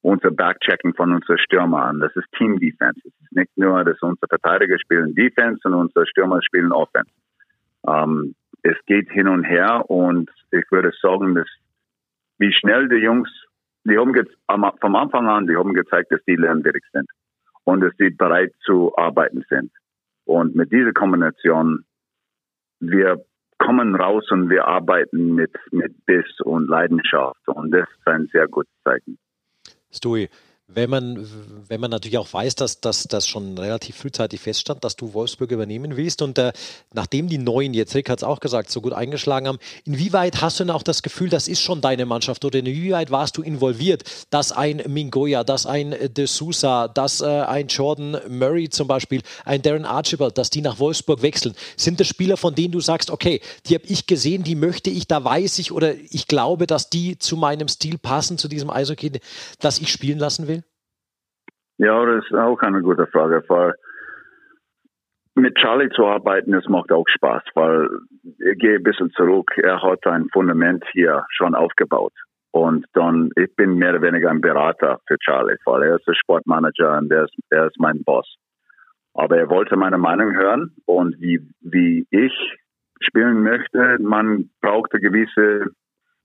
[0.00, 3.00] unser Backchecking von unseren Stürmern, das ist Team Defense.
[3.04, 7.10] Es ist nicht nur, dass unsere Verteidiger spielen Defense und unsere Stürmer spielen Offense.
[7.86, 11.48] Ähm, es geht hin und her und ich würde sagen, dass
[12.38, 13.28] wie schnell die Jungs,
[13.84, 14.14] die haben
[14.80, 17.08] vom Anfang an, die haben gezeigt, dass die lernwürdig sind
[17.68, 19.70] und dass sie bereit zu arbeiten sind.
[20.24, 21.84] Und mit dieser Kombination,
[22.80, 23.22] wir
[23.58, 27.46] kommen raus und wir arbeiten mit, mit Biss und Leidenschaft.
[27.46, 29.18] Und das ist ein sehr gutes Zeichen.
[29.90, 30.30] Stui,
[30.70, 31.26] wenn man,
[31.66, 35.96] wenn man natürlich auch weiß, dass das schon relativ frühzeitig feststand, dass du Wolfsburg übernehmen
[35.96, 36.52] willst und äh,
[36.92, 40.60] nachdem die Neuen, jetzt Rick hat es auch gesagt, so gut eingeschlagen haben, inwieweit hast
[40.60, 44.04] du denn auch das Gefühl, das ist schon deine Mannschaft oder inwieweit warst du involviert,
[44.28, 49.62] dass ein Mingoya, dass ein De Sousa, dass äh, ein Jordan Murray zum Beispiel, ein
[49.62, 51.54] Darren Archibald, dass die nach Wolfsburg wechseln?
[51.78, 55.06] Sind das Spieler, von denen du sagst, okay, die habe ich gesehen, die möchte ich,
[55.06, 59.12] da weiß ich oder ich glaube, dass die zu meinem Stil passen, zu diesem Eishockey,
[59.60, 60.57] das ich spielen lassen will?
[61.78, 63.74] Ja, das ist auch eine gute Frage, weil
[65.36, 67.88] mit Charlie zu arbeiten, das macht auch Spaß, weil
[68.22, 69.52] ich gehe ein bisschen zurück.
[69.56, 72.12] Er hat ein Fundament hier schon aufgebaut.
[72.50, 76.14] Und dann, ich bin mehr oder weniger ein Berater für Charlie, weil er ist der
[76.14, 78.36] Sportmanager und er ist, er ist mein Boss.
[79.14, 82.32] Aber er wollte meine Meinung hören und wie, wie ich
[83.00, 83.98] spielen möchte.
[84.00, 85.70] Man braucht eine gewisse,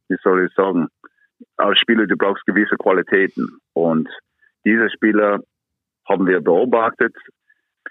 [0.10, 0.88] wie soll ich sagen,
[1.58, 3.60] als Spieler, du brauchst gewisse Qualitäten.
[3.74, 4.10] Und
[4.66, 5.40] diese Spieler
[6.08, 7.16] haben wir beobachtet.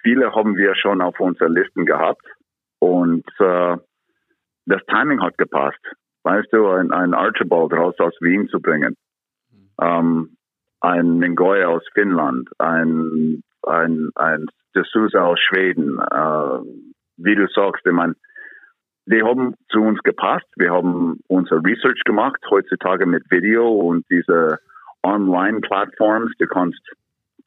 [0.03, 2.25] Viele haben wir schon auf unseren Listen gehabt.
[2.79, 3.77] Und äh,
[4.67, 5.81] das Timing hat gepasst.
[6.25, 8.97] Weißt du, ein, ein Archibald raus aus Wien zu bringen.
[9.81, 10.37] ähm,
[10.81, 16.59] ein Ningoya aus Finnland, ein, ein, ein D'Souza aus Schweden, äh,
[17.19, 18.17] wie du sagst, ich meine,
[19.07, 20.47] die haben zu uns gepasst.
[20.57, 24.59] Wir haben unser Research gemacht, heutzutage mit Video und diese
[25.03, 26.33] Online-Plattforms.
[26.39, 26.81] Du kannst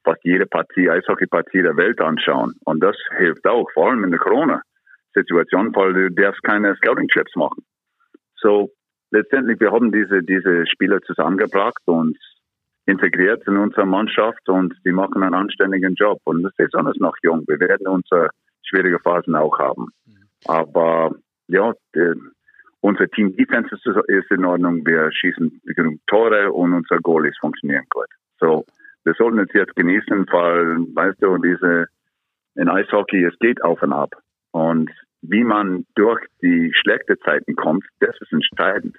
[0.04, 2.56] fast jede Partie, Eishockey-Partie der Welt anschauen.
[2.66, 7.66] Und das hilft auch, vor allem in der Corona-Situation, weil du darfst keine Scouting-Trips machen.
[8.38, 8.72] So,
[9.12, 12.18] letztendlich, wir haben diese, diese Spieler zusammengebracht und
[12.86, 16.20] integriert in unsere Mannschaft und die machen einen anständigen Job.
[16.24, 17.44] Und das ist alles noch jung.
[17.48, 18.30] Wir werden unsere
[18.64, 19.88] schwierige Phasen auch haben.
[20.46, 21.16] Aber
[21.48, 21.74] ja,
[22.86, 24.86] unser Team Defense ist, ist, in Ordnung.
[24.86, 28.08] Wir schießen genug Tore und unsere Goalies funktionieren gut.
[28.40, 28.64] So,
[29.04, 31.88] wir sollten es jetzt genießen, weil, weißt du, diese,
[32.54, 34.12] in Eishockey, es geht auf und ab.
[34.52, 34.92] Und
[35.24, 38.96] wie man durch die schlechten Zeiten kommt, das ist entscheidend.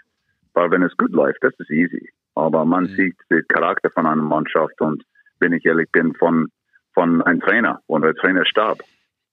[0.52, 2.10] Weil wenn es gut läuft, das ist easy.
[2.34, 2.96] Aber man mhm.
[2.96, 5.04] sieht den Charakter von einer Mannschaft und
[5.38, 6.48] wenn ich ehrlich bin, von,
[6.92, 8.80] von einem Trainer und der Trainer starb,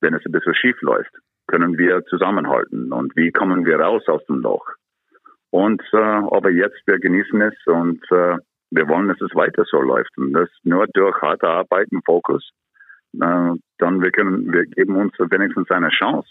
[0.02, 1.12] wenn es ein bisschen schief läuft,
[1.48, 4.66] können wir zusammenhalten und wie kommen wir raus aus dem Loch.
[5.50, 8.38] Und äh, aber jetzt, wir genießen es und äh,
[8.72, 10.18] wir wollen, dass es weiter so läuft.
[10.18, 12.50] Und das nur durch harte Arbeit und Fokus,
[13.14, 16.28] äh, dann wir können, wir geben uns wenigstens eine Chance,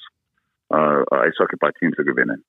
[0.70, 2.44] äh, Eishockey-Partien zu gewinnen.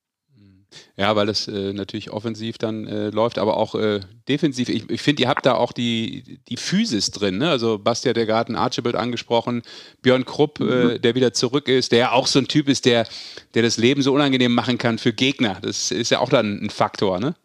[0.96, 4.70] Ja, weil es äh, natürlich offensiv dann äh, läuft, aber auch äh, defensiv.
[4.70, 7.38] Ich, ich finde, ihr habt da auch die, die Physis drin.
[7.38, 7.50] Ne?
[7.50, 9.64] Also Basti hat ja gerade einen Archibald angesprochen,
[10.02, 11.02] Björn Krupp, äh, mhm.
[11.02, 13.08] der wieder zurück ist, der ja auch so ein Typ ist, der,
[13.54, 15.58] der das Leben so unangenehm machen kann für Gegner.
[15.62, 17.36] Das ist ja auch dann ein Faktor, ne?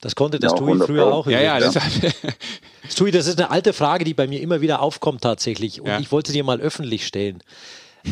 [0.00, 1.26] Das konnte das ja, Tui früher auch.
[1.26, 4.82] Ja, ja, das, das Tui, das ist eine alte Frage, die bei mir immer wieder
[4.82, 5.80] aufkommt tatsächlich.
[5.80, 5.98] Und ja.
[5.98, 7.42] ich wollte dir mal öffentlich stellen.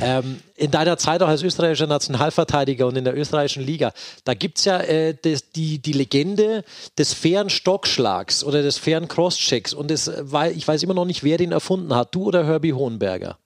[0.01, 3.93] Ähm, in deiner Zeit auch als österreichischer Nationalverteidiger und in der österreichischen Liga,
[4.25, 6.65] da gibt es ja äh, das, die, die Legende
[6.99, 9.75] des fairen Stockschlags oder des fairen Crosschecks.
[9.75, 12.73] Und das, weil ich weiß immer noch nicht, wer den erfunden hat, du oder Herbie
[12.73, 13.37] Hohenberger?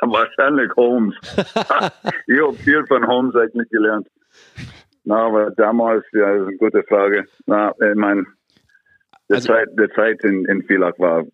[0.00, 1.14] Wahrscheinlich Holmes.
[2.26, 4.06] ich habe viel von Holmes eigentlich gelernt.
[5.04, 7.24] Na, aber damals, ja, das ist eine gute Frage.
[7.46, 8.24] Na, ich meine,
[9.28, 11.24] die, also, Zeit, die Zeit in, in Villach war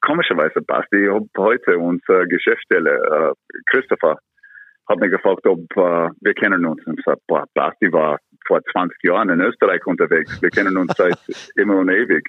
[0.00, 4.18] komischerweise, Basti, ich habe heute unser Geschäftsstelle, äh, Christopher,
[4.88, 6.86] hat mich gefragt, ob äh, wir kennen uns.
[6.86, 10.40] Und gesagt, boah, Basti war vor 20 Jahren in Österreich unterwegs.
[10.40, 11.18] Wir kennen uns seit
[11.56, 12.28] immer und ewig.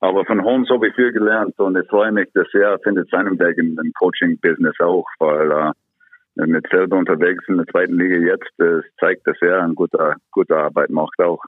[0.00, 3.38] Aber von Holmes habe ich viel gelernt und ich freue mich, dass er findet seinen
[3.38, 8.50] Weg in dem Coaching-Business auch, weil äh, mit selber unterwegs in der zweiten Liga jetzt,
[8.58, 11.40] das zeigt, dass er eine gute, gute Arbeit macht auch.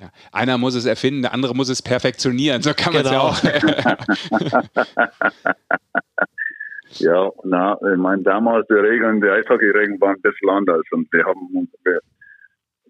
[0.00, 0.10] Ja.
[0.30, 2.62] Einer muss es erfinden, der andere muss es perfektionieren.
[2.62, 3.20] So kann man es genau.
[3.20, 3.42] ja auch.
[7.00, 11.24] ja, na, ich meine, damals die Regeln, die Eishockey-Regeln waren ein bisschen anders und wir
[11.24, 11.98] haben, wir,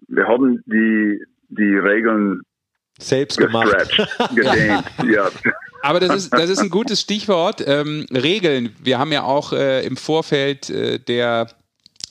[0.07, 2.41] wir haben die, die Regeln
[2.99, 3.73] selbst gemacht.
[4.35, 5.29] gedehnt, ja.
[5.81, 7.63] Aber das ist, das ist ein gutes Stichwort.
[7.65, 8.75] Ähm, Regeln.
[8.83, 11.47] Wir haben ja auch äh, im Vorfeld äh, der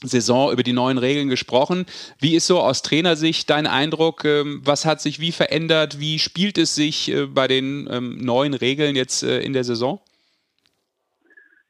[0.02, 1.86] Saison über die neuen Regeln gesprochen.
[2.20, 4.24] Wie ist so aus Trainersicht dein Eindruck?
[4.24, 6.00] Ähm, was hat sich wie verändert?
[6.00, 10.00] Wie spielt es sich äh, bei den ähm, neuen Regeln jetzt äh, in der Saison?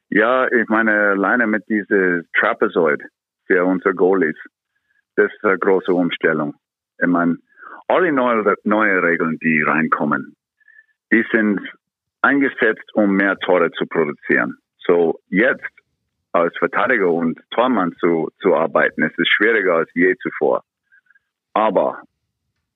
[0.09, 3.01] Ja, ich meine, alleine mit diesem Trapezoid
[3.45, 4.37] für unsere Goalies,
[5.15, 6.55] das ist eine große Umstellung.
[6.99, 7.37] Ich meine,
[7.87, 10.35] alle neue, neue Regeln, die reinkommen,
[11.11, 11.59] die sind
[12.21, 14.57] eingesetzt, um mehr Tore zu produzieren.
[14.85, 15.78] So jetzt
[16.31, 19.03] als Verteidiger und Tormann zu, zu arbeiten.
[19.03, 20.63] Es ist schwieriger als je zuvor.
[21.53, 22.01] Aber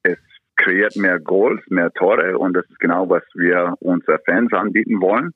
[0.04, 0.18] es
[0.56, 5.32] kreiert mehr Goals, mehr Tore und das ist genau, was wir unseren Fans anbieten wollen.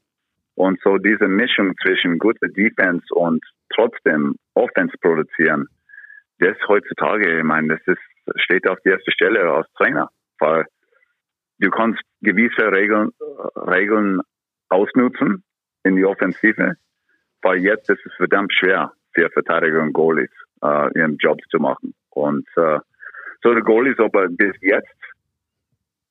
[0.56, 3.46] Und so diese Mischung zwischen guter Defense und
[3.76, 5.68] trotzdem Offense produzieren,
[6.40, 10.10] das heutzutage, ich meine, das ist, steht auf der ersten Stelle als Trainer,
[10.40, 10.66] weil
[11.60, 13.12] du kannst gewisse Regeln,
[13.56, 14.22] Regeln
[14.70, 15.44] ausnutzen
[15.84, 16.76] in die Offensive
[17.48, 20.30] weil jetzt ist es verdammt schwer für Verteidiger und Goalies,
[20.62, 21.94] äh, ihren Jobs zu machen.
[22.10, 22.80] Und äh,
[23.42, 25.00] so die Goalies, aber bis jetzt,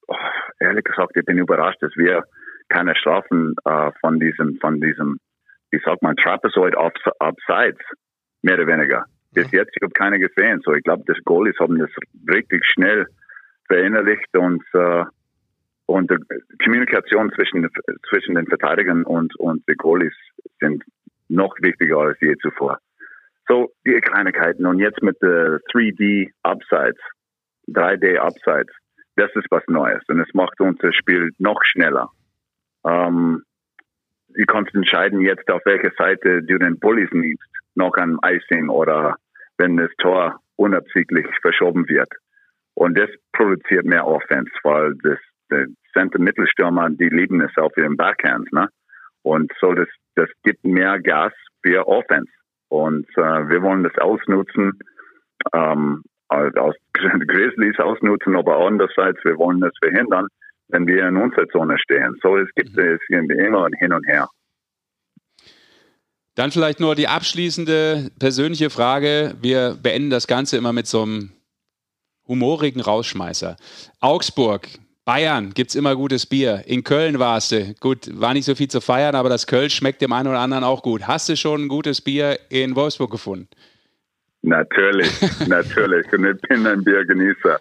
[0.09, 0.17] oh,
[0.61, 2.25] ehrlich gesagt, ich bin überrascht, dass wir
[2.71, 5.19] keine Strafen äh, von diesem, von diesem,
[5.71, 7.85] wie sagt man, Trapezoid Upsides,
[8.41, 9.05] mehr oder weniger.
[9.35, 10.63] Bis jetzt, ich habe keine gesehen.
[10.65, 11.91] So, ich glaube, die Goalies haben das
[12.33, 13.07] richtig schnell
[13.69, 15.05] verinnerlicht und äh,
[15.89, 16.17] und die
[16.65, 17.69] Kommunikation zwischen,
[18.09, 20.15] zwischen den Verteidigern und, und den Goalies
[20.59, 20.83] sind
[21.29, 22.79] noch wichtiger als je zuvor.
[23.49, 24.67] So, die Kleinigkeiten.
[24.67, 27.01] Und jetzt mit der 3D Upsides,
[27.69, 28.75] 3D Upsides,
[29.17, 30.03] das ist was Neues.
[30.09, 32.11] Und es macht unser Spiel noch schneller.
[32.85, 33.43] Ähm,
[34.29, 37.49] du kannst entscheiden jetzt, auf welcher Seite du den Bullies nimmst.
[37.75, 39.17] Noch an Icing oder
[39.59, 42.09] wenn das Tor unabsichtlich verschoben wird.
[42.75, 45.19] Und das produziert mehr Offense, weil das
[45.51, 48.69] die Center-Mittelstürmer, die lieben es auf ihren Backhands, ne?
[49.27, 52.31] Und so, das, das gibt mehr Gas für Offense.
[52.69, 54.79] Und äh, wir wollen das ausnutzen,
[55.53, 60.29] ähm, aus Grizzlies ausnutzen, aber andererseits, wir wollen das verhindern,
[60.69, 62.15] wenn wir in unserer Zone stehen.
[62.23, 62.99] So, es gibt mhm.
[63.01, 64.29] es immer ein Hin und Her.
[66.37, 69.35] Dann vielleicht nur die abschließende persönliche Frage.
[69.43, 71.33] Wir beenden das Ganze immer mit so einem
[72.29, 73.57] humorigen Rausschmeißer.
[73.99, 74.69] Augsburg,
[75.07, 76.65] Bayern gibt es immer gutes Bier.
[76.67, 77.75] In Köln warst du.
[77.79, 80.65] Gut, war nicht so viel zu feiern, aber das Köln schmeckt dem einen oder anderen
[80.65, 81.07] auch gut.
[81.07, 83.49] Hast du schon ein gutes Bier in Wolfsburg gefunden?
[84.43, 85.13] Natürlich,
[85.47, 86.13] natürlich.
[86.13, 87.61] Und ich bin ein Biergenießer.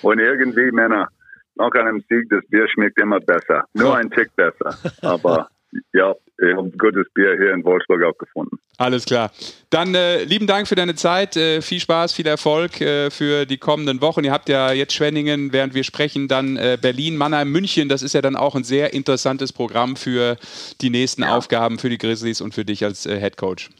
[0.00, 1.08] Und irgendwie, Männer,
[1.56, 3.64] nach einem Sieg, das Bier schmeckt immer besser.
[3.74, 4.74] Nur ein Tick besser.
[5.02, 5.48] Aber
[5.92, 8.58] ja, ich habe gutes Bier hier in Wolfsburg auch gefunden.
[8.78, 9.30] Alles klar.
[9.70, 11.36] Dann äh, lieben Dank für deine Zeit.
[11.36, 14.22] Äh, viel Spaß, viel Erfolg äh, für die kommenden Wochen.
[14.24, 17.88] Ihr habt ja jetzt Schwenningen, während wir sprechen, dann äh, Berlin, Mannheim, München.
[17.88, 20.36] Das ist ja dann auch ein sehr interessantes Programm für
[20.80, 21.34] die nächsten ja.
[21.36, 23.70] Aufgaben für die Grizzlies und für dich als äh, Head Coach.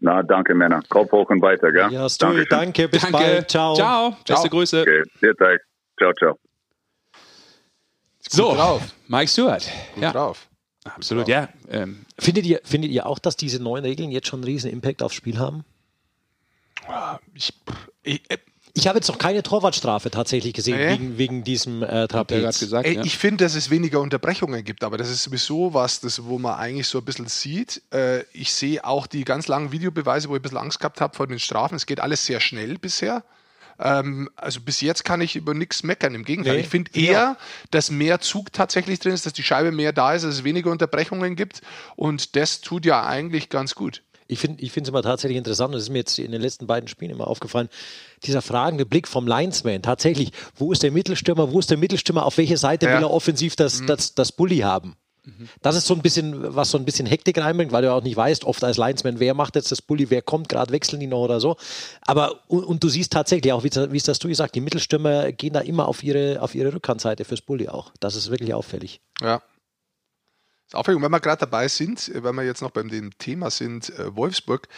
[0.00, 0.82] Na, danke, Männer.
[0.88, 1.92] Kopf hoch und weiter, gell?
[1.92, 3.18] Ja, Stu, danke, bis danke.
[3.18, 3.50] bald.
[3.50, 3.74] Ciao.
[3.74, 4.16] Ciao.
[4.26, 4.80] Beste Grüße.
[4.80, 5.02] Okay.
[5.96, 6.38] Ciao, ciao.
[8.28, 8.82] So, drauf.
[9.08, 9.68] Mike Stewart.
[9.94, 10.12] Gut ja.
[10.12, 10.48] drauf.
[10.84, 11.48] Absolut, ja.
[11.70, 12.04] Ähm.
[12.18, 15.14] Findet, ihr, findet ihr auch, dass diese neuen Regeln jetzt schon einen riesen Impact aufs
[15.14, 15.64] Spiel haben?
[17.34, 17.52] Ich,
[18.02, 18.38] ich, äh,
[18.74, 20.92] ich habe jetzt noch keine Torwartstrafe tatsächlich gesehen nee.
[20.92, 22.58] wegen, wegen diesem äh, Trapez.
[22.58, 23.04] Gesagt, Ey, ja.
[23.04, 26.54] Ich finde, dass es weniger Unterbrechungen gibt, aber das ist sowieso was, das, wo man
[26.54, 27.82] eigentlich so ein bisschen sieht.
[27.92, 31.14] Äh, ich sehe auch die ganz langen Videobeweise, wo ich ein bisschen Angst gehabt habe
[31.14, 31.74] vor den Strafen.
[31.74, 33.22] Es geht alles sehr schnell bisher.
[33.78, 36.14] Ähm, also bis jetzt kann ich über nichts meckern.
[36.14, 37.36] Im Gegenteil, nee, ich finde eher, ja.
[37.70, 40.70] dass mehr Zug tatsächlich drin ist, dass die Scheibe mehr da ist, dass es weniger
[40.70, 41.62] Unterbrechungen gibt.
[41.96, 44.02] Und das tut ja eigentlich ganz gut.
[44.28, 46.88] Ich finde es immer tatsächlich interessant, und das ist mir jetzt in den letzten beiden
[46.88, 47.68] Spielen immer aufgefallen,
[48.24, 49.82] dieser fragende Blick vom Linesman.
[49.82, 52.94] Tatsächlich, wo ist der Mittelstürmer, wo ist der Mittelstürmer, auf welche Seite ja.
[52.94, 53.88] will er offensiv das, mhm.
[53.88, 54.96] das, das Bully haben?
[55.60, 58.16] Das ist so ein bisschen, was so ein bisschen Hektik reinbringt, weil du auch nicht
[58.16, 61.22] weißt, oft als Linesman, wer macht jetzt das Bulli, wer kommt, gerade wechseln die noch
[61.22, 61.56] oder so.
[62.02, 65.30] Aber, und, und du siehst tatsächlich auch, wie, wie es das du gesagt, die Mittelstürmer
[65.32, 67.92] gehen da immer auf ihre, auf ihre Rückhandseite fürs Bulli auch.
[68.00, 69.00] Das ist wirklich auffällig.
[69.20, 69.42] Ja.
[70.74, 73.90] Aufregung, wenn wir gerade dabei sind, äh, wenn wir jetzt noch beim dem Thema sind,
[73.98, 74.68] äh, Wolfsburg,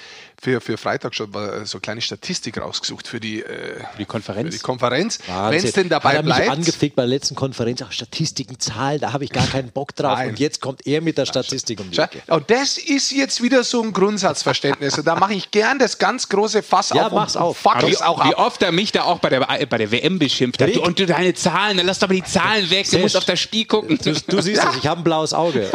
[0.41, 3.99] für, für Freitag schon war äh, so eine kleine Statistik rausgesucht für die, äh, für
[3.99, 4.55] die Konferenz.
[4.55, 5.19] Für die Konferenz.
[5.27, 6.41] Wenn es denn dabei Hat er bleibt.
[6.41, 9.95] mich angefickt bei der letzten Konferenz, auch Statistiken, Zahlen, da habe ich gar keinen Bock
[9.95, 10.19] drauf.
[10.19, 10.31] Nein.
[10.31, 12.23] Und jetzt kommt er mit der Statistik um die Ecke.
[12.29, 14.99] Und das ist jetzt wieder so ein Grundsatzverständnis.
[14.99, 17.13] Und da mache ich gern das ganz große Fass ja, auf.
[17.13, 17.57] Mach's auf.
[17.57, 20.61] Fuck wie, auch wie oft er mich da auch bei der, bei der WM beschimpft
[20.61, 20.77] hat.
[20.77, 22.91] Und du deine Zahlen, dann lass doch mal die Zahlen weg.
[22.91, 23.99] Du musst auf das Spiel gucken.
[24.03, 25.69] Du, du siehst es, ich habe ein blaues Auge.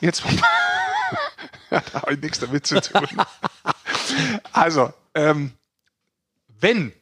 [0.00, 0.22] Jetzt
[1.70, 3.06] da habe ich nichts damit zu tun.
[4.52, 5.52] also, ähm,
[6.48, 6.92] wenn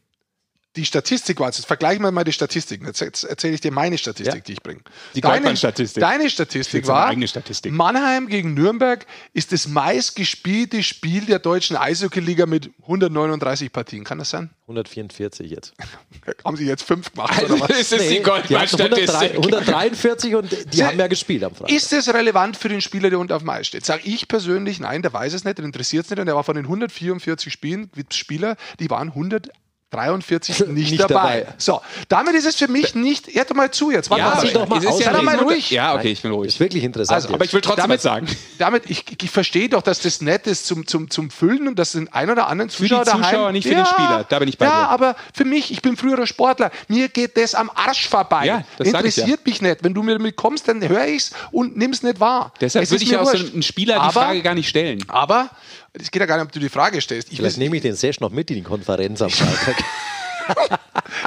[0.81, 2.87] die Statistik war, jetzt vergleichen wir mal die Statistiken.
[2.87, 4.41] Jetzt erzähle ich dir meine Statistik, ja.
[4.41, 4.81] die ich bringe.
[5.15, 6.01] Die deine, Statistik.
[6.01, 7.73] Deine Statistik war, Statistik.
[7.73, 9.05] Mannheim gegen Nürnberg
[9.35, 14.05] ist das meistgespielte Spiel der deutschen Eishockey-Liga mit 139 Partien.
[14.05, 14.49] Kann das sein?
[14.63, 15.75] 144 jetzt.
[16.45, 17.79] haben sie jetzt fünf gemacht also oder was?
[17.79, 19.35] ist nee, die Goldmann-Statistik.
[19.37, 21.77] 143 und die Sie, haben ja gespielt am Freitag.
[21.77, 23.85] Ist es relevant für den Spieler, der unten auf dem Eis steht?
[23.85, 26.45] Sag ich persönlich, nein, der weiß es nicht, der interessiert es nicht und der war
[26.45, 29.51] von den 144 Spielen, Spieler, die waren 100
[29.91, 31.41] 43 nicht, nicht dabei.
[31.41, 31.55] dabei.
[31.59, 33.35] So, damit ist es für mich nicht.
[33.35, 34.09] Hört mal zu jetzt.
[34.11, 35.05] Warte ja, mal, doch mal aus.
[35.05, 35.71] Ja mal ruhig.
[35.71, 36.49] Ja, okay, ich bin ruhig.
[36.49, 37.15] Ist wirklich interessant.
[37.17, 38.27] Also, aber ich will trotzdem damit, sagen.
[38.59, 41.93] Damit, ich, ich verstehe doch, dass das nett ist zum, zum, zum Füllen und dass
[41.93, 44.27] den ein oder anderen Zuschauer Für die Zuschauer, daheim, nicht für ja, den Spieler.
[44.29, 44.79] Da bin ich bei ja, dir.
[44.79, 46.71] Ja, aber für mich, ich bin früherer Sportler.
[46.89, 48.47] Mir geht das am Arsch vorbei.
[48.47, 49.37] Ja, das Interessiert ja.
[49.45, 49.83] mich nicht.
[49.83, 52.53] Wenn du mir damit kommst, dann höre ich es und nimm es nicht wahr.
[52.61, 55.05] Deshalb würde ich ja auch so einen Spieler aber, die Frage gar nicht stellen.
[55.09, 55.51] Aber
[55.93, 57.31] es geht ja gar nicht, ob du die Frage stellst.
[57.31, 59.77] Ich Vielleicht nehme ich den Sesh noch mit in die Konferenz am Freitag.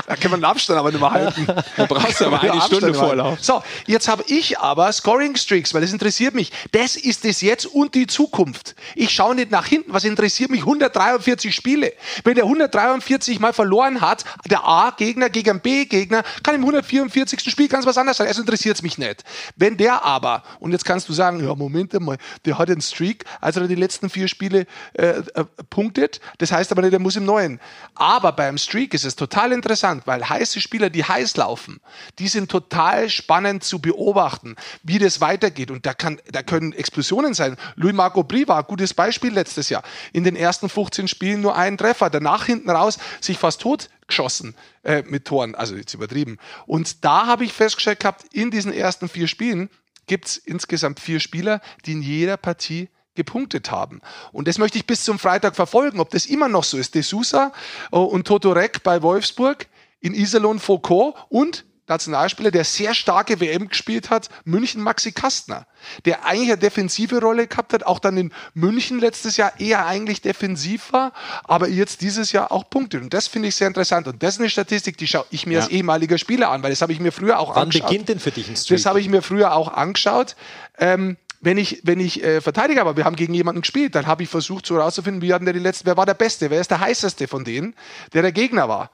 [0.07, 1.47] da kann man den Abstand aber nicht mehr halten.
[1.77, 3.39] Da brauchst du aber eine Stunde Vorlauf.
[3.41, 6.51] So, jetzt habe ich aber Scoring Streaks, weil das interessiert mich.
[6.71, 8.75] Das ist es jetzt und die Zukunft.
[8.95, 9.93] Ich schaue nicht nach hinten.
[9.93, 10.61] Was interessiert mich?
[10.61, 11.93] 143 Spiele.
[12.23, 17.39] Wenn der 143 mal verloren hat, der A-Gegner gegen B-Gegner, kann im 144.
[17.49, 18.27] Spiel ganz was anderes sein.
[18.27, 19.23] Also interessiert es mich nicht.
[19.55, 23.25] Wenn der aber, und jetzt kannst du sagen, ja, Moment mal, der hat einen Streak,
[23.41, 25.23] also er die letzten vier Spiele äh, äh,
[25.69, 26.19] punktet.
[26.37, 27.59] Das heißt aber nicht, er muss im neuen.
[27.95, 29.15] Aber beim Streak ist es
[29.53, 31.79] interessant, weil heiße Spieler, die heiß laufen,
[32.19, 35.71] die sind total spannend zu beobachten, wie das weitergeht.
[35.71, 37.55] Und da, kann, da können Explosionen sein.
[37.75, 39.83] Louis Marco Brie war ein gutes Beispiel letztes Jahr.
[40.11, 44.55] In den ersten 15 Spielen nur einen Treffer, danach hinten raus sich fast tot geschossen
[44.83, 46.37] äh, mit Toren, also jetzt übertrieben.
[46.65, 49.69] Und da habe ich festgestellt gehabt, in diesen ersten vier Spielen
[50.07, 54.01] gibt es insgesamt vier Spieler, die in jeder Partie gepunktet haben.
[54.31, 56.95] Und das möchte ich bis zum Freitag verfolgen, ob das immer noch so ist.
[56.95, 57.51] De Sousa
[57.91, 59.67] äh, und Totorek bei Wolfsburg,
[59.99, 65.67] in Iserlohn Foucault und Nationalspieler, der sehr starke WM gespielt hat, München Maxi Kastner,
[66.05, 70.21] der eigentlich eine defensive Rolle gehabt hat, auch dann in München letztes Jahr eher eigentlich
[70.21, 71.11] defensiv war,
[71.43, 73.01] aber jetzt dieses Jahr auch punktet.
[73.03, 74.07] Und das finde ich sehr interessant.
[74.07, 75.59] Und das ist eine Statistik, die schaue ich mir Ja.
[75.65, 77.89] als ehemaliger Spieler an, weil das habe ich mir früher auch Wann angeschaut.
[77.89, 78.77] beginnt denn für dich ein Streak?
[78.77, 80.37] Das habe ich mir früher auch angeschaut.
[80.79, 84.23] Ähm, wenn ich, wenn ich äh, Verteidiger war, wir haben gegen jemanden gespielt, dann habe
[84.23, 86.71] ich versucht, so herauszufinden, wie hatten der die letzten, wer war der Beste, wer ist
[86.71, 87.75] der heißeste von denen,
[88.13, 88.91] der der Gegner war.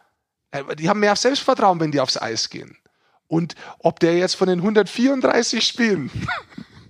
[0.52, 2.76] Äh, Die haben mehr Selbstvertrauen, wenn die aufs Eis gehen.
[3.28, 6.10] Und ob der jetzt von den 134 Spielen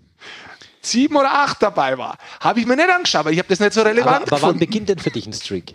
[0.82, 3.74] sieben oder acht dabei war, habe ich mir nicht angeschaut, weil ich habe das nicht
[3.74, 4.60] so relevant aber, aber wann gefunden.
[4.60, 5.74] beginnt denn für dich ein Streak?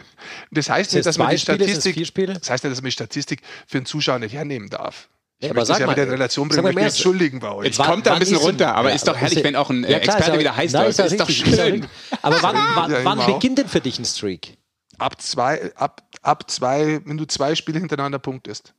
[0.51, 2.33] Das heißt nicht, dass man die Statistik, Spiele?
[2.35, 5.09] das heißt nicht, dass man die Statistik für den Zuschauer nicht hernehmen darf.
[5.41, 7.41] Ich Ja, möchte das ja wieder in Relation bringen, sag mal möchte mehr, mich entschuldigen
[7.41, 7.67] bei euch.
[7.67, 9.57] Jetzt kommt da ein wann bisschen runter, aber Ja, ist doch aber herrlich, ist- wenn
[9.57, 11.87] auch ein äh, Ja, klar, Experte wieder heiß Nein, Ist doch ist ja schön.
[12.23, 13.27] Aber wann, wann, wann auch.
[13.35, 14.57] beginnt denn für dich ein Streak?
[14.97, 18.75] ab zwei, ab, ab zwei, wenn du zwei Spiele hintereinander punktest,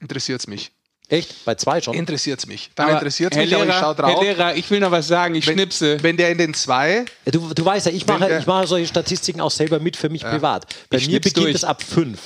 [0.00, 0.72] interessiert es mich.
[1.08, 1.44] Echt?
[1.46, 1.94] Bei zwei schon?
[1.94, 2.70] Interessiert es mich.
[2.74, 4.14] Dann Aber interessiert es mich, aber ich Lehrer, schaue drauf.
[4.16, 5.36] Herr Lehrer, ich will noch was sagen.
[5.36, 6.02] Ich wenn, schnipse.
[6.02, 8.88] wenn der in den zwei, Du, du weißt ja, ich mache, der- ich mache solche
[8.88, 10.66] Statistiken auch selber mit für mich privat.
[10.90, 12.18] Bei mir beginnt es ab fünf,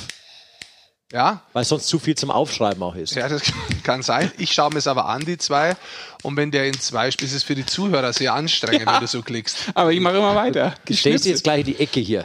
[1.12, 3.14] ja, weil sonst zu viel zum Aufschreiben auch ist.
[3.14, 3.42] ja, das
[3.84, 4.30] kann sein.
[4.38, 5.76] Ich schaue mir es aber an, die zwei.
[6.22, 9.06] Und wenn der in zwei spielt, ist es für die Zuhörer sehr anstrengend, wenn du
[9.06, 9.56] so klickst.
[9.74, 10.74] Aber ich mache immer weiter.
[10.92, 12.24] Stellst du jetzt gleich in die Ecke hier.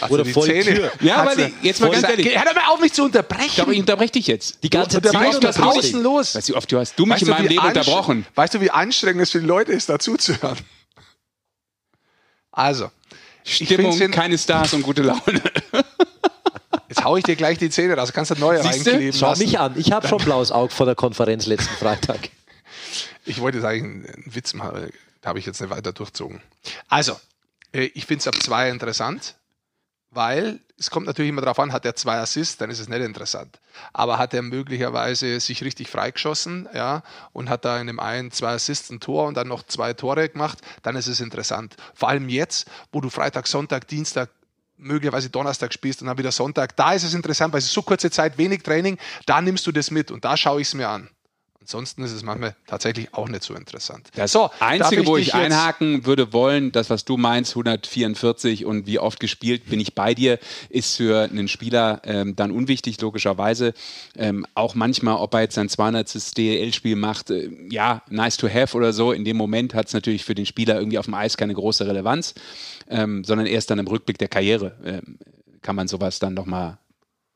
[0.00, 0.92] Also Oder die vor die Zähne- Tür.
[1.00, 2.34] Ja, aber Also, die- jetzt mal ganz ehrlich.
[2.34, 3.52] Hör doch mal auf, mich zu unterbrechen.
[3.56, 4.62] Doch, ich unterbreche dich jetzt.
[4.62, 6.34] Die ganze der Zeit oder Pausen Pausen los.
[6.34, 8.26] Weißt du, wie oft du hast du mich Weißt in du, meinem Leben unterbrochen?
[8.34, 10.56] Weißt du, wie anstrengend es für die Leute ist, dazuzuhören?
[12.52, 12.90] Also,
[13.44, 15.42] Stimmung, keine Stars und gute Laune.
[17.02, 18.12] Jetzt hau ich dir gleich die Zähne raus.
[18.12, 18.90] Kannst du neue Siehste?
[18.90, 19.42] reinkleben Schau lassen.
[19.42, 19.74] mich an.
[19.76, 22.30] Ich habe schon blaues Auge vor der Konferenz letzten Freitag.
[23.24, 26.40] Ich wollte jetzt eigentlich einen, Witz machen, da habe ich jetzt nicht weiter durchzogen.
[26.88, 27.18] Also,
[27.72, 29.36] äh, ich finde es ab zwei interessant,
[30.10, 33.00] weil es kommt natürlich immer darauf an, hat er zwei Assists, dann ist es nicht
[33.00, 33.60] interessant.
[33.92, 38.54] Aber hat er möglicherweise sich richtig freigeschossen, ja, und hat da in dem einen zwei
[38.54, 41.76] Assists ein Tor und dann noch zwei Tore gemacht, dann ist es interessant.
[41.94, 44.30] Vor allem jetzt, wo du Freitag, Sonntag, Dienstag,
[44.82, 47.82] möglicherweise Donnerstag spielst und dann wieder Sonntag, da ist es interessant, weil es ist so
[47.82, 50.88] kurze Zeit, wenig Training, da nimmst du das mit und da schaue ich es mir
[50.88, 51.08] an.
[51.62, 54.08] Ansonsten ist es manchmal tatsächlich auch nicht so interessant.
[54.16, 58.86] Das so, Einzige, wo dich ich einhaken würde wollen, das, was du meinst, 144 und
[58.86, 60.40] wie oft gespielt, bin ich bei dir,
[60.70, 63.74] ist für einen Spieler ähm, dann unwichtig, logischerweise.
[64.16, 66.36] Ähm, auch manchmal, ob er jetzt sein 200.
[66.36, 69.12] DL-Spiel macht, äh, ja, nice to have oder so.
[69.12, 71.86] In dem Moment hat es natürlich für den Spieler irgendwie auf dem Eis keine große
[71.86, 72.34] Relevanz,
[72.88, 75.18] ähm, sondern erst dann im Rückblick der Karriere ähm,
[75.62, 76.78] kann man sowas dann nochmal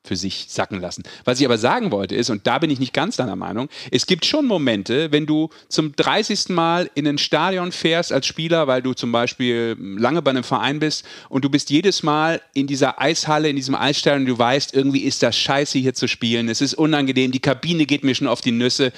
[0.06, 1.02] für sich sacken lassen.
[1.24, 4.06] Was ich aber sagen wollte ist, und da bin ich nicht ganz deiner Meinung, es
[4.06, 6.48] gibt schon Momente, wenn du zum 30.
[6.50, 10.78] Mal in ein Stadion fährst als Spieler, weil du zum Beispiel lange bei einem Verein
[10.78, 14.74] bist und du bist jedes Mal in dieser Eishalle, in diesem Eisstadion und du weißt,
[14.74, 18.28] irgendwie ist das scheiße hier zu spielen, es ist unangenehm, die Kabine geht mir schon
[18.28, 18.92] auf die Nüsse,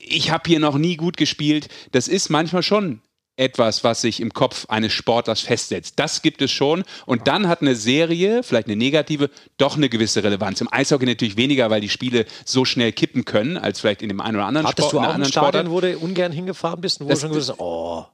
[0.00, 1.68] ich habe hier noch nie gut gespielt.
[1.92, 3.00] Das ist manchmal schon
[3.36, 5.94] etwas, was sich im Kopf eines Sportlers festsetzt.
[5.98, 6.84] Das gibt es schon.
[7.06, 10.60] Und dann hat eine Serie, vielleicht eine negative, doch eine gewisse Relevanz.
[10.60, 14.20] Im Eishockey natürlich weniger, weil die Spiele so schnell kippen können, als vielleicht in dem
[14.20, 14.92] einen oder anderen Hattest Sport.
[14.92, 17.20] du in einer auch ein anderen Stadion, wo du ungern hingefahren bist und wo Das-
[17.20, 18.06] du schon gesagt hast, oh,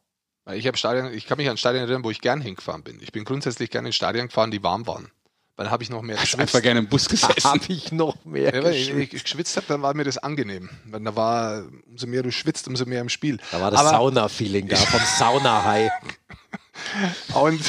[0.53, 2.99] Ich, Stadion, ich kann mich an Stadien erinnern, wo ich gern hingefahren bin.
[3.03, 5.11] Ich bin grundsätzlich gerne in Stadien gefahren, die warm waren.
[5.61, 6.41] Weil dann habe ich noch mehr Hast geschwitzt.
[6.41, 7.45] einfach gerne im Bus gesessen.
[7.45, 9.13] habe ich noch mehr Ja, ich, geschwitzt.
[9.13, 10.71] ich geschwitzt habe, dann war mir das angenehm.
[10.87, 13.37] Weil da war, umso mehr du schwitzt, umso mehr im Spiel.
[13.51, 15.91] Da war das Sauna-Feeling da, vom Sauna-High.
[17.35, 17.61] Und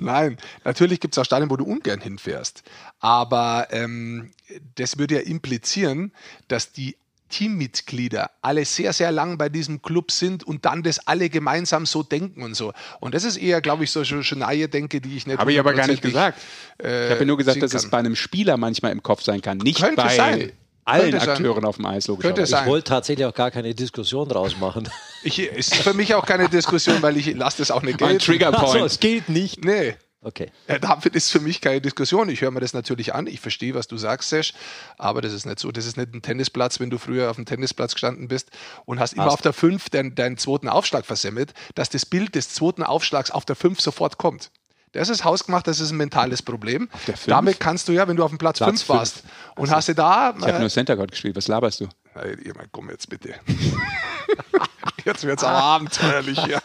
[0.00, 2.62] nein, natürlich gibt es auch Stadien, wo du ungern hinfährst.
[2.98, 4.30] Aber ähm,
[4.76, 6.12] das würde ja implizieren,
[6.48, 6.96] dass die
[7.28, 12.02] Teammitglieder alle sehr, sehr lang bei diesem Club sind und dann das alle gemeinsam so
[12.02, 12.72] denken und so.
[13.00, 15.38] Und das ist eher, glaube ich, so eine Denke, die ich nicht.
[15.38, 16.38] Habe ich aber gar nicht gesagt.
[16.82, 17.90] äh, Ich habe ja nur gesagt, sehen dass es kann.
[17.90, 19.58] bei einem Spieler manchmal im Kopf sein kann.
[19.58, 20.52] Nicht Könnte bei sein.
[20.84, 21.28] allen Könnte sein.
[21.36, 22.46] Akteuren auf dem Eis, Könnte logischerweise.
[22.50, 22.62] sein.
[22.64, 24.88] Ich wollte tatsächlich auch gar keine Diskussion draus machen.
[25.22, 28.18] Ich, ist für mich auch keine Diskussion, weil ich lasse das auch nicht gelten.
[28.20, 28.86] Trigger Achso, Point.
[28.86, 29.64] es gilt nicht.
[29.64, 29.96] Nee.
[30.20, 30.50] Okay.
[30.80, 32.28] Damit ist für mich keine Diskussion.
[32.28, 33.28] Ich höre mir das natürlich an.
[33.28, 34.52] Ich verstehe, was du sagst, Sesh.
[34.96, 35.70] Aber das ist nicht so.
[35.70, 38.50] Das ist nicht ein Tennisplatz, wenn du früher auf dem Tennisplatz gestanden bist
[38.84, 39.34] und hast immer Hast.
[39.34, 43.44] auf der 5 deinen, deinen zweiten Aufschlag versemmelt, dass das Bild des zweiten Aufschlags auf
[43.44, 44.50] der 5 sofort kommt.
[44.92, 46.88] Das ist hausgemacht, das ist ein mentales Problem.
[47.26, 49.22] Damit kannst du ja, wenn du auf dem Platz, Platz 5 warst
[49.54, 50.34] und hast du da.
[50.36, 51.36] Ich habe nur Center Court gespielt.
[51.36, 51.88] Was laberst du?
[52.16, 53.34] äh, ihr mein, komm jetzt bitte.
[55.08, 56.60] jetzt wird es auch abenteuerlich hier.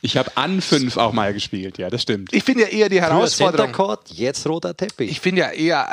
[0.00, 1.78] Ich habe an fünf auch mal gespielt.
[1.78, 2.32] Ja, das stimmt.
[2.32, 3.72] Ich finde ja eher die Früher Herausforderung.
[3.72, 5.10] Court, jetzt roter Teppich.
[5.10, 5.90] Ich finde ja eher,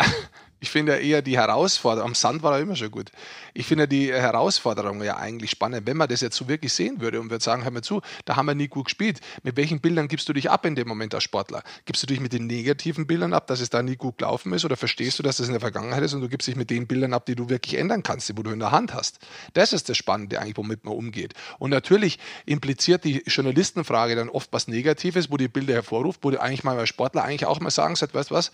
[0.64, 3.12] Ich finde ja eher die Herausforderung, am Sand war er immer schon gut.
[3.56, 7.20] Ich finde die Herausforderung ja eigentlich spannend, wenn man das jetzt so wirklich sehen würde
[7.20, 9.22] und würde sagen, hör mal zu, da haben wir nie gut gespielt.
[9.42, 11.64] Mit welchen Bildern gibst du dich ab in dem Moment als Sportler?
[11.86, 14.64] Gibst du dich mit den negativen Bildern ab, dass es da nie gut gelaufen ist
[14.64, 16.86] oder verstehst du, dass das in der Vergangenheit ist und du gibst dich mit den
[16.86, 19.18] Bildern ab, die du wirklich ändern kannst, die du in der Hand hast?
[19.56, 21.34] Das ist das Spannende eigentlich, womit man umgeht.
[21.58, 26.40] Und natürlich impliziert die Journalistenfrage dann oft was Negatives, wo die Bilder hervorruft, wo du
[26.40, 28.52] eigentlich mal als Sportler eigentlich auch mal sagen sollst, weißt du was,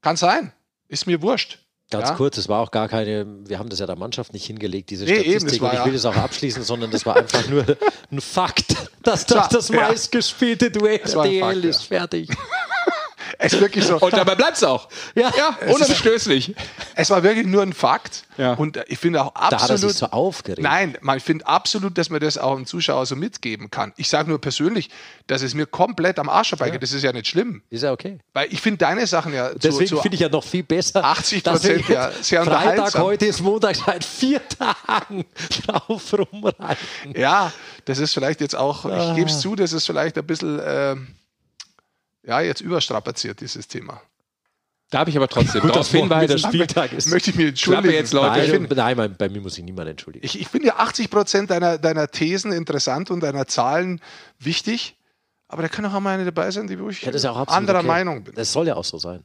[0.00, 0.52] kann sein
[0.92, 1.58] ist mir wurscht.
[1.90, 2.14] Ganz ja?
[2.14, 5.04] kurz, es war auch gar keine, wir haben das ja der Mannschaft nicht hingelegt, diese
[5.04, 5.60] Nee, eben, Statistik.
[5.60, 7.64] war und ich ja- will das auch abschließen, sondern das war einfach nur
[8.10, 11.82] ein Fakt, dass das das meistgespielte Duell DL ist.
[11.84, 12.30] Fertig.
[13.38, 13.98] Es ist wirklich so.
[13.98, 14.88] Und dabei bleibt's auch.
[15.14, 16.54] Ja, Ja, unumstößlich.
[16.94, 18.24] Es war wirklich nur ein Fakt.
[18.38, 18.54] Ja.
[18.54, 19.80] Und äh, ich finde auch da hat er absolut.
[19.80, 20.62] sich so aufgeregt.
[20.62, 23.92] Nein, man findet absolut, dass man das auch dem Zuschauer so mitgeben kann.
[23.96, 24.90] Ich sage nur persönlich,
[25.26, 26.82] dass es mir komplett am Arsch vorbeigeht.
[26.82, 27.62] Das ist ja nicht schlimm.
[27.70, 28.18] Ist ja okay.
[28.32, 31.04] Weil ich finde deine Sachen ja Deswegen finde ich ja noch viel besser.
[31.04, 35.24] 80% dass wir ja sehr Freitag, heute ist Montag, seit vier Tagen
[35.66, 37.14] drauf rumreiten.
[37.16, 37.52] Ja,
[37.84, 39.10] das ist vielleicht jetzt auch, Ah.
[39.10, 41.08] ich gebe es zu, das ist vielleicht ein bisschen, ähm,
[42.24, 44.00] ja, jetzt überstrapaziert, dieses Thema.
[44.90, 46.38] Darf ich aber trotzdem Gut, darauf hinweisen.
[46.38, 47.06] Spieltag ist.
[47.08, 47.94] Möchte ich mir entschuldigen.
[47.94, 48.28] Jetzt, Leute.
[48.32, 50.24] Nein, Ich finde nein, bei- bei mir muss sich niemand entschuldigen.
[50.24, 54.00] ich, ich finde ja 80 Prozent deiner, deiner Thesen interessant und deiner Zahlen
[54.38, 54.96] wichtig,
[55.48, 57.32] aber da können auch mal eine dabei sein, die wo ich Ja, das ist ja
[57.32, 57.86] anderer okay.
[57.86, 58.34] Meinung bin.
[58.34, 59.24] Das soll ja auch so sein.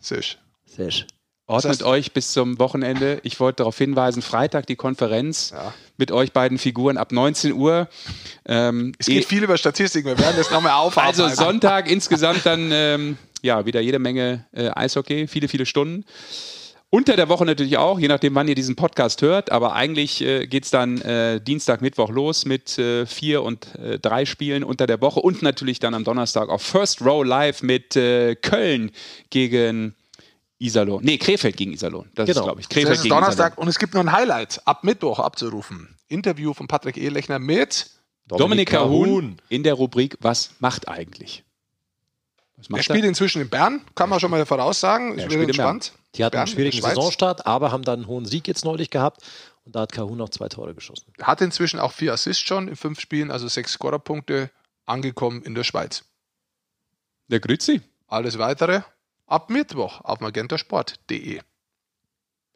[0.00, 0.38] Sisch.
[0.64, 1.06] Sehr schön.
[1.48, 3.20] Ordnet Das heißt- euch bis zum Wochenende.
[3.22, 5.72] Ich wollte darauf hinweisen, Freitag die Konferenz Ja.
[5.96, 7.88] mit euch beiden Figuren ab 19 Uhr.
[8.46, 11.20] Ähm, Es geht eh- viel über Statistik, wir werden das nochmal aufarbeiten.
[11.22, 16.04] also Sonntag insgesamt dann ähm, ja wieder jede Menge äh, Eishockey, viele, viele Stunden.
[16.88, 19.50] Unter der Woche natürlich auch, je nachdem, wann ihr diesen Podcast hört.
[19.52, 23.98] Aber eigentlich äh, geht es dann äh, Dienstag, Mittwoch los mit äh, vier und äh,
[23.98, 27.96] drei Spielen unter der Woche und natürlich dann am Donnerstag auf First Row Live mit
[27.96, 28.92] äh, Köln
[29.30, 29.94] gegen
[30.58, 31.02] Iserlohn.
[31.04, 32.10] Nee, Krefeld gegen Iserlohn.
[32.14, 32.40] Das Genau.
[32.40, 32.68] ist, glaube ich.
[32.68, 35.96] Das Krefeld ist gegen Donnerstag und es gibt noch ein Highlight ab Mittwoch abzurufen.
[36.08, 37.90] Interview von Patrick Ehlechner mit
[38.26, 38.38] Iserlohn.
[38.38, 41.44] Dominik Kahun in der Rubrik Was macht eigentlich?
[42.56, 45.10] Was Er macht spielt inzwischen in Bern, kann man schon mal voraussagen.
[45.10, 45.92] Er Ist spielt wieder in entspannt.
[46.14, 46.80] Die hatten Bern, einen schwierigen.
[46.80, 49.20] Saisonstart, aber haben dann einen hohen Sieg jetzt neulich gehabt.
[49.64, 51.12] Und da hat Kahun auch zwei Tore geschossen.
[51.20, 54.50] Hat inzwischen auch vier Assists schon in fünf Spielen, also sechs Scorerpunkte,
[54.86, 56.04] angekommen in der Schweiz.
[57.28, 57.82] Der Grüzi.
[58.06, 58.82] Alles weitere
[59.26, 61.40] ab Mittwoch auf magentasport.de.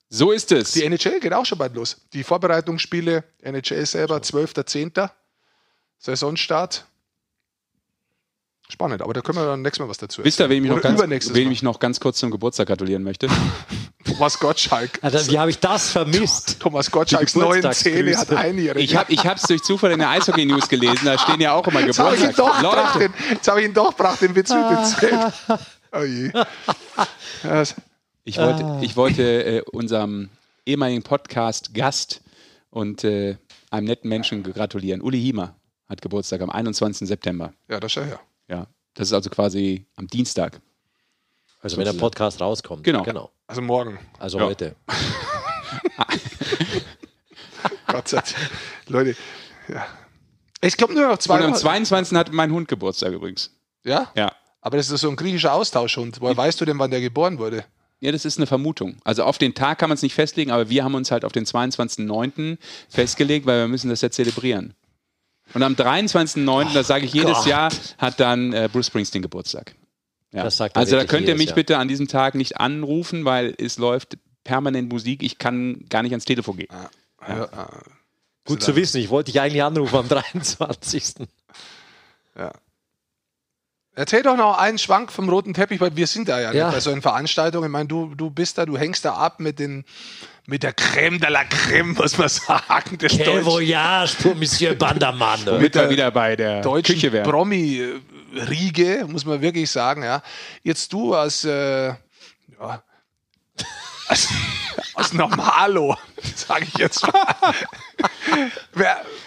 [0.08, 0.72] So ist es.
[0.72, 1.98] Die NHL geht auch schon bald los.
[2.12, 5.08] Die Vorbereitungsspiele, NHL selber, 12.10.
[5.98, 6.84] Saisonstart.
[8.68, 10.80] Spannend, aber da können wir dann nächstes Mal was dazu Wisst ihr, wem ich, noch
[10.80, 11.02] ganz,
[11.34, 13.28] ich noch ganz kurz zum Geburtstag gratulieren möchte?
[14.04, 14.98] Thomas Gottschalk.
[15.02, 16.56] Also, wie habe ich das vermisst?
[16.60, 17.72] Thomas Gottschalks neuen.
[17.72, 18.84] Zähne hat einjährig.
[19.08, 21.98] Ich habe es durch Zufall in der Eishockey-News gelesen, da stehen ja auch immer Jetzt
[21.98, 22.62] habe ich ihn Geburtstag.
[22.62, 25.32] doch gebracht, Leute, den, jetzt habe ich ihn doch gebracht, den Witz mit dem Zelt.
[25.92, 26.30] Oh je.
[27.42, 27.74] Das-
[28.24, 30.28] ich wollte, ich wollte äh, unserem
[30.66, 32.22] ehemaligen Podcast-Gast
[32.70, 33.36] und äh,
[33.70, 35.00] einem netten Menschen gratulieren.
[35.02, 35.54] Uli Hiemer
[35.88, 37.08] hat Geburtstag am 21.
[37.08, 37.52] September.
[37.68, 38.20] ja, das ist ja her.
[38.48, 40.60] Ja, das ist also quasi am Dienstag.
[41.62, 42.84] Also, wenn der Podcast rauskommt.
[42.84, 43.02] Genau.
[43.02, 43.30] genau.
[43.46, 43.98] Also morgen.
[44.18, 44.44] Also Ja.
[44.46, 44.76] heute.
[47.86, 48.34] Gott sei Dank.
[48.88, 49.16] Leute,
[49.68, 49.86] ja.
[50.62, 51.60] Ich glaube nur noch zwei Und am Wochen.
[51.60, 52.16] 22.
[52.18, 53.50] hat mein Hund Geburtstag übrigens.
[53.84, 54.10] Ja?
[54.14, 54.32] Ja.
[54.60, 56.20] Aber das ist so ein griechischer Austauschhund.
[56.20, 57.64] Woher weißt du denn, wann der geboren wurde?
[58.00, 58.96] Ja, das ist eine Vermutung.
[59.04, 61.32] Also auf den Tag kann man es nicht festlegen, aber wir haben uns halt auf
[61.32, 62.56] den 22.09.
[62.88, 64.74] festgelegt, weil wir müssen das ja zelebrieren.
[65.52, 67.46] Und am 23.09., das sage ich jedes Gott.
[67.46, 69.74] Jahr, hat dann äh, Bruce Springsteen Geburtstag.
[70.32, 70.44] Ja.
[70.44, 71.56] Das sagt also da könnt ihr mich Jahr.
[71.56, 75.22] bitte an diesem Tag nicht anrufen, weil es läuft permanent Musik.
[75.22, 76.68] Ich kann gar nicht ans Telefon gehen.
[77.26, 77.44] Ja.
[77.44, 77.66] äh,
[78.46, 78.98] Gut zu wissen.
[78.98, 81.14] Ich wollte dich eigentlich anrufen am 23.
[82.38, 82.52] ja.
[84.00, 86.64] Erzähl doch noch einen Schwank vom roten Teppich, weil wir sind da ja, Ja.
[86.68, 87.62] nicht bei so einer Veranstaltung.
[87.64, 89.84] Ich meine, du, du bist da, du hängst da ab mit den
[90.46, 95.44] mit der Creme de la Creme, muss man sagen, des Quel voyage pour Monsieur Bandermann.
[95.44, 97.30] Der wir wieder bei der deutschen Küche wären.
[97.30, 100.02] Promi-Riege, muss man wirklich sagen.
[100.02, 100.22] Ja.
[100.62, 101.96] Jetzt du als, äh, ja,
[104.08, 104.28] als,
[104.94, 105.94] als Normalo,
[106.36, 107.34] sage ich jetzt mal.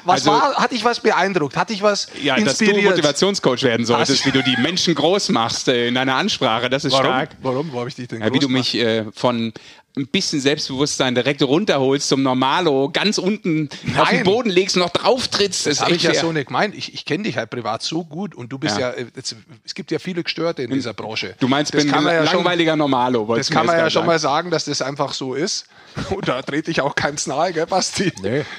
[0.06, 1.56] Was Also- war, hat dich was beeindruckt?
[1.56, 2.92] Hat dich was Ja, dass du inspiriert?
[2.92, 6.70] Motivationscoach werden solltest, wie du die Menschen groß machst äh, in deiner Ansprache.
[6.70, 7.06] Das ist Warum?
[7.06, 7.30] stark.
[7.42, 7.72] Warum?
[7.72, 9.54] Wo habe ich dich denn Ja, wie groß du mich äh, von
[9.96, 14.24] ein bisschen Selbstbewusstsein direkt runterholst zum Normalo, ganz unten auf den Nein.
[14.24, 15.68] Boden legst, noch drauf trittst.
[15.68, 16.74] Das habe ich ja so nicht gemeint.
[16.76, 18.96] Ich, ich kenne dich halt privat so gut und du bist ja, Ja.
[18.96, 21.36] äh, jetzt, es gibt ja viele Gestörte in dieser Branche.
[21.40, 23.28] Du meinst, das bin kann man ein ja schon, langweiliger Normalo.
[23.28, 25.68] wolltest das kann man ja jetzt schon mal sagen, dass das einfach so ist.
[26.10, 28.14] Und da trete ich auch keins nahe, gell, Basti?
[28.22, 28.44] Nö.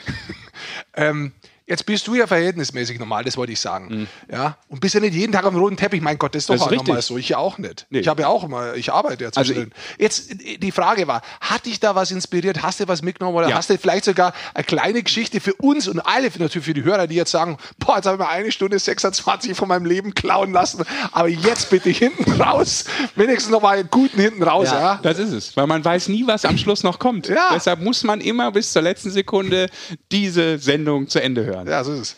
[0.96, 1.32] Ähm,
[1.66, 4.07] Jetzt bist du ja verhältnismäßig normal, das wollte ich sagen.
[4.31, 6.03] Ja, und bist ja nicht jeden Tag am roten Teppich.
[6.03, 7.16] Mein Gott, das ist doch Das ist auch normal so.
[7.16, 7.86] Ich ja auch nicht.
[7.89, 8.01] Nee.
[8.01, 9.73] Ich habe ja auch immer, ich arbeite ja Also zwischendrin.
[9.99, 12.62] Jetzt äh, die Frage war, hat dich da was inspiriert?
[12.62, 13.57] Hast du was mitgenommen oder Ja.
[13.57, 17.07] hast du vielleicht sogar eine kleine Geschichte für uns und alle, natürlich für die Hörer,
[17.07, 20.53] die jetzt sagen, boah, jetzt habe ich mal eine Stunde 26 von meinem Leben klauen
[20.53, 22.85] lassen, aber jetzt bitte hinten raus,
[23.16, 24.81] wenigstens noch mal einen guten hinten raus, ja.
[24.81, 25.01] Ja.
[25.03, 27.28] Das ist es, weil man weiß nie, was am Schluss noch kommt.
[27.28, 27.49] Ja.
[27.55, 29.70] Deshalb muss man immer bis zur letzten Sekunde
[30.12, 31.53] diese Sendung zu Ende hören.
[31.62, 32.16] Ja, so ist es.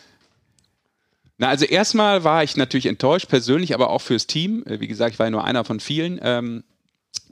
[1.37, 4.63] Na, also erstmal war ich natürlich enttäuscht, persönlich, aber auch fürs Team.
[4.65, 6.63] Äh, Wie gesagt, ich war ja nur einer von vielen, ähm,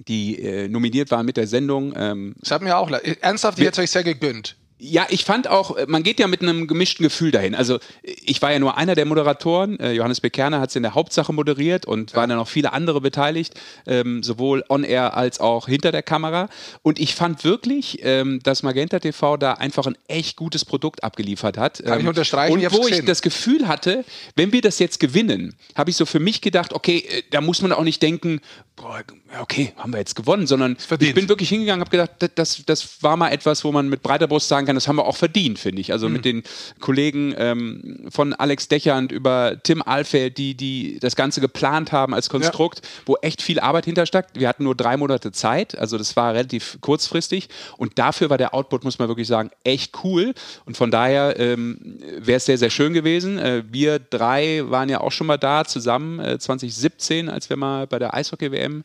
[0.07, 1.93] die äh, nominiert waren mit der Sendung.
[1.95, 2.91] Ähm, Das hat mir auch.
[2.91, 4.55] Ernsthaft, ich hätte euch sehr gegönnt.
[4.77, 7.55] Ja, ich fand auch, äh, man geht ja mit einem gemischten Gefühl dahin.
[7.55, 9.79] Also ich war ja nur einer der Moderatoren.
[9.79, 12.99] Äh, Johannes Bekerner hat es in der Hauptsache moderiert und waren dann noch viele andere
[12.99, 13.53] beteiligt,
[13.87, 16.49] ähm, sowohl on air als auch hinter der Kamera.
[16.81, 21.57] Und ich fand wirklich, ähm, dass Magenta TV da einfach ein echt gutes Produkt abgeliefert
[21.57, 21.81] hat.
[21.81, 23.05] Kann ich Ähm, unterstreichen, Und ich wo ich gesehen.
[23.05, 24.03] das Gefühl hatte,
[24.35, 27.61] wenn wir das jetzt gewinnen, habe ich so für mich gedacht, okay, äh, da muss
[27.61, 28.41] man auch nicht denken,
[28.75, 32.31] boah, ja, okay, haben wir jetzt gewonnen, sondern ich bin wirklich hingegangen, habe gedacht, das-
[32.35, 35.05] das, das war mal etwas, wo man mit breiter Brust sagen kann, das haben wir
[35.05, 35.91] auch verdient, finde ich.
[35.91, 36.43] Also mit den
[36.79, 42.29] Kollegen ähm, von Alex Dechand über Tim Alfeld, die, die das Ganze geplant haben als
[42.29, 44.39] Konstrukt, wo echt viel Arbeit hintersteckt.
[44.39, 48.53] Wir hatten nur drei Monate Zeit, also das war relativ kurzfristig und dafür war der
[48.53, 50.33] Output, muss man wirklich sagen, echt cool
[50.65, 53.37] und von daher ähm, wäre es sehr, sehr schön gewesen.
[53.37, 57.87] Äh, wir drei waren ja auch schon mal da zusammen, äh, 2017, als wir mal
[57.87, 58.83] bei der Eishockey-WM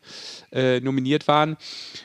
[0.53, 1.57] äh, nominiert waren.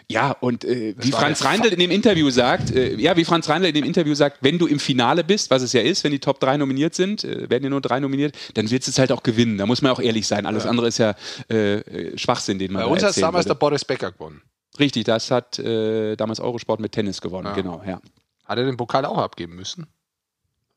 [0.07, 3.64] Ja, und äh, wie Franz Reindl in dem Interview sagt, äh, ja, wie Franz Reindl
[3.67, 6.19] in dem Interview sagt, wenn du im Finale bist, was es ja ist, wenn die
[6.19, 9.23] Top 3 nominiert sind, äh, werden ja nur drei nominiert, dann wird es halt auch
[9.23, 9.57] gewinnen.
[9.57, 10.45] Da muss man auch ehrlich sein.
[10.45, 11.15] Alles andere ist ja
[11.49, 13.59] äh, äh, Schwachsinn, den man Bei da uns hat damals der würde.
[13.59, 14.41] Boris Becker gewonnen.
[14.79, 18.01] Richtig, das hat äh, damals Eurosport mit Tennis gewonnen, genau, ja.
[18.45, 19.87] Hat er den Pokal auch abgeben müssen?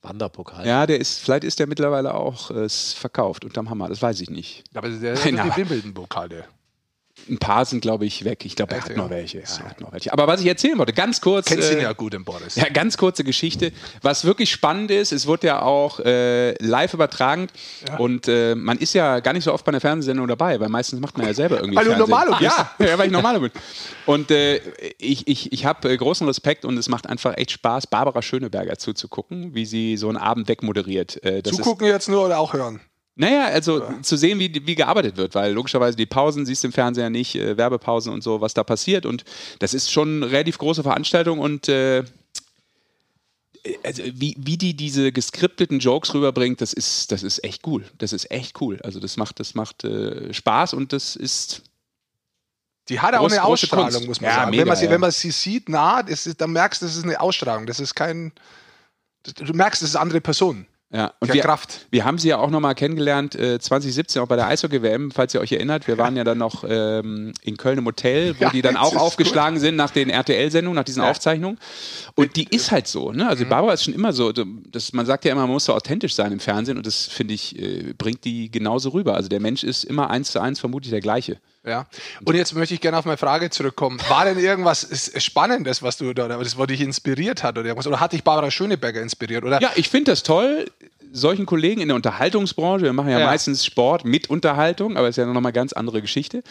[0.02, 0.65] Wanderpokal.
[0.66, 4.31] Ja, der ist, vielleicht ist der mittlerweile auch äh, verkauft unterm Hammer, das weiß ich
[4.31, 4.65] nicht.
[4.74, 6.44] Aber der hat Na, die Wimbledon-Pokale.
[7.28, 8.45] Ein paar sind, glaube ich, weg.
[8.45, 8.97] Ich glaube, er hat ja?
[8.97, 9.40] noch welche.
[9.40, 10.12] Ja, hat noch welche.
[10.12, 11.47] Aber was ich erzählen wollte, ganz kurz.
[11.47, 12.55] Kennst äh, ihn ja gut, den Boris.
[12.57, 13.73] Ja, ganz kurze Geschichte.
[14.03, 17.49] Was wirklich spannend ist, es wird ja auch äh, live übertragen
[17.99, 21.01] und äh, man ist ja gar nicht so oft bei einer Fernsehsendung dabei, weil meistens
[21.01, 21.97] macht man ja selber irgendwie Weil du.
[21.97, 22.43] Normalo bist.
[22.43, 23.51] Ja, ja, weil ich Normalo bin.
[24.07, 24.61] Und äh,
[24.99, 28.78] ich, ich, ich habe äh, großen Respekt und es macht einfach echt Spaß, Barbara Schöneberger
[28.78, 31.23] zuzugucken, wie sie so einen Abend wegmoderiert.
[31.24, 32.81] Äh, das ist, Zugucken jetzt nur oder auch hören?
[33.19, 36.73] Naja, also zu sehen, wie, wie gearbeitet wird, weil logischerweise die Pausen siehst du im
[36.73, 39.05] Fernsehen ja nicht, äh, Werbepausen und so, was da passiert.
[39.05, 39.24] Und
[39.59, 42.05] das ist schon eine relativ große Veranstaltung und äh,
[43.85, 47.85] also wie, wie die diese geskripteten Jokes rüberbringt, das ist, das ist echt cool.
[47.99, 48.78] Das ist echt cool.
[48.82, 51.62] Also das macht, das macht äh, Spaß und das ist
[52.89, 54.07] Die hat auch Groß- eine große Ausstrahlung, Kunst.
[54.07, 54.51] muss man Ja, sagen.
[54.53, 54.90] mega, wenn, man sie, ja.
[54.93, 57.66] wenn man sie sieht, nah, ist, dann merkst du, das ist eine Ausstrahlung.
[57.66, 58.32] Das ist kein.
[59.24, 60.66] Du merkst, das ist eine andere Person.
[60.90, 61.86] Ja, und wir, Kraft.
[61.90, 65.40] wir haben sie ja auch nochmal kennengelernt, äh, 2017 auch bei der Eishockey-WM, falls ihr
[65.40, 65.86] euch erinnert.
[65.86, 68.97] Wir waren ja dann noch ähm, in Köln im Hotel, wo Ja, die dann auch
[68.97, 71.59] aufgeschlagen sind nach den RTL-Sendungen, nach diesen Aufzeichnungen.
[72.15, 73.28] Und die ist halt so, ne?
[73.28, 76.15] Also Barbara ist schon immer so, das, man sagt ja immer, man muss so authentisch
[76.15, 79.15] sein im Fernsehen und das, finde ich, äh, bringt die genauso rüber.
[79.15, 81.39] Also der Mensch ist immer eins zu eins vermutlich der gleiche.
[81.69, 81.86] Ja.
[82.24, 84.01] Und jetzt möchte ich gerne auf meine Frage zurückkommen.
[84.09, 87.86] War denn irgendwas Spannendes, was du da, was dich inspiriert hat oder irgendwas?
[87.86, 89.45] Oder hat dich Barbara Schöneberger inspiriert?
[89.45, 89.61] Oder?
[89.61, 90.70] Ja, ich finde das toll.
[91.12, 93.26] Solchen Kollegen in der Unterhaltungsbranche, wir machen ja, Ja.
[93.26, 96.43] meistens Sport mit Unterhaltung, aber ist ja noch mal ganz andere Geschichte.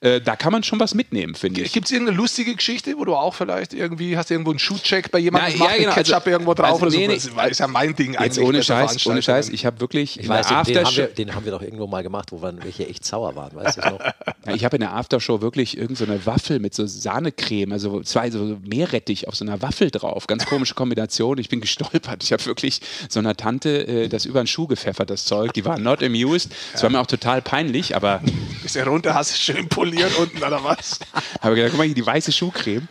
[0.00, 1.72] Äh, da kann man schon was mitnehmen, finde ich.
[1.72, 5.10] Gibt es irgendeine lustige Geschichte, wo du auch vielleicht irgendwie, hast du irgendwo einen Shootcheck
[5.10, 7.30] bei jemandem Na, gemacht ja, genau, Ketchup also- irgendwo drauf also, oder nee, so?
[7.30, 8.46] nee, das ist ja mein Ding Jetzt eigentlich.
[8.46, 11.44] ohne Scheiß, ohne Scheiß, ich habe wirklich Ich weiß, den, den, haben wir, den haben
[11.44, 14.00] wir doch irgendwo mal gemacht, wo wir welche echt sauer waren, weißt du noch?
[14.00, 18.02] ja, ich habe in der Aftershow wirklich irgendeine so eine Waffel mit so Sahnecreme, also
[18.02, 21.38] zwei so Meerrettich auf so einer Waffel drauf, ganz komische Kombination.
[21.38, 22.22] Ich bin gestolpert.
[22.22, 25.52] Ich habe wirklich so einer Tante äh, das über den Schuh gepfeffert, das Zeug.
[25.54, 26.50] Die war not amused.
[26.72, 28.20] Das war mir auch total peinlich, aber
[28.62, 30.98] Bist du runter, hast du schön poliert unten oder was?
[31.40, 32.88] habe gedacht, guck mal hier, die weiße Schuhcreme.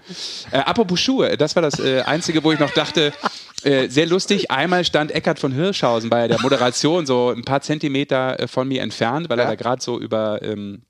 [0.52, 3.14] Äh, apropos Schuhe, das war das äh, Einzige, wo ich noch dachte,
[3.64, 4.52] äh, sehr lustig.
[4.52, 8.82] Einmal stand Eckart von Hirschhausen bei der Moderation so ein paar Zentimeter äh, von mir
[8.82, 9.52] entfernt, weil er Ja.
[9.52, 10.84] da gerade so über, ähm,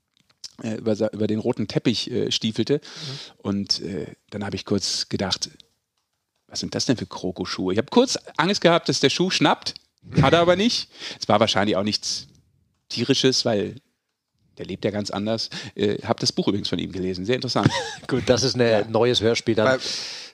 [0.62, 2.80] äh, über, über den roten Teppich äh, stiefelte.
[3.38, 5.50] Und äh, dann habe ich kurz gedacht,
[6.48, 7.72] was sind das denn für Krokoschuhe?
[7.72, 9.74] Ich habe kurz Angst gehabt, dass der Schuh schnappt,
[10.22, 10.88] hat er aber nicht.
[11.20, 12.26] Es war wahrscheinlich auch nichts
[12.88, 13.76] Tierisches, weil
[14.58, 15.50] der lebt ja ganz anders.
[15.74, 17.68] Äh, habe das Buch übrigens von ihm gelesen, sehr interessant.
[18.06, 19.66] Gut, das ist ein neues Hörspiel dann.
[19.78, 19.84] Bei-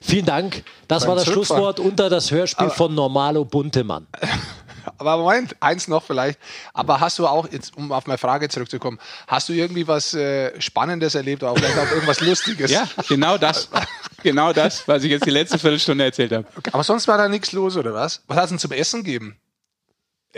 [0.01, 0.63] Vielen Dank.
[0.87, 1.61] Das war das Zurückfahren.
[1.63, 4.05] Schlusswort unter das Hörspiel von Normalo Buntemann.
[4.97, 6.37] Aber Moment, eins noch vielleicht.
[6.73, 10.59] Aber hast du auch, jetzt, um auf meine Frage zurückzukommen, hast du irgendwie was äh,
[10.59, 12.69] Spannendes erlebt oder vielleicht auch irgendwas Lustiges?
[12.69, 13.69] Ja, genau das.
[14.23, 16.45] genau das, was ich jetzt die letzte Viertelstunde erzählt habe.
[16.57, 18.21] Okay, aber sonst war da nichts los, oder was?
[18.27, 19.37] Was hat es denn zum Essen gegeben?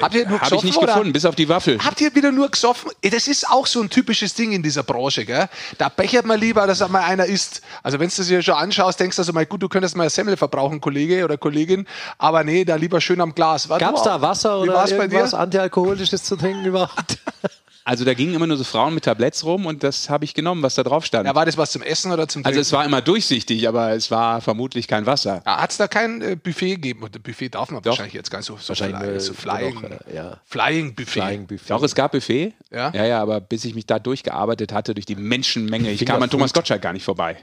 [0.02, 0.88] Habt ihr nur Habe ich gesoffen, nicht oder?
[0.88, 1.80] gefunden, bis auf die Waffel.
[1.84, 2.92] Habt ihr wieder nur gesoffen?
[3.02, 5.48] Ey, Das ist auch so ein typisches Ding in dieser Branche, gell?
[5.78, 7.62] Da bechert man lieber, dass mal einer isst.
[7.82, 10.04] Also wenn du es dir schon anschaust, denkst du so, mal gut, du könntest mal
[10.04, 11.88] eine Semmel verbrauchen, Kollege oder Kollegin.
[12.18, 13.70] Aber nee, da lieber schön am Glas.
[13.70, 14.22] War Gab es da?
[14.22, 15.14] Wasser Wie oder war's bei dir?
[15.20, 17.18] irgendwas Antialkoholisches zu trinken überhaupt?
[17.88, 20.64] Also da gingen immer nur so Frauen mit Tabletts rum und das habe ich genommen,
[20.64, 21.28] was da drauf stand.
[21.28, 22.62] Ja, war das was zum Essen oder zum also Trinken?
[22.62, 25.44] es war immer durchsichtig, aber es war vermutlich kein Wasser.
[25.46, 27.04] Hat es da kein äh, Buffet gegeben?
[27.04, 27.92] Und Buffet darf man Doch.
[27.92, 30.42] wahrscheinlich jetzt gar nicht so, so, Wahrscheinlich, fly, äh, so Flying, noch, äh, ja.
[30.46, 31.12] Flying Buffet.
[31.12, 31.70] Flying Buffet.
[31.70, 32.54] Doch, es gab Buffet.
[32.72, 32.92] Ja?
[32.92, 36.32] Ja, ja, aber bis ich mich da durchgearbeitet hatte, durch die Menschenmenge, ich kam an
[36.32, 37.38] Thomas Gottschalk gar nicht vorbei.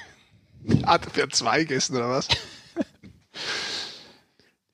[0.84, 2.28] Hat für zwei gegessen oder was?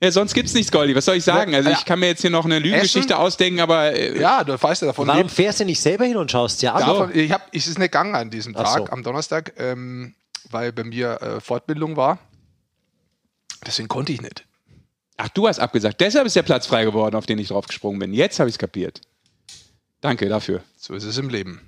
[0.03, 0.95] Ja, sonst gibt's nichts, Goldi.
[0.97, 1.55] Was soll ich sagen?
[1.55, 1.77] Also Ja.
[1.79, 4.89] ich kann mir jetzt hier noch eine Lügengeschichte ausdenken, aber äh, Ja, du weißt ja
[4.89, 5.07] davon.
[5.07, 6.81] Warum lebt- fährst du nicht selber hin und schaust dir an?
[6.81, 8.93] Davon, ich hab, ich ist nicht gegangen an diesem Ach Tag, so.
[8.93, 10.15] am Donnerstag, ähm,
[10.49, 12.19] weil bei mir äh, Fortbildung war.
[13.67, 14.45] Deswegen konnte ich nicht.
[15.19, 16.01] ach, du hast abgesagt.
[16.01, 18.15] Deshalb ist der Platz frei geworden, auf den ich drauf gesprungen bin.
[18.15, 19.03] Jetzt habe ich es kapiert.
[20.01, 20.63] Danke dafür.
[20.79, 21.61] So ist es im Leben.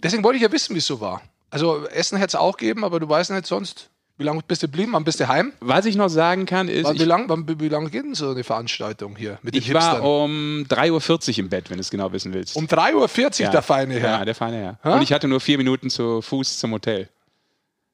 [0.00, 1.22] Deswegen wollte ich ja wissen, wie es so war.
[1.50, 3.88] Also Essen hätte es auch geben, aber du weißt nicht sonst.
[4.18, 4.92] Wie lange bist du geblieben?
[4.92, 5.52] Wann bist du heim?
[5.60, 8.44] Was ich noch sagen kann, ist, Wann, wie lange wie lang geht denn so eine
[8.44, 10.02] Veranstaltung hier mit ich war Hipstern?
[10.02, 12.54] um 3.40 Uhr im Bett, wenn du es genau wissen willst.
[12.54, 14.18] Um 3.40 Uhr der feine Herr.
[14.18, 14.78] Ja, der feine Herr.
[14.82, 14.96] Hä?
[14.96, 17.08] Und ich hatte nur vier Minuten zu Fuß zum Hotel.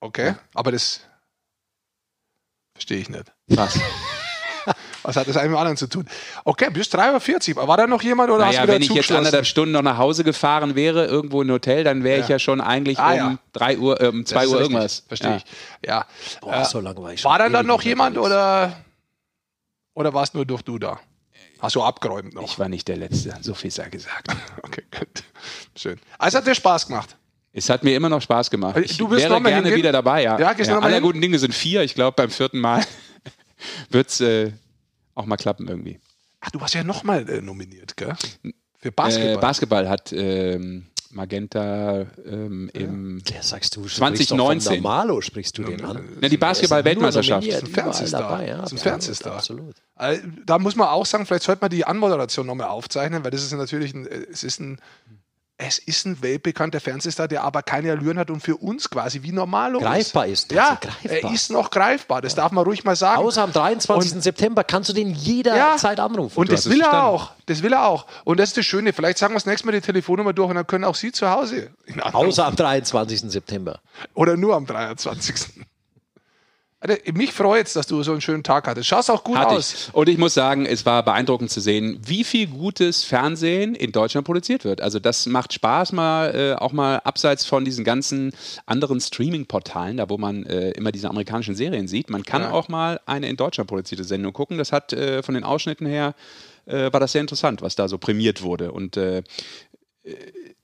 [0.00, 1.00] Okay, aber das
[2.74, 3.32] verstehe ich nicht.
[3.48, 3.78] Was?
[5.08, 6.04] Was hat das eine mit dem anderen zu tun?
[6.44, 7.66] Okay, bis 3.40 Uhr.
[7.66, 9.80] War da noch jemand oder hast Naja, du wieder wenn ich jetzt anderthalb Stunden noch
[9.80, 12.34] nach Hause gefahren wäre, irgendwo in ein Hotel, dann wäre ich Ja.
[12.34, 13.38] ja schon eigentlich Ah, um ja.
[13.54, 15.04] 3 Uhr, äh, um Das 2 ist Uhr irgendwas.
[15.08, 15.36] Verstehe ja.
[15.36, 15.44] ich.
[15.86, 16.06] Ja.
[16.42, 17.30] Boah, Äh, so lange war ich schon.
[17.30, 18.36] War dann da ewig noch jemand unterwegs.
[18.36, 18.72] oder,
[19.94, 21.00] oder warst nur durch du da?
[21.60, 22.42] Hast du abgeräumt noch?
[22.44, 24.28] Ich war nicht der Letzte, so viel sei gesagt.
[24.62, 25.08] Okay, gut.
[25.74, 25.98] Schön.
[26.18, 27.16] Also hat dir Spaß gemacht.
[27.54, 28.76] Es hat mir immer noch Spaß gemacht.
[28.76, 29.78] Äh, Ich du wirst wäre noch mal gerne hingehen?
[29.78, 30.38] wieder dabei, ja.
[30.38, 31.02] Ja, du mal aller hin?
[31.02, 31.82] guten Dinge sind vier.
[31.82, 32.84] Ich glaube, beim vierten Mal
[33.90, 34.52] wird es äh,
[35.18, 36.00] auch mal klappen irgendwie.
[36.40, 38.14] Ach, du warst ja nochmal äh, nominiert, gell?
[38.78, 39.34] Für Basketball.
[39.34, 44.60] Äh, Basketball hat ähm, Magenta ähm, im Ja, sagst du, 2019.
[44.74, 46.08] Von Normalo sprichst du den an.
[46.20, 47.46] Na, die Basketball-Weltmeisterschaft.
[47.46, 48.20] Überall Fernsehstar.
[48.20, 48.58] dabei, ja.
[48.58, 49.36] Ja, Fernsehstar.
[49.36, 49.74] Absolut.
[49.98, 53.42] Äh, Da muss man auch sagen, vielleicht sollte man die Anmoderation nochmal aufzeichnen, weil das
[53.42, 54.78] ist natürlich ein, äh, es ist ein,
[55.60, 59.32] es ist ein weltbekannter Fernsehstar, der aber keine Allüren hat und für uns quasi wie
[59.32, 60.52] normal Greifbar ist.
[60.52, 61.30] Ja, also greifbar.
[61.30, 63.20] er ist noch greifbar, das darf man ruhig mal sagen.
[63.20, 64.22] Außer am 23.
[64.22, 66.38] September kannst du den jederzeit anrufen.
[66.38, 67.32] Und Du das will er auch.
[67.46, 68.06] Das will er auch.
[68.24, 68.92] Und das ist das Schöne.
[68.92, 71.28] Vielleicht sagen wir das nächste Mal die Telefonnummer durch und dann können auch Sie zu
[71.28, 71.70] Hause.
[71.88, 72.14] anrufen.
[72.14, 73.22] Außer am 23.
[73.22, 73.80] September.
[74.14, 75.34] Oder nur am 23.
[76.80, 78.86] Also, mich freut es, dass du so einen schönen Tag hattest.
[78.86, 79.88] Schaust auch gut Hatte aus.
[79.88, 79.94] ich.
[79.94, 84.24] Und ich muss sagen, es war beeindruckend zu sehen, wie viel gutes Fernsehen in Deutschland
[84.24, 84.80] produziert wird.
[84.80, 88.32] Also das macht Spaß mal, äh, auch mal abseits von diesen ganzen
[88.66, 92.10] anderen Streaming-Portalen, da wo man äh, immer diese amerikanischen Serien sieht.
[92.10, 92.52] Man kann Ja.
[92.52, 94.56] auch mal eine in Deutschland produzierte Sendung gucken.
[94.56, 96.14] Das hat äh, von den Ausschnitten her,
[96.66, 98.70] äh, war das sehr interessant, was da so prämiert wurde.
[98.70, 99.22] Und äh,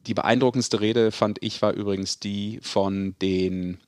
[0.06, 3.78] die beeindruckendste Rede, fand ich, war übrigens die von den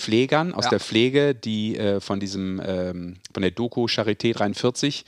[0.00, 0.70] Pflegern aus Ja.
[0.70, 5.04] der Pflege, die äh, von diesem, ähm, von der Doku Charité 43,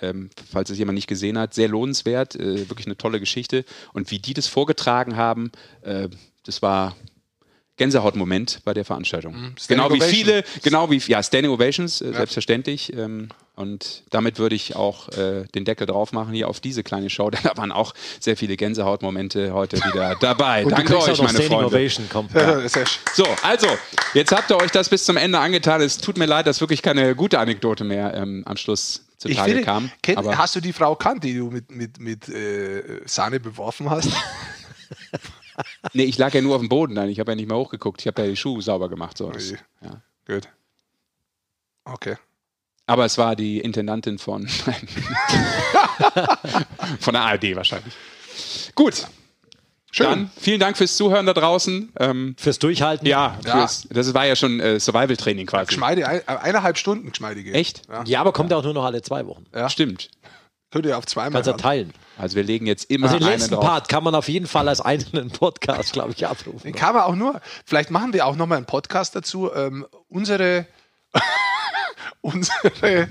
[0.00, 3.64] ähm, falls es jemand nicht gesehen hat, sehr lohnenswert, äh, wirklich eine tolle Geschichte.
[3.92, 5.50] Und wie die das vorgetragen haben,
[5.82, 6.08] äh,
[6.44, 6.96] das war
[7.76, 9.34] Gänsehautmoment bei der Veranstaltung.
[9.34, 9.54] Mhm.
[9.68, 12.92] Genau wie viele, genau wie, ja, Standing Ovations, äh, selbstverständlich.
[12.94, 17.10] Ähm, und damit würde ich auch äh, den Deckel drauf machen hier auf diese kleine
[17.10, 20.64] Show, denn da waren auch sehr viele Gänsehautmomente heute wieder dabei.
[20.64, 21.66] Und Danke euch, meine Standing Freunde.
[21.66, 22.06] Ovation.
[22.10, 22.28] Komm.
[22.34, 22.66] Ja.
[23.14, 23.68] So, also,
[24.14, 25.80] jetzt habt ihr euch das bis zum Ende angetan.
[25.80, 29.64] Es tut mir leid, dass wirklich keine gute Anekdote mehr ähm, am Schluss zutage finde,
[29.64, 29.90] kam.
[30.02, 33.90] kenn, aber hast du die Frau kannt, die du mit, mit, mit äh, Sahne beworfen
[33.90, 34.10] hast?
[35.92, 37.08] nee, ich lag ja nur auf dem Boden, dann.
[37.08, 38.00] ich habe ja nicht mehr hochgeguckt.
[38.00, 39.16] Ich habe ja die Schuhe sauber gemacht.
[39.18, 39.30] So.
[39.30, 39.58] Das, ja.
[40.26, 40.48] Gut.
[41.84, 42.16] Okay.
[42.88, 44.46] Aber es war die Intendantin von,
[47.00, 47.94] von der ARD wahrscheinlich.
[48.74, 49.06] Gut,
[49.90, 50.06] Schön.
[50.06, 51.90] dann vielen Dank fürs Zuhören da draußen.
[51.98, 53.06] Ähm, Fürs Durchhalten.
[53.06, 53.52] ja, Ja.
[53.58, 55.74] Fürs, das war ja schon äh, Survival-Training quasi.
[55.80, 57.52] Äh, eineinhalb Stunden geschmeidige.
[57.54, 57.82] Echt?
[57.88, 58.04] Ja.
[58.04, 59.46] Ja, aber kommt ja auch nur noch alle zwei Wochen.
[59.54, 59.68] Ja.
[59.70, 60.10] Stimmt.
[60.76, 61.62] Könnt ihr auf zweimal Kannst ja hören.
[61.62, 61.92] teilen.
[62.18, 63.64] Also wir legen jetzt immer Also den einen letzten drauf.
[63.64, 66.60] Part kann man auf jeden Fall als einzelnen Podcast, glaube ich, abrufen.
[66.64, 69.50] Den kann man auch nur, vielleicht machen wir auch nochmal einen Podcast dazu.
[69.54, 70.66] Ähm, unsere,
[72.20, 73.08] unsere,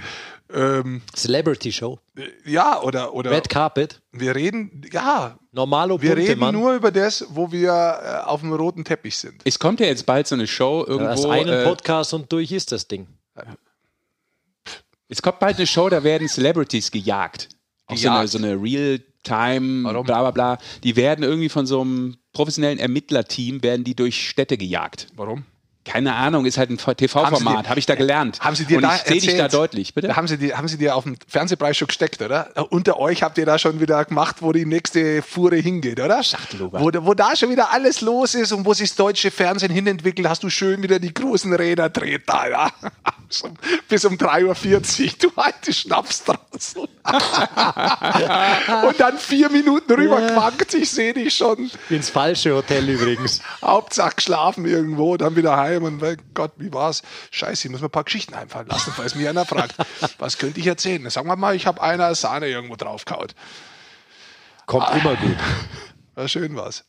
[0.53, 1.97] ähm, Celebrity Show.
[2.45, 3.99] ja, oder, oder Red Carpet.
[4.11, 6.53] wir reden, ja, Normalo wir reden Buntemann.
[6.53, 9.41] nur über das, wo wir äh, auf dem roten Teppich sind.
[9.43, 11.31] Es kommt ja jetzt bald so eine Show irgendwo.
[11.31, 13.07] einen äh, Podcast und durch ist das Ding.
[15.07, 17.49] Es kommt bald eine Show, da werden Celebrities gejagt.
[17.87, 20.57] Auch so eine, so eine Real-Time, bla bla bla.
[20.83, 25.07] Die werden irgendwie von so einem professionellen Ermittlerteam, werden die durch Städte gejagt.
[25.15, 25.45] Warum?
[25.85, 28.39] Keine Ahnung, ist halt ein TV-Format, habe ich da gelernt.
[28.41, 30.07] Haben Sie dir Und da ich sehe dich da deutlich, bitte?
[30.07, 32.49] Da haben Sie, die, haben Sie dir auf dem Fernsehpreis schon gesteckt, oder?
[32.71, 36.23] Unter euch habt ihr da schon wieder gemacht, wo die nächste Fuhre hingeht, oder?
[36.23, 36.81] Schachtelhuber.
[36.81, 40.27] Wo, wo da schon wieder alles los ist und wo sich das deutsche Fernsehen hinentwickelt,
[40.27, 42.71] hast du schön wieder die großen Räder dreht da, ja?
[43.27, 43.53] Bis um-
[43.87, 46.87] Bis um 3.40 Uhr, du alte Schnaps draußen.
[48.87, 51.69] und dann vier Minuten rübergewankt, ich sehe dich schon.
[51.89, 53.41] Ins falsche Hotel übrigens.
[53.61, 57.01] Hauptsache geschlafen irgendwo, dann wieder heim und mein Gott, wie war's?
[57.31, 59.75] Scheiße, ich muss mir ein paar Geschichten einfallen lassen, falls mich einer fragt,
[60.19, 61.09] was könnte ich erzählen?
[61.09, 63.27] Sagen wir mal, ich habe einer Sahne irgendwo draufgehauen.
[64.65, 65.37] Kommt immer gut.
[66.15, 66.85] War schön was.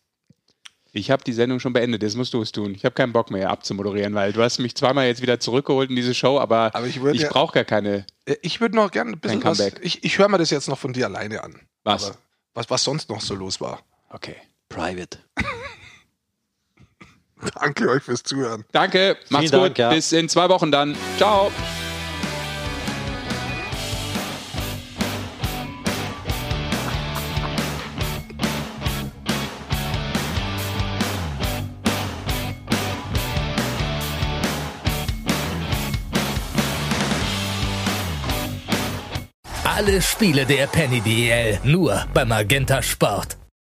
[0.92, 2.74] Ich habe die Sendung schon beendet, jetzt musst du es tun.
[2.74, 5.96] Ich habe keinen Bock mehr abzumoderieren, weil du hast mich zweimal jetzt wieder zurückgeholt in
[5.96, 8.06] diese Show, aber, Aber ich ich ja- brauche gar keine.
[8.24, 9.58] Äh, Ich würde noch gerne ein bisschen was.
[9.58, 9.80] Comeback.
[9.82, 11.60] Ich, ich höre mir das jetzt noch von dir alleine an.
[11.84, 12.06] Was?
[12.06, 12.16] Aber
[12.54, 13.80] was, was sonst noch so los war.
[14.08, 14.36] Okay.
[14.70, 15.18] Private.
[17.60, 18.64] Danke euch fürs Zuhören.
[18.72, 19.68] Danke, macht's Vielen gut.
[19.70, 19.90] Dank, ja.
[19.90, 20.96] Bis in zwei Wochen dann.
[21.16, 21.50] Ciao.
[39.64, 43.36] Alle Spiele der Penny DL nur beim Magenta Sport.